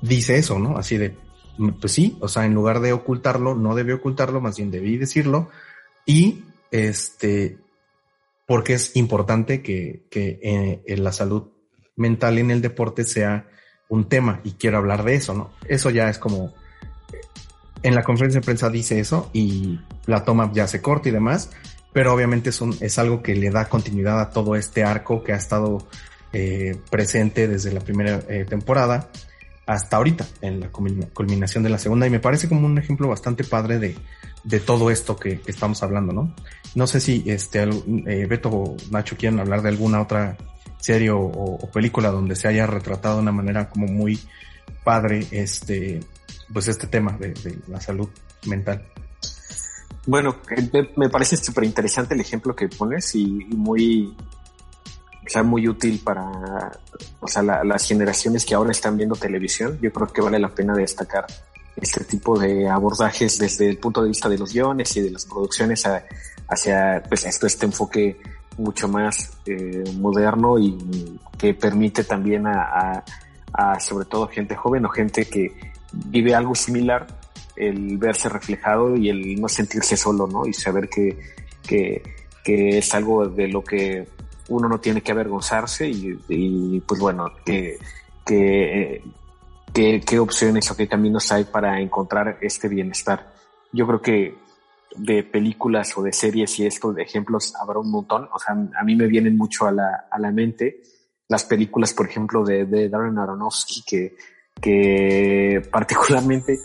dice 0.02 0.38
eso, 0.38 0.60
¿no? 0.60 0.78
Así 0.78 0.98
de, 0.98 1.16
pues 1.80 1.94
sí, 1.94 2.18
o 2.20 2.28
sea, 2.28 2.46
en 2.46 2.54
lugar 2.54 2.80
de 2.80 2.94
ocultarlo, 2.94 3.56
no 3.56 3.76
debe 3.76 3.94
ocultarlo, 3.94 4.42
más 4.42 4.58
bien 4.58 4.72
debí 4.72 4.98
decirlo. 4.98 5.50
Y 6.06 6.44
este, 6.76 7.58
porque 8.46 8.74
es 8.74 8.98
importante 8.98 9.62
que, 9.62 10.04
que 10.10 10.40
eh, 10.44 10.98
la 10.98 11.14
salud 11.14 11.48
mental 11.96 12.38
en 12.38 12.52
el 12.52 12.62
deporte 12.62 13.06
sea 13.06 13.48
un 13.88 14.10
tema 14.10 14.42
y 14.44 14.54
quiero 14.54 14.78
hablar 14.78 15.06
de 15.06 15.16
eso, 15.16 15.34
¿no? 15.34 15.52
Eso 15.70 15.90
ya 15.90 16.10
es 16.10 16.20
como, 16.20 16.54
en 17.82 17.96
la 17.96 18.04
conferencia 18.04 18.42
de 18.42 18.46
prensa 18.46 18.70
dice 18.70 19.00
eso 19.00 19.30
y 19.32 19.80
la 20.06 20.26
toma 20.26 20.52
ya 20.54 20.68
se 20.68 20.82
corta 20.82 21.08
y 21.08 21.14
demás, 21.14 21.50
pero 21.94 22.14
obviamente 22.14 22.50
es, 22.50 22.60
un, 22.60 22.76
es 22.82 23.00
algo 23.00 23.24
que 23.24 23.36
le 23.36 23.52
da 23.52 23.70
continuidad 23.70 24.20
a 24.20 24.32
todo 24.32 24.58
este 24.58 24.84
arco 24.84 25.24
que 25.24 25.32
ha 25.32 25.38
estado 25.38 25.88
eh, 26.34 26.76
presente 26.90 27.48
desde 27.48 27.72
la 27.72 27.80
primera 27.80 28.20
eh, 28.28 28.44
temporada 28.44 29.10
hasta 29.66 29.96
ahorita, 29.96 30.28
en 30.42 30.60
la 30.60 30.70
culminación 30.70 31.64
de 31.64 31.70
la 31.70 31.80
segunda, 31.80 32.06
y 32.06 32.10
me 32.10 32.20
parece 32.20 32.50
como 32.50 32.68
un 32.68 32.78
ejemplo 32.78 33.08
bastante 33.08 33.44
padre 33.44 33.80
de, 33.80 33.96
de 34.46 34.60
todo 34.60 34.92
esto 34.92 35.18
que, 35.18 35.42
estamos 35.48 35.82
hablando, 35.84 36.14
¿no? 36.14 36.34
No 36.76 36.88
sé 36.88 37.02
si 37.02 37.24
este 37.26 37.64
eh, 37.64 38.26
Beto 38.28 38.50
o 38.50 38.78
Nacho 38.92 39.18
quieren 39.18 39.40
hablar 39.40 39.62
de 39.62 39.70
alguna 39.70 40.02
otra 40.02 40.38
serie 40.80 41.10
o, 41.12 41.58
película 41.74 42.12
donde 42.12 42.36
se 42.36 42.48
haya 42.48 42.68
retratado 42.68 43.16
de 43.16 43.24
una 43.24 43.32
manera 43.32 43.70
como 43.70 43.88
muy 43.88 44.20
padre 44.84 45.26
este 45.32 46.00
pues 46.54 46.68
este 46.68 46.86
tema 46.86 47.18
de, 47.18 47.34
la 47.68 47.82
salud 47.82 48.08
mental. 48.46 48.86
Bueno, 50.06 50.38
me 50.96 51.10
parece 51.10 51.38
súper 51.38 51.64
interesante 51.64 52.14
el 52.14 52.22
ejemplo 52.22 52.56
que 52.56 52.68
pones 52.68 53.16
y, 53.16 53.26
muy, 53.26 54.16
o 55.26 55.30
sea, 55.30 55.42
muy 55.42 55.68
útil 55.68 56.00
para, 56.04 56.72
o 57.20 57.28
sea, 57.28 57.42
las 57.42 57.88
generaciones 57.88 58.46
que 58.46 58.54
ahora 58.54 58.70
están 58.70 58.96
viendo 58.96 59.16
televisión. 59.16 59.80
Yo 59.82 59.92
creo 59.92 60.08
que 60.08 60.22
vale 60.22 60.38
la 60.38 60.50
pena 60.50 60.76
destacar 60.76 61.26
este 61.76 62.04
tipo 62.06 62.40
de 62.40 62.70
abordajes 62.70 63.38
desde 63.38 63.70
el 63.70 63.78
punto 63.78 64.02
de 64.02 64.10
vista 64.10 64.30
de 64.30 64.38
los 64.38 64.54
guiones 64.54 64.96
y 64.98 65.02
de 65.02 65.12
las 65.12 65.26
producciones 65.26 65.84
hacia 66.48 67.04
pues 67.08 67.26
esto, 67.26 67.48
este 67.48 67.66
enfoque 67.66 68.18
mucho 68.58 68.88
más 68.88 69.38
eh, 69.46 69.84
moderno 69.98 70.58
y 70.58 71.20
que 71.38 71.54
permite 71.54 72.04
también 72.06 72.48
a, 72.48 73.04
a 73.54 73.80
sobre 73.80 74.06
todo 74.06 74.28
gente 74.28 74.56
joven 74.56 74.86
o 74.86 74.90
gente 74.90 75.26
que 75.26 75.52
vive 75.92 76.36
algo 76.36 76.56
similar, 76.56 77.08
el 77.56 77.98
verse 77.98 78.30
reflejado 78.30 78.96
y 78.96 79.10
el 79.10 79.40
no 79.40 79.48
sentirse 79.48 79.96
solo, 79.96 80.28
¿no? 80.28 80.46
Y 80.46 80.54
saber 80.54 80.90
que, 80.90 81.18
que, 81.66 82.02
que 82.44 82.78
es 82.78 82.94
algo 82.94 83.28
de 83.28 83.48
lo 83.48 83.64
que 83.64 84.08
uno 84.50 84.68
no 84.68 84.80
tiene 84.80 85.02
que 85.02 85.12
avergonzarse 85.12 85.88
y, 85.88 86.80
pues 86.82 87.00
bueno, 87.00 87.32
que, 87.46 87.78
que, 88.26 89.02
qué 89.76 90.20
opciones 90.20 90.72
o 90.72 90.78
qué 90.78 90.88
caminos 90.88 91.32
hay 91.32 91.44
para 91.44 91.80
encontrar 91.82 92.38
este 92.42 92.68
bienestar. 92.70 93.34
Yo 93.74 93.86
creo 93.86 94.02
que 94.02 94.38
de 94.96 95.24
películas 95.24 95.98
o 95.98 96.04
de 96.04 96.14
series 96.14 96.58
y 96.60 96.66
estos 96.66 96.98
ejemplos 96.98 97.54
habrá 97.60 97.80
un 97.80 97.92
montón. 97.92 98.30
O 98.34 98.40
sea, 98.40 98.56
a 98.56 98.84
mí 98.84 98.96
me 98.96 99.08
vienen 99.08 99.38
mucho 99.38 99.66
a 99.66 99.72
la, 99.72 100.08
a 100.10 100.18
la 100.20 100.32
mente 100.32 100.82
las 101.28 101.44
películas, 101.44 101.94
por 101.94 102.08
ejemplo, 102.08 102.44
de, 102.44 102.66
de 102.66 102.88
Darren 102.88 103.18
Aronofsky, 103.18 103.84
que, 103.84 104.16
que 104.62 105.62
particularmente 105.72 106.58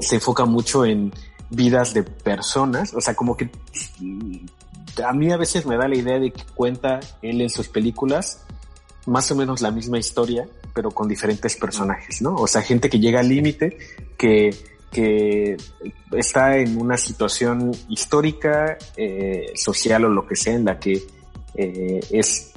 se 0.00 0.16
enfoca 0.16 0.44
mucho 0.44 0.84
en 0.84 1.12
vidas 1.50 1.94
de 1.94 2.02
personas. 2.02 2.94
O 2.94 3.00
sea, 3.00 3.14
como 3.14 3.36
que 3.36 3.50
a 5.04 5.12
mí 5.12 5.30
a 5.30 5.36
veces 5.36 5.66
me 5.66 5.76
da 5.76 5.86
la 5.86 5.96
idea 5.96 6.18
de 6.18 6.32
que 6.32 6.42
cuenta 6.54 7.00
él 7.20 7.40
en 7.40 7.50
sus 7.50 7.68
películas 7.68 8.44
más 9.06 9.30
o 9.30 9.34
menos 9.34 9.60
la 9.60 9.70
misma 9.70 9.98
historia, 9.98 10.48
pero 10.74 10.90
con 10.90 11.08
diferentes 11.08 11.56
personajes, 11.56 12.22
¿no? 12.22 12.34
O 12.34 12.46
sea, 12.46 12.62
gente 12.62 12.88
que 12.88 12.98
llega 12.98 13.20
al 13.20 13.28
límite, 13.28 13.78
que, 14.16 14.54
que 14.90 15.56
está 16.12 16.56
en 16.56 16.80
una 16.80 16.96
situación 16.96 17.72
histórica, 17.88 18.78
eh, 18.96 19.52
social 19.54 20.04
o 20.04 20.08
lo 20.08 20.26
que 20.26 20.36
sea, 20.36 20.54
en 20.54 20.64
la 20.64 20.78
que 20.78 21.02
eh, 21.54 22.00
es 22.10 22.52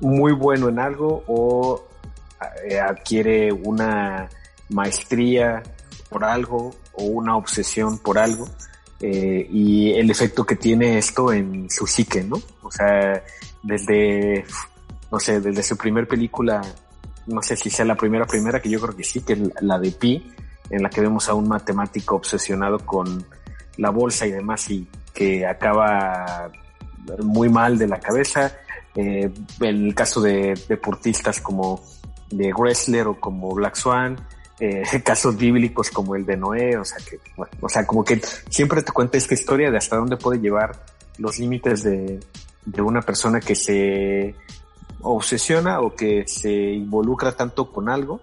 muy 0.00 0.32
bueno 0.32 0.68
en 0.68 0.78
algo 0.78 1.22
o 1.26 1.84
eh, 2.68 2.80
adquiere 2.80 3.52
una 3.52 4.28
maestría 4.70 5.62
por 6.08 6.24
algo 6.24 6.74
o 6.94 7.04
una 7.04 7.36
obsesión 7.36 7.98
por 7.98 8.18
algo 8.18 8.48
eh, 9.00 9.46
y 9.50 9.92
el 9.92 10.10
efecto 10.10 10.44
que 10.44 10.56
tiene 10.56 10.98
esto 10.98 11.32
en 11.32 11.68
su 11.68 11.86
psique, 11.86 12.22
¿no? 12.22 12.40
O 12.62 12.70
sea, 12.70 13.22
desde, 13.62 14.44
no 15.10 15.18
sé, 15.18 15.40
desde 15.40 15.62
su 15.62 15.76
primer 15.76 16.06
película, 16.06 16.62
no 17.26 17.42
sé 17.42 17.56
si 17.56 17.70
sea 17.70 17.84
la 17.84 17.94
primera 17.94 18.26
primera, 18.26 18.60
que 18.60 18.70
yo 18.70 18.80
creo 18.80 18.96
que 18.96 19.04
sí, 19.04 19.20
que 19.20 19.50
la 19.60 19.78
de 19.78 19.90
Pi, 19.92 20.30
en 20.70 20.82
la 20.82 20.90
que 20.90 21.00
vemos 21.00 21.28
a 21.28 21.34
un 21.34 21.48
matemático 21.48 22.16
obsesionado 22.16 22.78
con 22.80 23.24
la 23.76 23.90
bolsa 23.90 24.26
y 24.26 24.32
demás 24.32 24.70
y 24.70 24.88
que 25.12 25.46
acaba 25.46 26.50
muy 27.22 27.48
mal 27.48 27.78
de 27.78 27.86
la 27.86 28.00
cabeza. 28.00 28.52
Eh, 28.94 29.30
el 29.60 29.94
caso 29.94 30.20
de 30.20 30.54
deportistas 30.68 31.40
como 31.40 31.82
de 32.30 32.52
Wrestler 32.52 33.06
o 33.06 33.20
como 33.20 33.54
Black 33.54 33.74
Swan, 33.74 34.16
eh, 34.60 34.82
casos 35.04 35.36
bíblicos 35.36 35.90
como 35.90 36.14
el 36.14 36.24
de 36.24 36.36
Noé, 36.36 36.76
o 36.76 36.84
sea 36.84 36.98
que, 36.98 37.18
o 37.60 37.68
sea, 37.68 37.86
como 37.86 38.04
que 38.04 38.20
siempre 38.48 38.82
te 38.82 38.92
cuenta 38.92 39.18
esta 39.18 39.34
historia 39.34 39.70
de 39.70 39.78
hasta 39.78 39.96
dónde 39.96 40.16
puede 40.16 40.40
llevar 40.40 40.84
los 41.18 41.38
límites 41.38 41.82
de, 41.82 42.20
de 42.64 42.82
una 42.82 43.00
persona 43.00 43.40
que 43.40 43.54
se 43.54 44.34
obsesiona 45.02 45.80
o 45.80 45.94
que 45.94 46.24
se 46.26 46.50
involucra 46.50 47.32
tanto 47.32 47.70
con 47.70 47.88
algo 47.88 48.20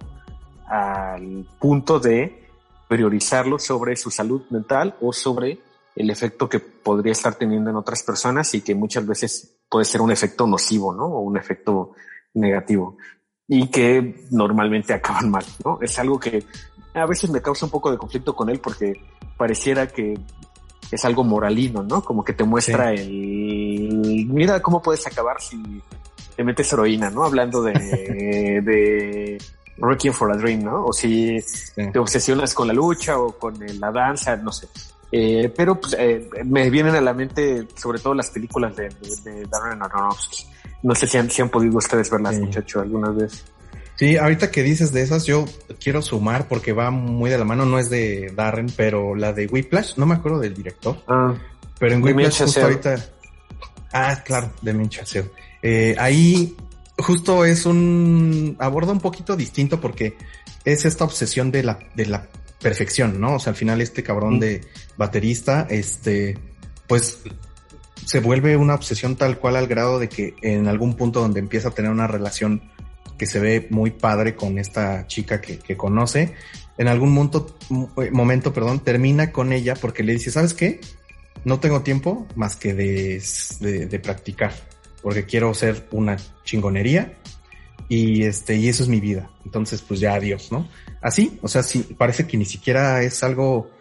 al 0.67 1.47
punto 1.59 1.99
de 1.99 2.47
priorizarlo 2.87 3.59
sobre 3.59 3.95
su 3.95 4.11
salud 4.11 4.41
mental 4.49 4.95
o 5.01 5.13
sobre 5.13 5.59
el 5.95 6.09
efecto 6.09 6.47
que 6.47 6.59
podría 6.59 7.11
estar 7.11 7.35
teniendo 7.35 7.69
en 7.69 7.75
otras 7.75 8.03
personas 8.03 8.53
y 8.55 8.61
que 8.61 8.75
muchas 8.75 9.05
veces 9.05 9.57
puede 9.69 9.85
ser 9.85 10.01
un 10.01 10.11
efecto 10.11 10.47
nocivo, 10.47 10.93
¿no? 10.93 11.05
O 11.05 11.19
un 11.21 11.37
efecto 11.37 11.91
negativo 12.33 12.97
y 13.47 13.67
que 13.67 14.27
normalmente 14.31 14.93
acaban 14.95 15.29
mal, 15.29 15.43
¿no? 15.65 15.79
Es 15.81 15.97
algo 15.99 16.19
que 16.19 16.43
a 16.93 17.05
veces 17.05 17.29
me 17.29 17.41
causa 17.41 17.65
un 17.65 17.71
poco 17.71 17.91
de 17.91 17.97
conflicto 17.97 18.35
con 18.35 18.49
él 18.49 18.59
porque 18.59 18.93
pareciera 19.37 19.87
que 19.87 20.17
es 20.91 21.05
algo 21.05 21.23
moralino, 21.23 21.83
¿no? 21.83 22.01
Como 22.03 22.23
que 22.23 22.33
te 22.33 22.43
muestra 22.43 22.93
el, 22.93 24.25
mira 24.29 24.61
cómo 24.61 24.81
puedes 24.81 25.05
acabar 25.05 25.39
si 25.39 25.81
te 26.39 26.45
metes 26.45 26.71
heroína, 26.71 27.09
¿no? 27.09 27.25
Hablando 27.25 27.61
de, 27.61 27.73
de 28.63 29.37
Working 29.77 30.13
for 30.13 30.31
a 30.31 30.37
Dream, 30.37 30.63
¿no? 30.63 30.85
O 30.85 30.93
si 30.93 31.37
te 31.75 31.99
obsesionas 31.99 32.53
con 32.53 32.69
la 32.69 32.73
lucha 32.73 33.19
o 33.19 33.37
con 33.37 33.55
la 33.77 33.91
danza, 33.91 34.37
no 34.37 34.49
sé. 34.49 34.69
Eh, 35.11 35.51
pero 35.53 35.77
pues, 35.81 35.97
eh, 35.99 36.29
me 36.45 36.69
vienen 36.69 36.95
a 36.95 37.01
la 37.01 37.13
mente 37.13 37.67
sobre 37.75 37.99
todo 37.99 38.13
las 38.13 38.29
películas 38.29 38.73
de, 38.73 38.87
de 38.87 39.45
Darren 39.47 39.83
Aronofsky. 39.83 40.45
No 40.83 40.95
sé 40.95 41.07
si 41.07 41.17
han, 41.17 41.29
si 41.29 41.41
han 41.41 41.49
podido 41.49 41.77
ustedes 41.77 42.09
verlas, 42.09 42.39
muchachos, 42.39 42.83
alguna 42.83 43.09
vez. 43.09 43.43
Sí, 43.97 44.15
ahorita 44.15 44.49
que 44.49 44.63
dices 44.63 44.93
de 44.93 45.01
esas, 45.01 45.25
yo 45.25 45.43
quiero 45.83 46.01
sumar 46.01 46.47
porque 46.47 46.71
va 46.71 46.89
muy 46.89 47.29
de 47.29 47.37
la 47.37 47.43
mano, 47.43 47.65
no 47.65 47.79
es 47.79 47.89
de 47.89 48.31
Darren, 48.33 48.67
pero 48.77 49.13
la 49.13 49.33
de 49.33 49.45
Whiplash, 49.47 49.97
no 49.97 50.05
me 50.05 50.15
acuerdo 50.15 50.39
del 50.39 50.53
director. 50.53 51.03
Ah, 51.05 51.35
pero 51.77 51.95
en 51.95 52.01
Whiplash 52.01 52.43
justo 52.43 52.61
ahorita. 52.61 52.95
Ah, 53.91 54.23
claro, 54.23 54.53
de 54.61 54.73
Minchaseo. 54.73 55.25
Eh, 55.61 55.95
ahí 55.99 56.55
justo 56.97 57.45
es 57.45 57.65
un 57.65 58.55
aborda 58.59 58.91
un 58.91 58.99
poquito 58.99 59.35
distinto 59.35 59.79
porque 59.79 60.15
es 60.65 60.85
esta 60.85 61.05
obsesión 61.05 61.51
de 61.51 61.63
la, 61.63 61.79
de 61.95 62.05
la 62.05 62.27
perfección, 62.61 63.19
¿no? 63.19 63.35
O 63.35 63.39
sea, 63.39 63.51
al 63.51 63.57
final 63.57 63.81
este 63.81 64.03
cabrón 64.03 64.39
de 64.39 64.61
baterista, 64.97 65.65
este, 65.69 66.37
pues 66.87 67.19
se 68.05 68.19
vuelve 68.19 68.57
una 68.57 68.75
obsesión 68.75 69.15
tal 69.15 69.37
cual 69.39 69.55
al 69.55 69.67
grado 69.67 69.99
de 69.99 70.09
que 70.09 70.35
en 70.41 70.67
algún 70.67 70.95
punto 70.95 71.21
donde 71.21 71.39
empieza 71.39 71.69
a 71.69 71.71
tener 71.71 71.91
una 71.91 72.07
relación 72.07 72.61
que 73.17 73.25
se 73.25 73.39
ve 73.39 73.67
muy 73.69 73.91
padre 73.91 74.35
con 74.35 74.57
esta 74.57 75.05
chica 75.07 75.41
que, 75.41 75.59
que 75.59 75.77
conoce, 75.77 76.33
en 76.77 76.87
algún 76.87 77.11
momento, 77.11 77.57
eh, 78.01 78.09
momento, 78.11 78.53
perdón, 78.53 78.79
termina 78.79 79.31
con 79.31 79.51
ella 79.51 79.75
porque 79.75 80.03
le 80.03 80.13
dice, 80.13 80.31
¿sabes 80.31 80.53
qué? 80.53 80.79
No 81.43 81.59
tengo 81.59 81.81
tiempo 81.81 82.25
más 82.35 82.55
que 82.55 82.73
de, 82.73 83.21
de, 83.59 83.85
de 83.85 83.99
practicar, 83.99 84.53
porque 85.01 85.25
quiero 85.25 85.53
ser 85.53 85.87
una 85.91 86.17
chingonería 86.43 87.17
y 87.87 88.23
este, 88.23 88.55
y 88.55 88.69
eso 88.69 88.83
es 88.83 88.89
mi 88.89 88.99
vida. 88.99 89.29
Entonces, 89.45 89.81
pues 89.81 89.99
ya 89.99 90.13
adiós, 90.13 90.51
¿no? 90.51 90.69
Así, 91.01 91.39
o 91.41 91.47
sea, 91.47 91.63
sí, 91.63 91.95
parece 91.97 92.27
que 92.27 92.37
ni 92.37 92.45
siquiera 92.45 93.01
es 93.01 93.23
algo 93.23 93.71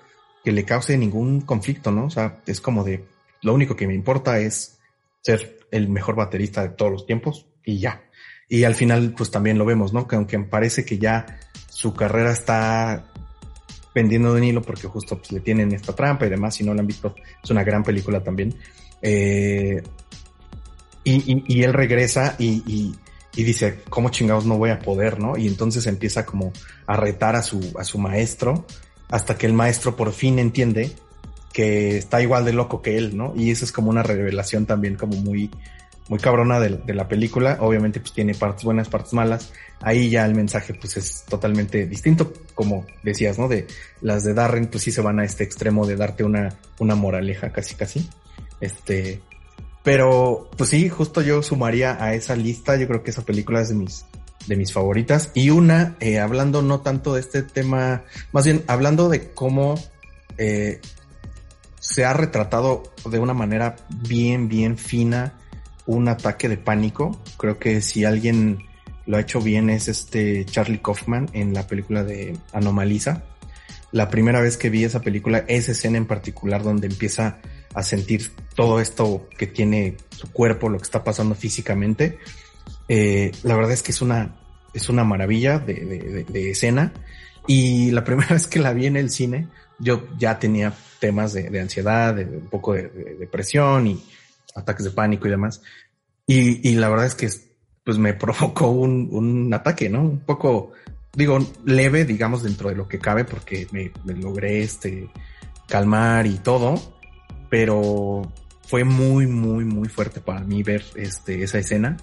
que 0.45 0.53
le 0.53 0.65
cause 0.65 0.97
ningún 0.97 1.43
conflicto, 1.43 1.91
¿no? 1.91 2.07
O 2.07 2.11
sea, 2.11 2.41
es 2.47 2.61
como 2.61 2.85
de, 2.85 3.05
lo 3.43 3.55
único 3.55 3.77
que 3.77 3.87
me 3.87 3.95
importa 3.95 4.39
es 4.39 4.79
ser 5.21 5.59
el 5.71 5.89
mejor 5.89 6.17
baterista 6.17 6.63
de 6.63 6.71
todos 6.71 6.91
los 6.91 7.07
tiempos 7.07 7.47
y 7.65 7.79
ya. 7.81 8.03
Y 8.49 8.65
al 8.65 8.75
final, 8.75 9.15
pues 9.17 9.31
también 9.31 9.59
lo 9.59 9.67
vemos, 9.67 9.93
¿no? 9.93 10.09
Que 10.09 10.17
aunque 10.17 10.39
parece 10.39 10.85
que 10.85 10.99
ya 10.99 11.39
su 11.69 11.93
carrera 11.93 12.33
está 12.33 13.13
pendiendo 13.93 14.33
de 14.33 14.41
un 14.41 14.47
hilo 14.47 14.63
porque 14.63 14.87
justo 14.87 15.19
pues, 15.19 15.33
le 15.33 15.41
tienen 15.41 15.73
esta 15.73 15.95
trampa 15.95 16.27
y 16.27 16.31
demás, 16.31 16.55
si 16.55 16.65
no 16.65 16.73
la 16.73 16.81
han 16.81 16.87
visto, 16.87 17.15
es 17.43 17.51
una 17.51 17.65
gran 17.65 17.83
película 17.83 18.23
también. 18.23 18.55
Eh, 19.03 19.83
y, 21.11 21.63
él 21.63 21.73
regresa 21.73 22.35
y, 22.39 22.63
y, 22.67 22.95
y, 23.35 23.43
dice, 23.45 23.81
¿cómo 23.89 24.11
chingados 24.11 24.47
no 24.47 24.59
voy 24.59 24.71
a 24.71 24.79
poder, 24.79 25.21
no? 25.21 25.37
Y 25.37 25.47
entonces 25.47 25.87
empieza 25.87 26.27
como 26.27 26.53
a 26.87 26.97
retar 26.97 27.37
a 27.37 27.43
su, 27.43 27.73
a 27.79 27.85
su 27.85 27.99
maestro 27.99 28.67
hasta 29.11 29.37
que 29.39 29.47
el 29.47 29.53
maestro 29.53 29.97
por 29.97 30.13
fin 30.13 30.39
entiende 30.39 30.93
que 31.53 31.97
está 31.97 32.21
igual 32.23 32.45
de 32.45 32.53
loco 32.53 32.83
que 32.83 32.99
él, 32.99 33.17
¿no? 33.17 33.33
Y 33.37 33.51
eso 33.51 33.65
es 33.65 33.73
como 33.73 33.91
una 33.91 34.03
revelación 34.03 34.67
también 34.67 34.97
como 34.97 35.17
muy, 35.17 35.51
muy 36.09 36.19
cabrona 36.19 36.61
de, 36.61 36.95
la 36.95 37.09
película. 37.09 37.59
Obviamente 37.61 38.01
pues 38.01 38.13
tiene 38.13 38.35
partes 38.35 38.65
buenas, 38.65 38.89
partes 38.89 39.13
malas. 39.13 39.53
Ahí 39.81 40.11
ya 40.11 40.27
el 40.27 40.35
mensaje 40.35 40.75
pues 40.75 40.97
es 40.97 41.25
totalmente 41.29 41.87
distinto, 41.87 42.33
como 42.55 42.87
decías, 43.03 43.39
¿no? 43.39 43.49
De 43.49 43.67
las 44.03 44.25
de 44.25 44.35
Darren 44.35 44.67
pues 44.67 44.85
sí 44.85 44.93
se 44.93 45.01
van 45.01 45.21
a 45.21 45.25
este 45.25 45.45
extremo 45.45 45.87
de 45.87 45.97
darte 45.97 46.25
una, 46.25 46.55
una 46.79 46.95
moraleja 46.95 47.51
casi 47.51 47.75
casi. 47.75 48.09
Este, 48.61 49.21
pero 49.83 50.51
pues 50.57 50.71
sí, 50.71 50.89
justo 50.89 51.23
yo 51.23 51.43
sumaría 51.43 52.03
a 52.03 52.15
esa 52.15 52.37
lista, 52.37 52.77
yo 52.77 52.87
creo 52.87 53.03
que 53.03 53.11
esa 53.11 53.23
película 53.23 53.61
es 53.61 53.69
de 53.69 53.75
mis, 53.75 54.05
de 54.47 54.57
mis 54.57 54.73
favoritas. 54.73 55.31
Y 55.35 55.51
una, 55.51 55.97
eh, 56.01 56.19
hablando 56.19 56.63
no 56.63 56.81
tanto 56.81 57.15
de 57.15 57.21
este 57.21 57.43
tema, 57.43 58.05
más 58.33 58.45
bien 58.45 58.65
hablando 58.67 59.09
de 59.09 59.31
cómo 59.33 59.77
eh, 60.37 60.81
se 61.81 62.05
ha 62.05 62.13
retratado 62.13 62.83
de 63.11 63.19
una 63.19 63.35
manera 63.35 63.77
bien, 63.89 64.49
bien 64.49 64.77
fina 64.77 65.35
un 65.87 66.07
ataque 66.07 66.49
de 66.49 66.59
pánico. 66.59 67.19
Creo 67.39 67.59
que 67.59 67.81
si 67.81 68.05
alguien 68.05 68.59
lo 69.07 69.17
ha 69.17 69.21
hecho 69.21 69.41
bien 69.41 69.71
es 69.71 69.89
este 69.89 70.45
Charlie 70.45 70.81
Kaufman 70.81 71.31
en 71.33 71.55
la 71.55 71.67
película 71.67 72.05
de 72.05 72.37
Anomaliza. 72.53 73.25
La 73.91 74.11
primera 74.11 74.41
vez 74.41 74.59
que 74.59 74.69
vi 74.69 74.85
esa 74.85 75.01
película, 75.01 75.45
esa 75.49 75.73
escena 75.73 75.97
en 75.97 76.07
particular 76.07 76.63
donde 76.63 76.89
empieza 76.89 77.39
a 77.73 77.83
sentir 77.83 78.31
todo 78.59 78.81
esto 78.81 79.29
que 79.39 79.47
tiene 79.47 79.97
su 80.11 80.33
cuerpo, 80.33 80.69
lo 80.69 80.79
que 80.79 80.83
está 80.83 81.05
pasando 81.05 81.37
físicamente, 81.37 82.19
eh, 82.89 83.31
la 83.45 83.55
verdad 83.55 83.71
es 83.71 83.85
que 83.85 83.93
es 83.93 84.03
una, 84.03 84.35
es 84.75 84.89
una 84.89 85.05
maravilla 85.05 85.61
de, 85.61 86.27
escena. 86.51 86.93
Y 87.47 87.93
la 87.93 88.03
primera 88.09 88.31
vez 88.31 88.49
que 88.49 88.59
la 88.59 88.73
vi 88.73 88.87
en 88.87 88.97
el 88.97 89.11
cine, 89.11 89.47
yo 89.79 90.09
ya 90.19 90.41
tenía 90.41 90.75
temas 90.99 91.35
de, 91.35 91.61
ansiedad, 91.61 92.19
un 92.19 92.49
poco 92.51 92.73
de, 92.73 92.89
depresión 93.21 93.87
y 93.87 94.05
ataques 94.57 94.87
de 94.87 94.91
pánico 94.91 95.29
y 95.29 95.31
demás. 95.31 95.63
Y, 96.27 96.75
la 96.75 96.89
verdad 96.89 97.07
es 97.07 97.15
que 97.15 97.31
pues 97.85 97.97
me 97.97 98.13
provocó 98.15 98.73
un, 98.73 99.09
un 99.13 99.55
ataque, 99.55 99.89
¿no? 99.89 100.01
Un 100.01 100.19
poco, 100.19 100.73
digo, 101.15 101.39
leve, 101.65 102.05
digamos, 102.05 102.43
dentro 102.43 102.71
de 102.71 102.75
lo 102.75 102.89
que 102.89 102.99
cabe, 102.99 103.25
porque 103.25 103.69
me 103.71 103.93
logré 104.17 104.65
este 104.65 105.09
calmar 105.69 106.27
y 106.27 106.39
todo, 106.39 106.75
pero 107.49 108.29
fue 108.69 108.85
muy, 108.85 109.27
muy, 109.27 109.65
muy 109.65 109.89
fuerte 109.89 110.21
para 110.21 110.41
mí 110.41 110.63
ver 110.63 110.85
este, 110.95 111.43
esa 111.43 111.59
escena, 111.59 111.97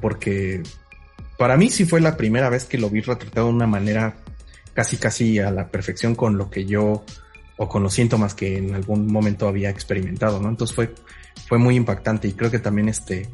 porque 0.00 0.62
para 1.36 1.56
mí 1.56 1.70
sí 1.70 1.84
fue 1.84 2.00
la 2.00 2.16
primera 2.16 2.48
vez 2.48 2.66
que 2.66 2.78
lo 2.78 2.88
vi 2.88 3.00
retratado 3.00 3.48
de 3.48 3.52
una 3.52 3.66
manera 3.66 4.14
casi, 4.74 4.96
casi 4.96 5.40
a 5.40 5.50
la 5.50 5.68
perfección 5.68 6.14
con 6.14 6.38
lo 6.38 6.50
que 6.50 6.66
yo 6.66 7.04
o 7.56 7.68
con 7.68 7.82
los 7.82 7.94
síntomas 7.94 8.34
que 8.34 8.58
en 8.58 8.76
algún 8.76 9.10
momento 9.10 9.48
había 9.48 9.70
experimentado, 9.70 10.40
¿no? 10.40 10.48
Entonces 10.48 10.74
fue, 10.74 10.94
fue 11.48 11.58
muy 11.58 11.74
impactante 11.74 12.28
y 12.28 12.32
creo 12.32 12.50
que 12.50 12.60
también 12.60 12.88
este, 12.88 13.28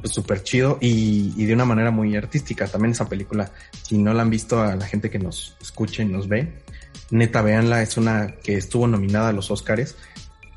pues 0.00 0.12
súper 0.12 0.42
chido 0.42 0.78
y, 0.80 1.34
y, 1.36 1.44
de 1.44 1.52
una 1.52 1.66
manera 1.66 1.90
muy 1.90 2.16
artística. 2.16 2.66
También 2.66 2.92
esa 2.92 3.08
película, 3.08 3.50
si 3.82 3.98
no 3.98 4.14
la 4.14 4.22
han 4.22 4.30
visto 4.30 4.62
a 4.62 4.76
la 4.76 4.86
gente 4.86 5.10
que 5.10 5.18
nos 5.18 5.56
escuche 5.60 6.04
y 6.04 6.06
nos 6.06 6.26
ve, 6.26 6.62
neta 7.10 7.42
véanla, 7.42 7.82
es 7.82 7.98
una 7.98 8.34
que 8.42 8.56
estuvo 8.56 8.86
nominada 8.86 9.28
a 9.28 9.32
los 9.32 9.50
Oscars 9.50 9.94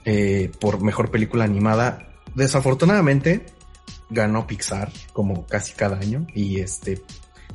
eh, 0.05 0.51
por 0.59 0.81
mejor 0.81 1.11
película 1.11 1.43
animada. 1.43 2.07
Desafortunadamente 2.35 3.45
ganó 4.09 4.47
Pixar 4.47 4.91
como 5.13 5.45
casi 5.45 5.73
cada 5.73 5.97
año 5.97 6.27
y 6.33 6.59
este 6.59 7.01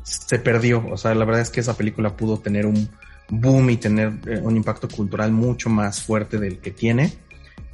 se 0.02 0.38
perdió. 0.38 0.84
O 0.90 0.96
sea, 0.96 1.14
la 1.14 1.24
verdad 1.24 1.42
es 1.42 1.50
que 1.50 1.60
esa 1.60 1.76
película 1.76 2.16
pudo 2.16 2.38
tener 2.38 2.66
un 2.66 2.88
boom 3.28 3.70
y 3.70 3.76
tener 3.76 4.12
eh, 4.26 4.40
un 4.42 4.56
impacto 4.56 4.88
cultural 4.88 5.32
mucho 5.32 5.68
más 5.68 6.02
fuerte 6.02 6.38
del 6.38 6.58
que 6.58 6.70
tiene. 6.70 7.12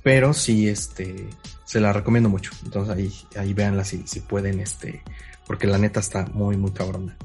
Pero 0.03 0.33
sí, 0.33 0.68
este, 0.68 1.29
se 1.64 1.81
la 1.81 1.93
recomiendo 1.93 2.29
mucho. 2.29 2.53
Entonces 2.64 2.97
ahí, 2.97 3.12
ahí 3.41 3.55
véanla 3.55 3.85
si, 3.85 4.07
si 4.07 4.20
pueden, 4.20 4.61
este, 4.61 5.03
porque 5.47 5.66
la 5.66 5.79
neta 5.79 6.01
está 6.01 6.27
muy, 6.33 6.57
muy 6.57 6.73
cabrona. 6.73 7.16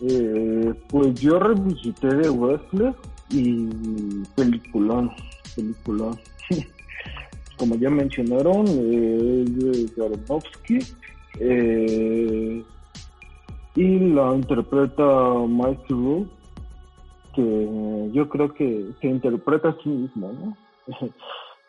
Eh, 0.00 0.72
pues 0.88 1.14
yo 1.14 1.38
revisité 1.38 2.08
de 2.08 2.30
Wesley 2.30 2.94
y 3.30 4.22
peliculón, 4.34 5.10
peliculón. 5.54 6.18
Como 7.56 7.76
ya 7.76 7.90
mencionaron, 7.90 8.66
eh, 8.68 9.86
Aronofsky 9.96 10.78
eh, 11.40 12.62
y 13.76 13.98
la 13.98 14.34
interpreta 14.34 15.34
Mike 15.48 15.84
Rowe, 15.88 16.26
que 17.34 18.10
yo 18.12 18.28
creo 18.28 18.54
que 18.54 18.90
se 19.00 19.08
interpreta 19.08 19.70
a 19.70 19.76
sí 19.82 19.88
mismo, 19.88 20.32
¿no? 20.32 20.56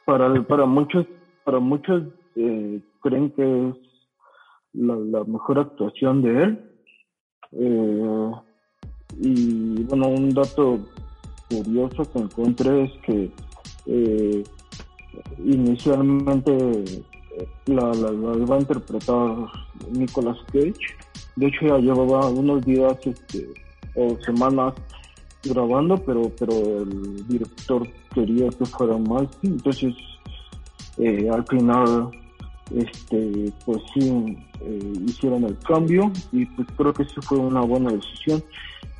para, 0.05 0.41
para 0.43 0.65
muchos, 0.65 1.05
para 1.43 1.59
muchos 1.59 2.03
eh, 2.35 2.79
creen 3.01 3.31
que 3.31 3.69
es 3.69 3.75
la, 4.73 4.95
la, 4.95 5.23
mejor 5.23 5.59
actuación 5.59 6.21
de 6.21 6.43
él. 6.43 6.71
Eh, 7.53 8.31
y 9.21 9.83
bueno, 9.83 10.09
un 10.09 10.33
dato 10.33 10.79
curioso 11.49 12.03
que 12.11 12.19
encontré 12.19 12.83
es 12.83 12.91
que 13.05 13.31
eh, 13.85 14.43
inicialmente 15.43 16.83
la, 17.65 17.93
la, 17.93 18.11
la, 18.11 18.37
iba 18.37 18.55
a 18.55 18.59
interpretar 18.59 19.35
Nicolas 19.91 20.37
Cage. 20.51 20.73
De 21.35 21.47
hecho 21.47 21.67
ya 21.67 21.77
llevaba 21.79 22.29
unos 22.29 22.65
días 22.65 22.97
este, 23.03 23.49
o 23.95 24.17
semanas 24.25 24.73
grabando, 25.43 25.97
pero 25.97 26.31
pero 26.39 26.53
el 26.53 27.27
director 27.27 27.87
quería 28.13 28.49
que 28.49 28.65
fuera 28.65 28.97
más, 28.97 29.27
entonces 29.43 29.93
eh, 30.97 31.29
al 31.29 31.45
final 31.45 32.09
este 32.73 33.51
pues 33.65 33.81
sí 33.93 34.37
eh, 34.61 34.93
hicieron 35.05 35.43
el 35.43 35.57
cambio 35.59 36.11
y 36.31 36.45
pues 36.45 36.67
creo 36.77 36.93
que 36.93 37.05
sí 37.05 37.15
fue 37.21 37.37
una 37.37 37.61
buena 37.61 37.91
decisión. 37.91 38.43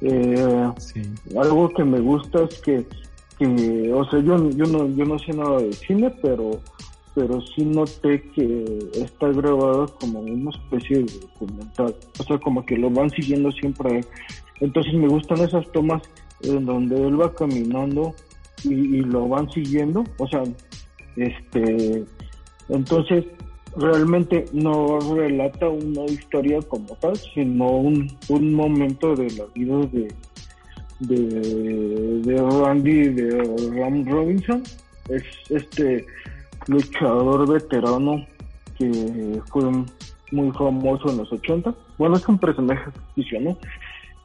Eh, 0.01 0.71
sí. 0.77 1.01
Algo 1.37 1.69
que 1.69 1.83
me 1.83 1.99
gusta 1.99 2.43
es 2.43 2.61
que, 2.61 2.85
que 3.37 3.93
o 3.93 4.09
sea, 4.09 4.19
yo, 4.19 4.49
yo 4.51 4.65
no 4.65 4.87
yo 4.95 5.05
no 5.05 5.19
sé 5.19 5.33
nada 5.33 5.59
de 5.59 5.73
cine, 5.73 6.13
pero 6.21 6.59
pero 7.15 7.39
sí 7.41 7.63
noté 7.63 8.21
que 8.35 8.89
está 8.93 9.29
grabado 9.29 9.87
como 9.99 10.19
una 10.19 10.51
especie 10.51 10.97
de 10.97 11.19
documental, 11.21 11.95
o 12.19 12.23
sea, 12.23 12.37
como 12.37 12.65
que 12.65 12.77
lo 12.77 12.89
van 12.89 13.09
siguiendo 13.09 13.51
siempre. 13.53 14.01
Entonces 14.59 14.93
me 14.93 15.07
gustan 15.07 15.39
esas 15.39 15.65
tomas 15.71 16.03
en 16.41 16.65
donde 16.65 17.07
él 17.07 17.19
va 17.19 17.33
caminando 17.33 18.13
y, 18.63 19.01
lo 19.01 19.27
van 19.29 19.49
siguiendo, 19.51 20.03
o 20.17 20.27
sea, 20.27 20.43
este, 21.15 22.03
entonces 22.69 23.25
realmente 23.77 24.45
no 24.51 24.99
relata 25.15 25.69
una 25.69 26.05
historia 26.05 26.59
como 26.63 26.95
tal, 26.95 27.15
sino 27.17 27.69
un, 27.71 28.17
un 28.29 28.53
momento 28.53 29.15
de 29.15 29.29
la 29.31 29.45
vida 29.53 29.77
de, 29.87 30.07
de, 30.99 32.21
de 32.21 32.41
Randy, 32.41 33.09
de 33.09 33.79
Ram 33.79 34.05
Robinson, 34.07 34.63
es 35.09 35.23
este 35.49 36.05
luchador 36.67 37.51
veterano 37.51 38.25
que 38.77 39.41
fue 39.51 39.63
muy 40.31 40.51
famoso 40.51 41.09
en 41.09 41.17
los 41.17 41.31
80. 41.31 41.73
Bueno, 41.97 42.15
es 42.15 42.27
un 42.27 42.37
personaje 42.37 42.91
ficticio, 42.91 43.57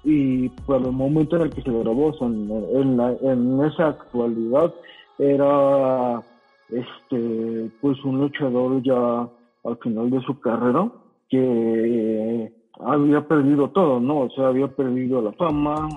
y 0.03 0.49
por 0.49 0.81
el 0.81 0.93
momento 0.93 1.37
en 1.37 1.43
el 1.43 1.51
que 1.51 1.63
se 1.63 1.71
grabó, 1.71 2.13
sea, 2.15 2.27
en, 2.27 3.01
en 3.23 3.65
esa 3.65 3.89
actualidad 3.89 4.73
era 5.19 6.23
este 6.71 7.71
pues 7.81 8.03
un 8.05 8.21
luchador 8.21 8.83
ya 8.83 9.29
al 9.65 9.77
final 9.83 10.11
de 10.11 10.21
su 10.23 10.39
carrera 10.41 10.91
que 11.29 12.51
había 12.81 13.21
perdido 13.27 13.69
todo, 13.71 14.01
¿no? 14.01 14.21
O 14.21 14.31
sea, 14.31 14.49
había 14.49 14.69
perdido 14.69 15.21
la 15.21 15.33
fama, 15.33 15.89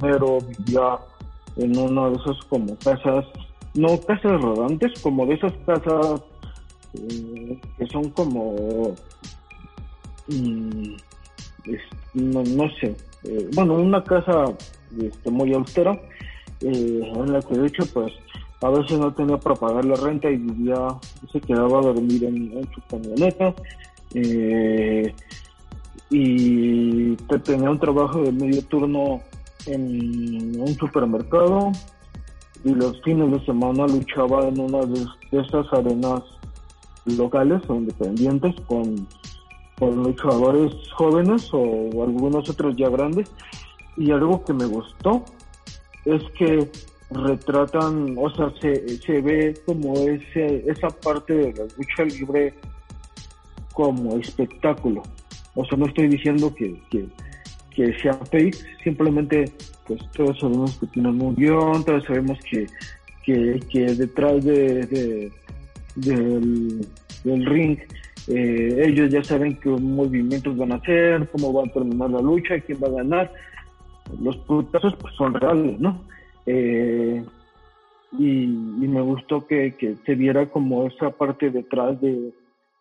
pero 0.00 0.38
vivía 0.40 0.98
en 1.56 1.76
una 1.76 2.10
de 2.10 2.16
esas 2.16 2.36
como 2.48 2.76
casas, 2.76 3.24
no 3.74 3.98
casas 4.00 4.40
rodantes, 4.40 5.00
como 5.00 5.26
de 5.26 5.34
esas 5.34 5.52
casas 5.64 6.22
eh, 6.94 7.58
que 7.78 7.86
son 7.86 8.10
como, 8.10 8.94
mm, 10.28 10.96
no, 12.14 12.42
no 12.42 12.70
sé, 12.80 12.96
eh, 13.24 13.50
bueno, 13.54 13.74
una 13.74 14.02
casa 14.02 14.52
este, 15.00 15.30
muy 15.30 15.52
austera, 15.54 15.92
eh, 16.60 17.12
en 17.14 17.32
la 17.32 17.40
que 17.42 17.56
de 17.56 17.66
hecho 17.66 17.84
pues 17.92 18.12
a 18.62 18.70
veces 18.70 18.98
no 18.98 19.12
tenía 19.12 19.36
para 19.36 19.54
pagar 19.54 19.84
la 19.84 19.96
renta 19.96 20.30
y 20.30 20.36
vivía, 20.36 20.76
se 21.30 21.40
quedaba 21.40 21.78
a 21.78 21.82
dormir 21.82 22.24
en, 22.24 22.52
en 22.52 22.68
su 22.72 22.80
camioneta. 22.88 23.54
Eh, 24.14 25.14
y 26.08 27.16
tenía 27.44 27.70
un 27.70 27.78
trabajo 27.78 28.22
de 28.22 28.32
medio 28.32 28.62
turno 28.62 29.20
en 29.66 30.60
un 30.60 30.74
supermercado 30.74 31.72
y 32.64 32.74
los 32.74 33.00
fines 33.02 33.30
de 33.30 33.44
semana 33.44 33.86
luchaba 33.86 34.48
en 34.48 34.60
una 34.60 34.80
de, 34.86 35.06
esas 35.32 35.72
arenas 35.72 36.22
locales 37.04 37.62
o 37.68 37.74
independientes 37.74 38.54
con 38.66 39.06
con 39.78 40.02
luchadores 40.02 40.72
jóvenes 40.92 41.48
o 41.52 42.02
algunos 42.02 42.48
otros 42.48 42.76
ya 42.76 42.88
grandes. 42.88 43.30
Y 43.96 44.10
algo 44.10 44.44
que 44.44 44.52
me 44.52 44.66
gustó 44.66 45.24
es 46.04 46.22
que 46.38 46.70
retratan, 47.10 48.16
o 48.18 48.28
sea, 48.34 48.52
se, 48.60 48.98
se 48.98 49.20
ve 49.20 49.54
como 49.64 49.94
ese, 49.94 50.64
esa 50.66 50.88
parte 50.88 51.34
de 51.34 51.52
la 51.52 51.64
lucha 51.76 52.04
libre 52.04 52.54
como 53.72 54.16
espectáculo. 54.16 55.02
O 55.54 55.64
sea, 55.64 55.78
no 55.78 55.86
estoy 55.86 56.08
diciendo 56.08 56.54
que, 56.54 56.80
que, 56.90 57.08
que 57.76 57.92
sea 57.98 58.14
fake, 58.14 58.56
simplemente 58.82 59.52
pues 59.86 60.00
todos 60.12 60.40
sabemos 60.40 60.78
que 60.78 60.86
tienen 60.86 61.20
un 61.20 61.36
guion, 61.36 61.84
todos 61.84 62.04
sabemos 62.04 62.38
que, 62.50 62.66
que, 63.22 63.60
que 63.70 63.94
detrás 63.94 64.42
de, 64.42 64.86
de 64.86 65.30
del, 65.96 67.46
ring 67.46 67.78
eh, 68.28 68.84
ellos 68.86 69.10
ya 69.10 69.22
saben 69.22 69.56
qué 69.56 69.68
movimientos 69.68 70.56
van 70.56 70.72
a 70.72 70.76
hacer, 70.76 71.28
cómo 71.30 71.52
va 71.52 71.64
a 71.64 71.72
terminar 71.72 72.10
la 72.10 72.20
lucha, 72.20 72.60
quién 72.60 72.78
va 72.82 72.88
a 72.88 73.02
ganar. 73.02 73.32
Los 74.20 74.36
putazos 74.38 74.94
pues, 74.96 75.14
son 75.14 75.34
reales, 75.34 75.78
¿no? 75.78 76.02
Eh, 76.46 77.22
y, 78.18 78.46
me 78.46 79.00
gustó 79.02 79.46
que, 79.46 79.74
que, 79.74 79.96
se 80.06 80.14
viera 80.14 80.46
como 80.46 80.86
esa 80.86 81.10
parte 81.10 81.50
detrás 81.50 82.00
de, 82.00 82.32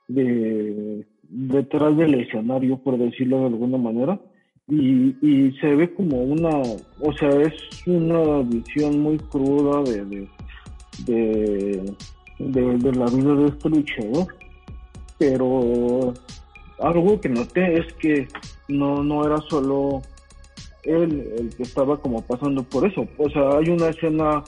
de 0.08 1.06
detrás 1.30 1.98
del 1.98 2.14
escenario, 2.16 2.78
por 2.78 2.98
decirlo 2.98 3.40
de 3.42 3.48
alguna 3.48 3.78
manera. 3.78 4.20
Y, 4.68 5.16
y 5.22 5.52
se 5.60 5.76
ve 5.76 5.94
como 5.94 6.24
una, 6.24 6.50
o 7.00 7.14
sea, 7.20 7.30
es 7.42 7.54
una 7.86 8.42
visión 8.42 9.00
muy 9.00 9.18
cruda 9.20 9.84
de, 9.84 10.06
de, 10.06 10.28
de, 11.06 11.96
de, 12.40 12.78
de 12.78 12.92
la 12.94 13.06
vida 13.06 13.36
de 13.36 13.48
este 13.48 13.70
luchador 13.70 14.28
pero 15.18 16.14
algo 16.80 17.20
que 17.20 17.30
noté 17.30 17.80
es 17.80 17.94
que 17.94 18.28
no, 18.68 19.04
no 19.04 19.26
era 19.26 19.38
solo 19.50 20.02
él 20.84 21.34
el 21.38 21.56
que 21.56 21.64
estaba 21.64 21.98
como 21.98 22.22
pasando 22.22 22.64
por 22.64 22.86
eso. 22.86 23.08
O 23.18 23.30
sea, 23.30 23.58
hay 23.58 23.70
una 23.70 23.90
escena 23.90 24.44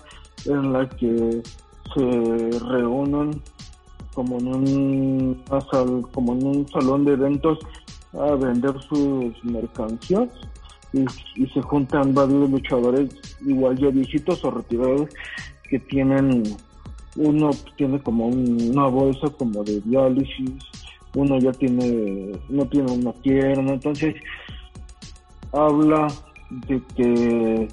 en 0.46 0.74
la 0.74 0.88
que 0.90 1.42
se 1.96 2.60
reúnen 2.68 3.42
como 4.14 4.38
en 4.40 4.48
un, 4.48 5.44
como 6.12 6.34
en 6.34 6.46
un 6.46 6.68
salón 6.70 7.06
de 7.06 7.14
eventos 7.14 7.60
a 8.14 8.36
vender 8.36 8.74
sus 8.82 9.44
mercancías 9.44 10.30
y, 10.94 11.06
se 11.48 11.62
juntan 11.62 12.14
varios 12.14 12.50
luchadores 12.50 13.10
igual 13.46 13.78
ya 13.78 13.90
viejitos 13.90 14.44
o 14.44 14.52
retirados 14.52 15.10
que 15.70 15.80
tienen 15.80 16.44
uno 17.16 17.50
tiene 17.76 18.00
como 18.02 18.28
una 18.28 18.88
bolsa 18.88 19.28
como 19.38 19.64
de 19.64 19.82
diálisis 19.82 20.52
uno 21.16 21.40
ya 21.40 21.52
tiene 21.52 22.32
no 22.50 22.66
tiene 22.68 22.92
una 22.92 23.12
pierna 23.12 23.74
entonces 23.74 24.16
habla 25.52 26.08
de 26.50 26.82
que 26.96 27.68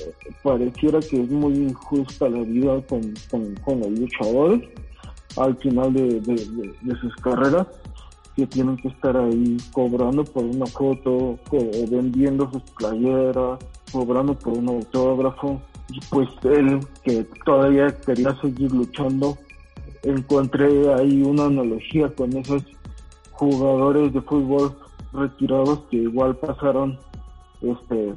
eh, 0.00 0.34
pareciera 0.42 1.00
que 1.00 1.22
es 1.22 1.30
muy 1.30 1.54
injusta 1.54 2.28
la 2.28 2.40
vida 2.40 2.80
con, 2.88 3.14
con, 3.64 3.80
los 3.80 3.90
luchadores 3.90 4.62
al 5.36 5.56
final 5.58 5.92
de, 5.92 6.96
sus 7.00 7.14
carreras 7.16 7.66
que 8.38 8.46
tienen 8.46 8.76
que 8.76 8.86
estar 8.86 9.16
ahí 9.16 9.56
cobrando 9.72 10.22
por 10.22 10.44
una 10.44 10.66
foto, 10.66 11.36
vendiendo 11.90 12.48
sus 12.52 12.62
playeras, 12.70 13.58
cobrando 13.90 14.32
por 14.32 14.52
un 14.52 14.68
autógrafo. 14.68 15.60
Y 15.88 15.98
pues 16.08 16.28
él, 16.44 16.78
que 17.02 17.26
todavía 17.44 17.88
quería 17.88 18.40
seguir 18.40 18.70
luchando, 18.70 19.36
encontré 20.04 20.94
ahí 20.94 21.20
una 21.20 21.46
analogía 21.46 22.14
con 22.14 22.36
esos 22.36 22.62
jugadores 23.32 24.12
de 24.12 24.20
fútbol 24.20 24.72
retirados 25.12 25.80
que 25.90 25.96
igual 25.96 26.36
pasaron 26.36 26.96
este 27.60 28.14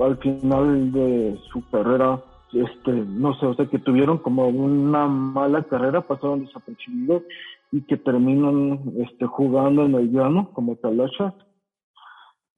al 0.00 0.16
final 0.16 0.90
de 0.90 1.38
su 1.52 1.62
carrera 1.70 2.20
este 2.52 2.92
no 2.92 3.34
sé 3.38 3.46
o 3.46 3.54
sea 3.54 3.66
que 3.66 3.78
tuvieron 3.78 4.18
como 4.18 4.48
una 4.48 5.06
mala 5.06 5.62
carrera 5.64 6.02
pasaron 6.02 6.44
desapercibidos 6.44 7.22
y 7.70 7.82
que 7.82 7.96
terminan 7.96 8.92
este 8.98 9.26
jugando 9.26 9.86
en 9.86 9.94
el 9.94 10.12
llano 10.12 10.50
como 10.52 10.76
talachas 10.76 11.32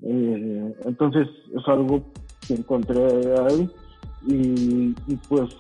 eh, 0.03 0.75
entonces 0.85 1.29
es 1.57 1.69
algo 1.69 2.03
que 2.47 2.55
encontré 2.55 3.01
ahí 3.39 3.71
y, 4.27 4.95
pues 5.29 5.57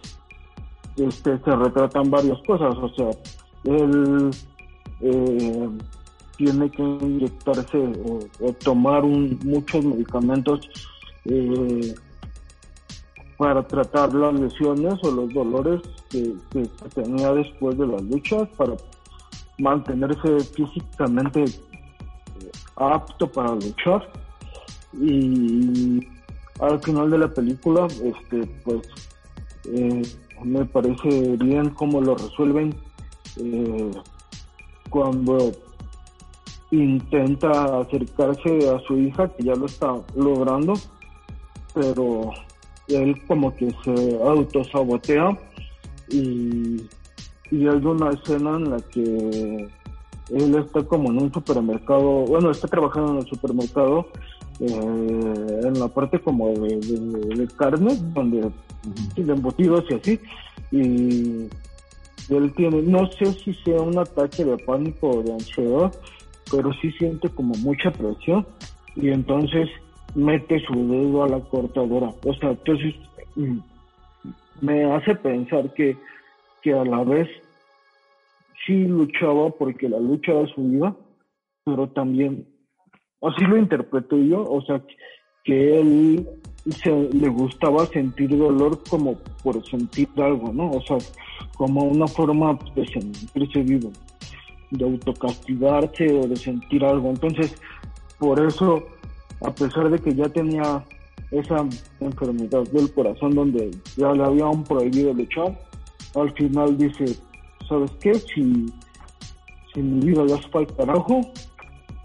este 0.97 1.39
se 1.39 1.57
retratan 1.57 2.11
varias 2.11 2.41
cosas 2.47 2.75
o 2.77 2.89
sea 2.95 3.11
él 3.65 4.31
eh, 5.01 5.69
tiene 6.37 6.71
que 6.71 6.83
inyectarse 6.83 7.79
o, 8.41 8.53
tomar 8.65 9.05
un, 9.05 9.39
muchos 9.45 9.85
medicamentos 9.85 10.69
eh, 11.25 11.95
para 13.37 13.67
tratar 13.67 14.15
las 14.15 14.35
lesiones 14.35 14.95
o 15.03 15.11
los 15.11 15.33
dolores 15.33 15.81
que, 16.11 16.35
tenía 16.95 17.33
después 17.33 17.77
de 17.79 17.87
las 17.87 18.03
luchas, 18.03 18.49
para 18.57 18.75
mantenerse 19.59 20.41
físicamente 20.41 21.45
eh, 21.45 22.51
apto 22.77 23.27
para 23.31 23.55
luchar. 23.55 24.09
Y 25.01 26.07
al 26.61 26.81
final 26.83 27.11
de 27.11 27.19
la 27.19 27.29
película, 27.29 27.87
este, 27.87 28.47
pues 28.65 28.89
eh, 29.65 30.03
me 30.45 30.65
parece 30.65 31.37
bien 31.37 31.71
cómo 31.71 32.01
lo 32.01 32.15
resuelven 32.15 32.75
cuando 34.91 35.51
intenta 36.71 37.81
acercarse 37.81 38.71
a 38.71 38.79
su 38.87 38.97
hija, 38.99 39.29
que 39.29 39.45
ya 39.45 39.55
lo 39.55 39.67
está 39.67 39.95
logrando, 40.15 40.75
pero 41.75 42.31
él 42.89 43.21
como 43.27 43.55
que 43.57 43.71
se 43.85 44.19
autosabotea 44.23 45.39
y, 46.09 46.83
y 47.51 47.69
hay 47.69 47.85
una 47.85 48.11
escena 48.11 48.57
en 48.57 48.71
la 48.71 48.81
que 48.93 49.69
él 50.31 50.55
está 50.55 50.83
como 50.85 51.11
en 51.11 51.23
un 51.23 51.33
supermercado, 51.33 52.25
bueno, 52.27 52.51
está 52.51 52.69
trabajando 52.69 53.13
en 53.13 53.19
el 53.19 53.27
supermercado, 53.27 54.09
eh, 54.61 55.61
en 55.65 55.79
la 55.79 55.89
parte 55.89 56.19
como 56.19 56.49
de, 56.51 57.49
carne, 57.57 57.97
donde 58.15 58.51
de 59.17 59.33
embutidos 59.33 59.85
y 59.91 59.95
así, 59.95 60.21
y 60.71 62.35
él 62.35 62.53
tiene, 62.57 62.83
no 62.83 63.11
sé 63.13 63.33
si 63.33 63.53
sea 63.55 63.81
un 63.81 63.99
ataque 63.99 64.45
de 64.45 64.57
pánico 64.59 65.11
o 65.11 65.23
de 65.23 65.33
ansiedad, 65.33 65.95
pero 66.51 66.73
sí 66.81 66.91
siente 66.93 67.29
como 67.29 67.55
mucha 67.57 67.91
presión 67.93 68.47
y 68.97 69.09
entonces 69.09 69.69
mete 70.15 70.61
su 70.61 70.75
dedo 70.89 71.25
a 71.25 71.29
la 71.29 71.41
cortadora. 71.41 72.11
O 72.25 72.35
sea, 72.35 72.51
entonces 72.51 72.95
mm, 73.37 73.59
me 74.61 74.85
hace 74.93 75.15
pensar 75.15 75.73
que, 75.75 75.97
que 76.63 76.73
a 76.73 76.85
la 76.85 77.03
vez 77.05 77.29
sí 78.67 78.85
luchaba 78.85 79.51
porque 79.51 79.89
la 79.89 79.99
lucha 79.99 80.33
era 80.33 80.47
su 80.55 80.63
vida, 80.63 80.97
pero 81.65 81.89
también, 81.89 82.47
así 83.23 83.45
lo 83.45 83.57
interpreté 83.57 84.29
yo, 84.29 84.43
o 84.43 84.63
sea, 84.63 84.83
que 85.45 85.81
él 85.81 86.29
se, 86.71 86.91
le 86.91 87.29
gustaba 87.29 87.87
sentir 87.87 88.37
dolor 88.37 88.81
como 88.89 89.19
por 89.43 89.65
sentir 89.67 90.09
algo, 90.17 90.53
¿no? 90.53 90.71
O 90.71 90.81
sea, 90.83 90.99
como 91.57 91.85
una 91.85 92.07
forma 92.07 92.59
de 92.75 92.87
sentirse 92.87 93.63
vivo 93.63 93.91
de 94.71 94.85
autocastigarse 94.85 96.13
o 96.13 96.27
de 96.27 96.37
sentir 96.37 96.85
algo. 96.85 97.11
Entonces, 97.11 97.55
por 98.19 98.41
eso, 98.45 98.85
a 99.45 99.55
pesar 99.55 99.91
de 99.91 99.99
que 99.99 100.15
ya 100.15 100.29
tenía 100.29 100.85
esa 101.31 101.67
enfermedad 102.01 102.63
del 102.69 102.93
corazón 102.93 103.35
donde 103.35 103.71
ya 103.97 104.13
le 104.13 104.25
habían 104.25 104.65
prohibido 104.65 105.13
luchar, 105.13 105.59
al 106.15 106.33
final 106.33 106.79
dice, 106.79 107.17
¿sabes 107.69 107.91
qué? 108.01 108.15
Si, 108.15 108.67
si 109.73 109.81
mi 109.81 110.07
vida 110.07 110.25
ya 110.27 110.37
está 110.37 110.59
al 110.61 110.67
carajo, 110.77 111.21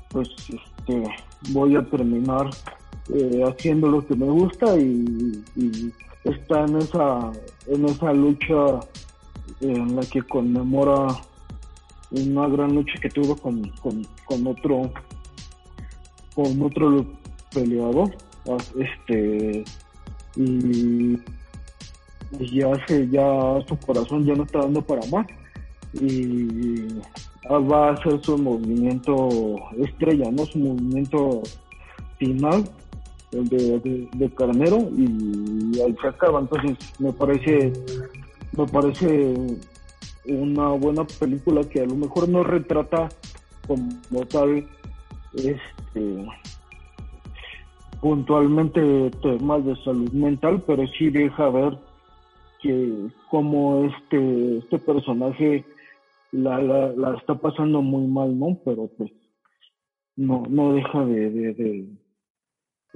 pues 0.09 0.29
este, 0.39 1.03
voy 1.51 1.75
a 1.75 1.83
terminar 1.83 2.49
eh, 3.13 3.43
haciendo 3.43 3.87
lo 3.87 4.05
que 4.05 4.15
me 4.15 4.25
gusta 4.25 4.77
y, 4.77 5.43
y, 5.55 5.93
está 6.23 6.65
en 6.65 6.77
esa, 6.77 7.31
en 7.67 7.85
esa 7.85 8.11
lucha 8.11 8.81
en 9.61 9.95
la 9.95 10.01
que 10.01 10.21
conmemora 10.23 11.07
una 12.11 12.47
gran 12.47 12.75
lucha 12.75 12.99
que 13.01 13.09
tuvo 13.09 13.35
con, 13.37 13.71
con, 14.27 14.47
otro 14.47 14.91
con 16.35 16.61
otro 16.61 17.05
peleador 17.53 18.15
este 18.79 19.63
y, 20.35 21.17
ya 22.31 22.69
se 22.87 23.09
ya 23.09 23.59
su 23.67 23.77
corazón 23.85 24.25
ya 24.25 24.35
no 24.35 24.43
está 24.43 24.59
dando 24.59 24.81
para 24.81 25.05
más 25.07 25.25
y 25.93 26.85
va 27.49 27.89
a 27.89 27.93
hacer 27.93 28.21
su 28.23 28.37
movimiento 28.37 29.29
estrella 29.79 30.29
no 30.31 30.45
su 30.45 30.59
movimiento 30.59 31.41
final 32.19 32.69
el 33.31 33.47
de, 33.47 34.09
de, 34.13 34.29
carnero 34.31 34.89
y 34.97 35.79
ahí 35.81 35.95
se 36.01 36.07
acaba. 36.07 36.39
Entonces 36.39 36.77
me 36.99 37.13
parece 37.13 37.73
me 38.53 38.65
parece 38.65 39.35
una 40.25 40.69
buena 40.69 41.05
película 41.05 41.63
que 41.63 41.81
a 41.81 41.85
lo 41.85 41.95
mejor 41.95 42.27
no 42.29 42.43
retrata 42.43 43.09
como 43.67 44.25
tal 44.25 44.67
este 45.35 46.25
puntualmente 48.01 49.11
temas 49.21 49.65
de 49.65 49.75
salud 49.83 50.11
mental, 50.11 50.63
pero 50.65 50.85
sí 50.97 51.09
deja 51.09 51.49
ver 51.49 51.77
que 52.61 53.07
como 53.29 53.85
este 53.85 54.57
este 54.59 54.79
personaje 54.79 55.65
la, 56.31 56.61
la, 56.61 57.17
está 57.17 57.35
pasando 57.35 57.81
muy 57.81 58.05
mal, 58.07 58.37
¿no? 58.37 58.57
Pero 58.63 58.87
pues 58.97 59.11
no 60.15 60.43
no 60.49 60.73
deja 60.73 61.05
de, 61.05 61.29
de, 61.29 61.87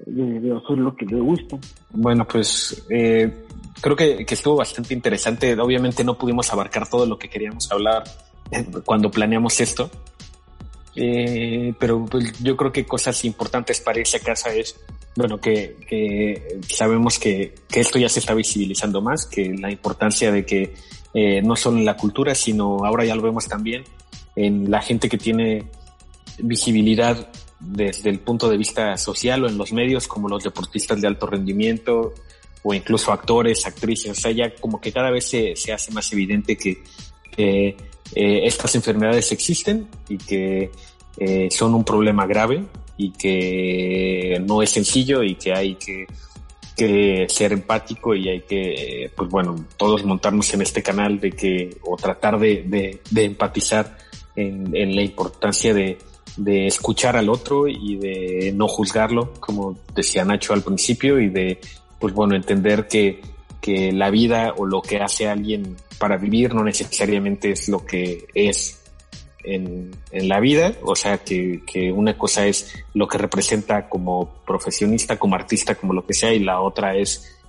de, 0.06 0.58
hacer 0.58 0.78
lo 0.78 0.96
que 0.96 1.06
le 1.06 1.20
gusta. 1.20 1.58
Bueno, 1.92 2.26
pues 2.26 2.86
eh, 2.90 3.46
creo 3.82 3.96
que, 3.96 4.26
estuvo 4.30 4.58
bastante 4.58 4.94
interesante. 4.94 5.60
Obviamente 5.60 6.04
no 6.04 6.18
pudimos 6.18 6.52
abarcar 6.52 6.88
todo 6.88 7.06
lo 7.06 7.18
que 7.18 7.30
queríamos 7.30 7.72
hablar 7.72 8.04
eh, 8.52 8.66
cuando 8.86 9.10
planeamos 9.10 9.60
esto. 9.60 9.90
Eh, 10.96 11.74
pero 11.80 12.06
pues, 12.06 12.34
yo 12.42 12.56
creo 12.56 12.72
que 12.72 12.86
cosas 12.86 13.24
importantes 13.26 13.82
para 13.82 14.00
irse 14.00 14.18
a 14.18 14.20
casa 14.20 14.54
es, 14.54 14.80
bueno, 15.16 15.40
que, 15.40 16.60
sabemos 16.70 17.20
que, 17.20 17.56
esto 17.74 18.00
ya 18.00 18.10
se 18.10 18.20
está 18.20 18.34
visibilizando 18.34 19.02
más, 19.02 19.26
que 19.26 19.54
la 19.54 19.72
importancia 19.72 20.32
de 20.32 20.46
que 20.46 20.74
eh, 21.14 21.42
no 21.42 21.56
solo 21.56 21.78
en 21.78 21.86
la 21.86 21.98
cultura, 21.98 22.36
sino 22.36 22.86
ahora 22.86 23.06
ya 23.06 23.16
lo 23.16 23.22
vemos 23.22 23.48
también 23.48 23.84
en 24.36 24.70
la 24.70 24.82
gente 24.82 25.10
que 25.10 25.18
tiene 25.18 25.66
visibilidad 26.40 27.30
desde 27.60 28.10
el 28.10 28.20
punto 28.20 28.50
de 28.50 28.58
vista 28.58 28.98
social 28.98 29.44
o 29.44 29.48
en 29.48 29.58
los 29.58 29.72
medios, 29.72 30.08
como 30.08 30.28
los 30.28 30.44
deportistas 30.44 31.00
de 31.00 31.08
alto 31.08 31.28
rendimiento, 31.28 32.14
o 32.64 32.74
incluso 32.74 33.12
actores, 33.12 33.66
actrices, 33.66 34.18
o 34.18 34.22
sea, 34.22 34.32
ya 34.32 34.56
como 34.56 34.80
que 34.82 34.92
cada 34.92 35.12
vez 35.12 35.28
se, 35.28 35.56
se 35.56 35.74
hace 35.74 35.92
más 35.92 36.12
evidente 36.14 36.58
que 36.58 36.82
estas 38.16 38.76
enfermedades 38.76 39.32
existen 39.32 39.88
y 40.10 40.18
que 40.18 40.72
eh, 41.18 41.48
son 41.52 41.74
un 41.76 41.84
problema 41.84 42.26
grave 42.26 42.64
y 42.98 43.12
que 43.12 44.42
no 44.46 44.62
es 44.62 44.72
sencillo 44.72 45.24
y 45.24 45.36
que 45.36 45.54
hay 45.54 45.76
que, 45.76 46.06
que 46.76 47.26
ser 47.30 47.54
empático 47.54 48.16
y 48.16 48.30
hay 48.30 48.42
que, 48.42 49.12
pues 49.16 49.30
bueno, 49.30 49.66
todos 49.78 50.04
montarnos 50.06 50.54
en 50.54 50.62
este 50.62 50.82
canal 50.82 51.20
de 51.20 51.32
que, 51.32 51.78
o 51.84 51.96
tratar 51.98 52.40
de, 52.40 52.64
de, 52.64 53.02
de 53.10 53.24
empatizar 53.24 53.98
en, 54.36 54.76
en, 54.76 54.96
la 54.96 55.02
importancia 55.02 55.74
de, 55.74 55.98
de 56.38 56.68
escuchar 56.68 57.16
al 57.16 57.30
otro 57.30 57.68
y 57.68 57.96
de 57.98 58.52
no 58.56 58.68
juzgarlo, 58.68 59.34
como 59.40 59.78
decía 59.94 60.26
Nacho 60.26 60.54
al 60.54 60.64
principio, 60.64 61.20
y 61.20 61.30
de, 61.30 61.60
pues 62.00 62.14
bueno, 62.14 62.36
entender 62.36 62.88
que, 62.88 63.22
que 63.64 63.94
la 63.94 64.10
vida 64.10 64.54
o 64.58 64.66
lo 64.66 64.82
que 64.82 64.98
hace 64.98 65.30
alguien 65.30 65.78
para 65.98 66.18
vivir 66.18 66.54
no 66.54 66.66
necesariamente 66.66 67.52
es 67.52 67.70
lo 67.70 67.86
que 67.86 68.28
es 68.34 68.84
en, 69.42 69.92
en 70.12 70.28
la 70.28 70.42
vida, 70.42 70.74
o 70.84 70.98
sea 70.98 71.20
que, 71.20 71.62
que, 71.66 71.90
una 71.90 72.18
cosa 72.18 72.46
es 72.46 72.74
lo 72.94 73.08
que 73.08 73.18
representa 73.18 73.88
como 73.88 74.44
profesionista, 74.46 75.18
como 75.18 75.36
artista, 75.36 75.76
como 75.76 75.94
lo 75.94 76.06
que 76.06 76.14
sea, 76.14 76.34
y 76.34 76.40
la 76.40 76.60
otra 76.60 76.98
es 76.98 77.40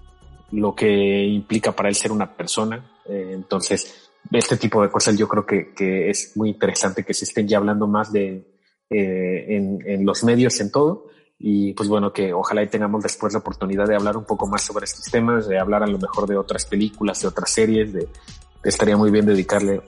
lo 0.53 0.73
que 0.73 1.25
implica 1.25 1.73
para 1.73 1.89
él 1.89 1.97
ser 1.97 2.13
una 2.13 2.37
persona. 2.37 2.93
Eh, 3.09 3.33
entonces, 3.33 4.09
este 4.31 4.57
tipo 4.57 4.83
de 4.83 4.91
cosas 4.91 5.19
yo 5.19 5.27
creo 5.27 5.45
que, 5.45 5.75
que, 5.75 6.11
es 6.11 6.37
muy 6.37 6.51
interesante 6.51 7.03
que 7.03 7.15
se 7.15 7.25
estén 7.25 7.49
ya 7.49 7.59
hablando 7.59 7.89
más 7.89 8.13
de 8.13 8.47
eh, 8.89 9.47
en, 9.49 9.79
en, 9.85 10.07
los 10.07 10.23
medios, 10.23 10.61
en 10.61 10.71
todo. 10.71 11.07
Y 11.39 11.73
pues 11.75 11.89
bueno, 11.89 12.13
que 12.13 12.33
ojalá 12.33 12.63
y 12.63 12.69
tengamos 12.69 13.03
después 13.03 13.33
la 13.33 13.41
oportunidad 13.41 13.87
de 13.87 13.97
hablar 13.97 14.17
un 14.17 14.25
poco 14.25 14.47
más 14.47 14.63
sobre 14.63 14.85
estos 14.85 15.05
temas, 15.11 15.49
de 15.49 15.59
hablar 15.59 15.83
a 15.83 15.87
lo 15.87 15.99
mejor 15.99 16.29
de 16.29 16.37
otras 16.37 16.65
películas, 16.65 17.21
de 17.21 17.29
otras 17.29 17.51
series, 17.51 17.93
de, 17.93 18.09
estaría 18.63 18.97
muy 18.97 19.11
bien 19.11 19.27
dedicarle 19.27 19.83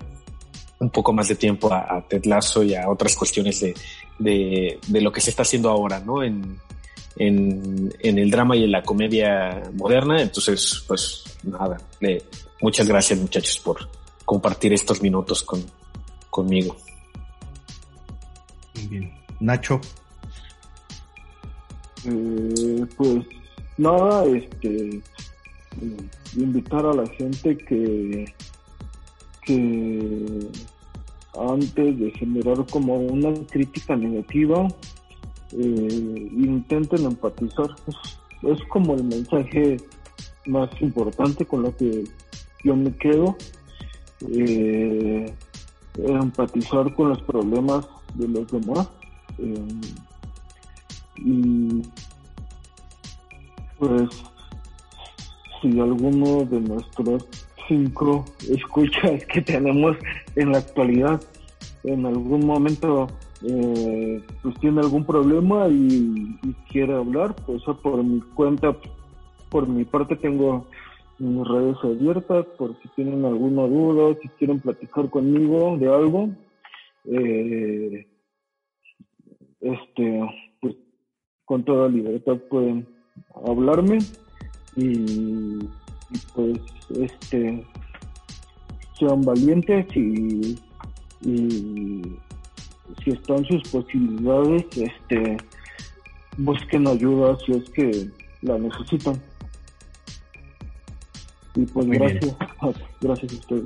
un 0.78 0.90
poco 0.90 1.12
más 1.12 1.28
de 1.28 1.36
tiempo 1.36 1.72
a, 1.72 1.96
a 1.96 2.06
Ted 2.06 2.24
Lasso 2.24 2.62
y 2.62 2.74
a 2.74 2.88
otras 2.88 3.16
cuestiones 3.16 3.60
de, 3.60 3.74
de, 4.18 5.00
lo 5.00 5.10
que 5.10 5.20
se 5.20 5.30
está 5.30 5.42
haciendo 5.42 5.70
ahora, 5.70 6.00
¿no? 6.00 6.22
En, 6.22 6.58
en, 7.16 7.94
en, 7.98 8.18
el 8.18 8.30
drama 8.30 8.56
y 8.56 8.64
en 8.64 8.72
la 8.72 8.82
comedia 8.82 9.62
moderna. 9.74 10.20
Entonces, 10.20 10.84
pues 10.86 11.24
nada, 11.44 11.78
muchas 12.60 12.86
gracias 12.86 13.18
muchachos 13.18 13.58
por 13.60 13.88
compartir 14.24 14.72
estos 14.74 15.00
minutos 15.00 15.42
con, 15.42 15.64
conmigo. 16.28 16.76
Muy 18.74 18.86
bien. 18.86 19.14
Nacho. 19.40 19.80
Eh, 22.08 22.86
pues 22.96 23.24
nada, 23.78 24.24
este, 24.26 25.00
invitar 26.36 26.86
a 26.86 26.94
la 26.94 27.06
gente 27.08 27.56
que 27.56 28.32
que 29.46 30.48
antes 31.38 31.98
de 31.98 32.10
generar 32.12 32.66
como 32.70 32.96
una 32.96 33.32
crítica 33.46 33.96
negativa, 33.96 34.66
eh, 35.52 36.28
intenten 36.36 37.04
empatizar. 37.04 37.70
Es, 37.86 38.18
es, 38.42 38.68
como 38.68 38.94
el 38.94 39.04
mensaje 39.04 39.76
más 40.46 40.68
importante 40.80 41.46
con 41.46 41.62
lo 41.62 41.76
que 41.76 42.04
yo 42.64 42.76
me 42.76 42.92
quedo. 42.96 43.36
Eh, 44.30 45.32
empatizar 45.98 46.94
con 46.94 47.10
los 47.10 47.22
problemas 47.22 47.86
de 48.14 48.28
los 48.28 48.50
demás. 48.50 48.88
Y 51.18 51.82
pues 53.78 54.08
si 55.60 55.80
alguno 55.80 56.44
de 56.44 56.60
nuestros 56.60 57.26
cinco 57.68 58.24
escuchas 58.48 59.24
que 59.26 59.42
tenemos 59.42 59.96
en 60.34 60.52
la 60.52 60.58
actualidad 60.58 61.20
en 61.84 62.06
algún 62.06 62.46
momento 62.46 63.08
eh, 63.42 64.22
pues 64.42 64.58
tiene 64.60 64.80
algún 64.80 65.04
problema 65.04 65.68
y, 65.68 66.36
quiere 66.70 66.94
hablar, 66.94 67.34
pues 67.46 67.62
por 67.82 68.02
mi 68.02 68.20
cuenta, 68.20 68.76
por 69.50 69.68
mi 69.68 69.84
parte 69.84 70.16
tengo 70.16 70.66
mis 71.18 71.46
redes 71.46 71.76
abiertas, 71.82 72.46
por 72.58 72.76
si 72.82 72.88
tienen 72.90 73.24
alguna 73.24 73.62
duda, 73.62 74.16
si 74.20 74.28
quieren 74.30 74.60
platicar 74.60 75.08
conmigo 75.10 75.76
de 75.78 75.88
algo, 75.88 76.30
eh, 77.04 78.06
este, 79.60 80.20
con 81.46 81.64
toda 81.64 81.88
libertad 81.88 82.36
pueden 82.50 82.86
hablarme 83.46 83.98
y, 84.76 84.90
y 84.90 86.18
pues 86.34 86.58
este 87.00 87.64
sean 88.98 89.22
valientes 89.22 89.86
y, 89.94 90.58
y 91.22 92.02
si 93.02 93.10
están 93.10 93.44
sus 93.44 93.62
posibilidades, 93.70 94.64
este, 94.76 95.36
busquen 96.38 96.86
ayuda 96.86 97.36
si 97.44 97.52
es 97.52 97.70
que 97.70 98.08
la 98.42 98.58
necesitan. 98.58 99.20
Y 101.54 101.64
pues 101.66 101.86
Muy 101.86 101.98
gracias, 101.98 102.36
a, 102.60 102.72
gracias 103.00 103.32
a 103.32 103.36
ustedes. 103.36 103.64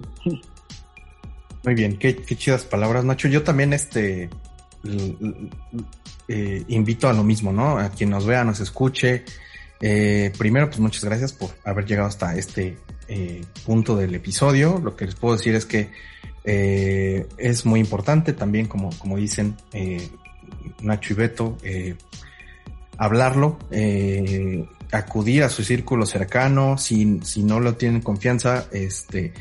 Muy 1.65 1.75
bien, 1.75 1.97
qué, 1.99 2.17
qué, 2.17 2.37
chidas 2.37 2.65
palabras, 2.65 3.05
Nacho. 3.05 3.29
Yo 3.29 3.43
también 3.43 3.73
este 3.73 4.31
eh, 6.33 6.63
invito 6.69 7.09
a 7.09 7.13
lo 7.13 7.25
mismo, 7.25 7.53
¿no? 7.53 7.77
A 7.77 7.91
quien 7.91 8.11
nos 8.11 8.25
vea, 8.25 8.45
nos 8.45 8.61
escuche. 8.61 9.25
Eh, 9.81 10.31
primero, 10.39 10.69
pues 10.69 10.79
muchas 10.79 11.05
gracias 11.05 11.33
por 11.33 11.51
haber 11.65 11.87
llegado 11.87 12.07
hasta 12.07 12.37
este 12.37 12.77
eh, 13.09 13.45
punto 13.67 13.97
del 13.97 14.15
episodio. 14.15 14.81
Lo 14.83 14.95
que 14.95 15.07
les 15.07 15.17
puedo 15.17 15.37
decir 15.37 15.57
es 15.57 15.67
que 15.67 15.91
eh, 16.45 17.27
es 17.37 17.67
muy 17.67 17.81
importante 17.81 18.33
también, 18.33 18.67
como, 18.67 18.91
como 18.99 19.17
dicen 19.17 19.57
eh, 19.73 20.09
Nacho 20.81 21.15
y 21.15 21.17
Beto, 21.17 21.59
eh, 21.65 21.97
hablarlo, 22.97 23.59
acudir 24.93 25.43
a 25.43 25.49
su 25.49 25.65
círculo 25.65 26.07
cercano, 26.07 26.79
si, 26.79 27.19
si 27.25 27.43
no 27.43 27.59
lo 27.59 27.75
tienen 27.75 28.03
confianza, 28.03 28.69
este, 28.71 29.33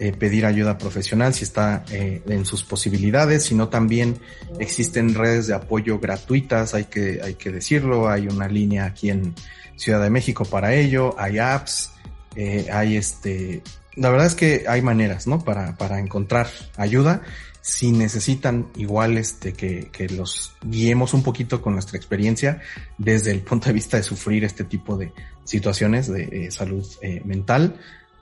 eh, 0.00 0.12
pedir 0.12 0.46
ayuda 0.46 0.78
profesional 0.78 1.34
si 1.34 1.44
está 1.44 1.84
eh, 1.92 2.22
en 2.26 2.46
sus 2.46 2.64
posibilidades, 2.64 3.44
sino 3.44 3.68
también 3.68 4.16
existen 4.58 5.14
redes 5.14 5.46
de 5.46 5.54
apoyo 5.54 5.98
gratuitas, 5.98 6.72
hay 6.72 6.86
que, 6.86 7.20
hay 7.22 7.34
que 7.34 7.52
decirlo, 7.52 8.08
hay 8.08 8.26
una 8.26 8.48
línea 8.48 8.86
aquí 8.86 9.10
en 9.10 9.34
Ciudad 9.76 10.02
de 10.02 10.08
México 10.08 10.46
para 10.46 10.74
ello, 10.74 11.14
hay 11.18 11.38
apps, 11.38 11.92
eh, 12.34 12.68
hay 12.72 12.96
este, 12.96 13.62
la 13.94 14.08
verdad 14.08 14.26
es 14.26 14.34
que 14.34 14.64
hay 14.66 14.80
maneras, 14.82 15.26
¿no? 15.26 15.44
Para, 15.44 15.76
para 15.76 15.98
encontrar 15.98 16.48
ayuda. 16.76 17.20
Si 17.60 17.92
necesitan 17.92 18.68
igual 18.76 19.18
este, 19.18 19.52
que, 19.52 19.90
que 19.92 20.08
los 20.08 20.54
guiemos 20.62 21.12
un 21.12 21.22
poquito 21.22 21.60
con 21.60 21.74
nuestra 21.74 21.98
experiencia 21.98 22.62
desde 22.96 23.32
el 23.32 23.40
punto 23.40 23.66
de 23.66 23.74
vista 23.74 23.98
de 23.98 24.02
sufrir 24.02 24.44
este 24.44 24.64
tipo 24.64 24.96
de 24.96 25.12
situaciones 25.44 26.10
de 26.10 26.46
eh, 26.46 26.50
salud 26.50 26.86
eh, 27.02 27.20
mental, 27.26 27.76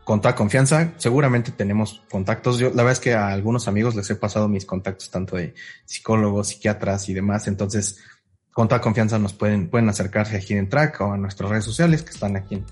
con 0.09 0.22
toda 0.22 0.34
confianza, 0.34 0.94
seguramente 0.96 1.52
tenemos 1.52 2.00
contactos. 2.11 2.59
Yo, 2.59 2.70
la 2.70 2.76
verdad 2.76 2.92
es 2.92 3.00
que 3.00 3.12
a 3.12 3.28
algunos 3.28 3.68
amigos 3.68 3.94
les 3.94 4.09
he 4.09 4.14
pasado 4.14 4.48
mis 4.48 4.64
contactos 4.64 5.11
tanto 5.11 5.36
de 5.36 5.52
psicólogos, 5.84 6.48
psiquiatras 6.48 7.11
y 7.11 7.12
demás. 7.12 7.46
Entonces, 7.46 7.98
con 8.50 8.68
toda 8.68 8.80
confianza 8.80 9.18
nos 9.18 9.34
pueden, 9.34 9.68
pueden 9.68 9.86
acercarse 9.90 10.38
a 10.38 10.40
Hidden 10.40 10.70
Track 10.70 11.02
o 11.02 11.12
a 11.12 11.18
nuestras 11.18 11.50
redes 11.50 11.66
sociales 11.66 12.02
que 12.02 12.12
están 12.12 12.36
aquí 12.36 12.54
en, 12.54 12.64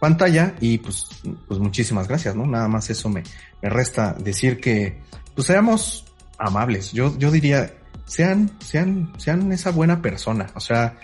pantalla 0.00 0.56
y 0.58 0.78
pues, 0.78 1.06
pues 1.46 1.60
muchísimas 1.60 2.08
gracias, 2.08 2.34
¿no? 2.34 2.44
Nada 2.44 2.66
más 2.66 2.90
eso 2.90 3.08
me, 3.08 3.22
me 3.62 3.68
resta 3.68 4.12
decir 4.14 4.58
que 4.58 4.98
pues 5.36 5.46
seamos 5.46 6.06
amables. 6.38 6.90
Yo, 6.90 7.16
yo 7.16 7.30
diría, 7.30 7.72
sean, 8.04 8.50
sean, 8.64 9.12
sean 9.16 9.52
esa 9.52 9.70
buena 9.70 10.02
persona. 10.02 10.48
O 10.56 10.60
sea, 10.60 10.98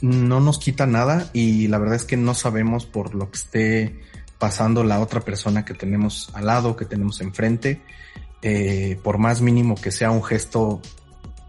no 0.00 0.40
nos 0.40 0.58
quita 0.58 0.86
nada 0.86 1.28
y 1.34 1.68
la 1.68 1.76
verdad 1.76 1.96
es 1.96 2.06
que 2.06 2.16
no 2.16 2.32
sabemos 2.32 2.86
por 2.86 3.14
lo 3.14 3.30
que 3.30 3.36
esté 3.36 4.09
pasando 4.40 4.82
la 4.82 4.98
otra 4.98 5.20
persona 5.20 5.64
que 5.64 5.74
tenemos 5.74 6.30
al 6.34 6.46
lado, 6.46 6.74
que 6.74 6.84
tenemos 6.84 7.20
enfrente. 7.20 7.80
Eh, 8.42 8.98
por 9.04 9.18
más 9.18 9.40
mínimo 9.40 9.76
que 9.76 9.92
sea 9.92 10.10
un 10.10 10.24
gesto 10.24 10.80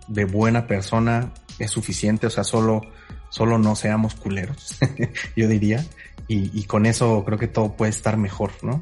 de 0.08 0.26
buena 0.26 0.68
persona, 0.68 1.34
es 1.58 1.72
suficiente. 1.72 2.28
O 2.28 2.30
sea, 2.30 2.44
solo, 2.44 2.82
solo 3.30 3.58
no 3.58 3.76
seamos 3.76 4.14
culeros, 4.14 4.78
yo 5.36 5.48
diría 5.48 5.84
y, 6.28 6.58
y, 6.58 6.64
con 6.64 6.86
eso 6.86 7.24
creo 7.26 7.38
que 7.38 7.48
todo 7.48 7.74
puede 7.74 7.90
estar 7.90 8.16
mejor, 8.16 8.52
¿no? 8.62 8.82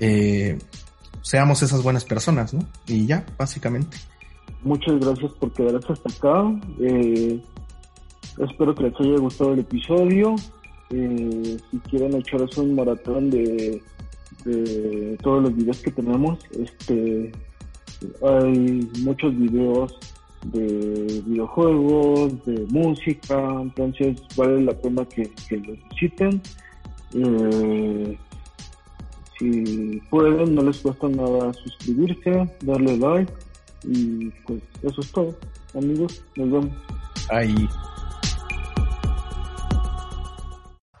Eh, 0.00 0.58
seamos 1.22 1.62
esas 1.62 1.82
buenas 1.82 2.04
personas, 2.04 2.52
¿no? 2.54 2.66
Y 2.86 3.06
ya, 3.06 3.24
básicamente. 3.38 3.96
Muchas 4.62 4.98
gracias 4.98 5.30
por 5.34 5.52
quedarse 5.52 5.92
hasta 5.92 6.10
acá. 6.10 6.60
Eh, 6.80 7.40
espero 8.38 8.74
que 8.74 8.84
les 8.84 9.00
haya 9.00 9.18
gustado 9.18 9.52
el 9.52 9.60
episodio. 9.60 10.34
Eh, 10.90 11.56
si 11.70 11.78
quieren 11.90 12.14
echarse 12.14 12.60
un 12.60 12.74
maratón 12.74 13.30
de, 13.30 13.82
de 14.44 15.18
todos 15.22 15.42
los 15.42 15.56
videos 15.56 15.80
que 15.80 15.90
tenemos, 15.90 16.38
este 16.52 17.32
hay 18.22 18.88
muchos 19.00 19.36
videos 19.36 19.98
de 20.44 21.22
videojuegos, 21.26 22.44
de 22.46 22.66
música, 22.70 23.60
entonces 23.60 24.20
vale 24.36 24.62
la 24.62 24.72
pena 24.72 25.04
que, 25.04 25.30
que 25.48 25.56
los 25.56 25.78
visiten. 25.90 26.40
Eh, 27.14 28.18
si 29.38 30.00
pueden, 30.10 30.54
no 30.54 30.62
les 30.62 30.78
cuesta 30.78 31.08
nada 31.08 31.52
suscribirse, 31.54 32.48
darle 32.62 32.96
like 32.98 33.32
y 33.84 34.30
pues 34.46 34.62
eso 34.82 35.00
es 35.00 35.12
todo. 35.12 35.36
Amigos, 35.74 36.24
nos 36.36 36.50
vemos. 36.50 36.70
Ahí. 37.30 37.68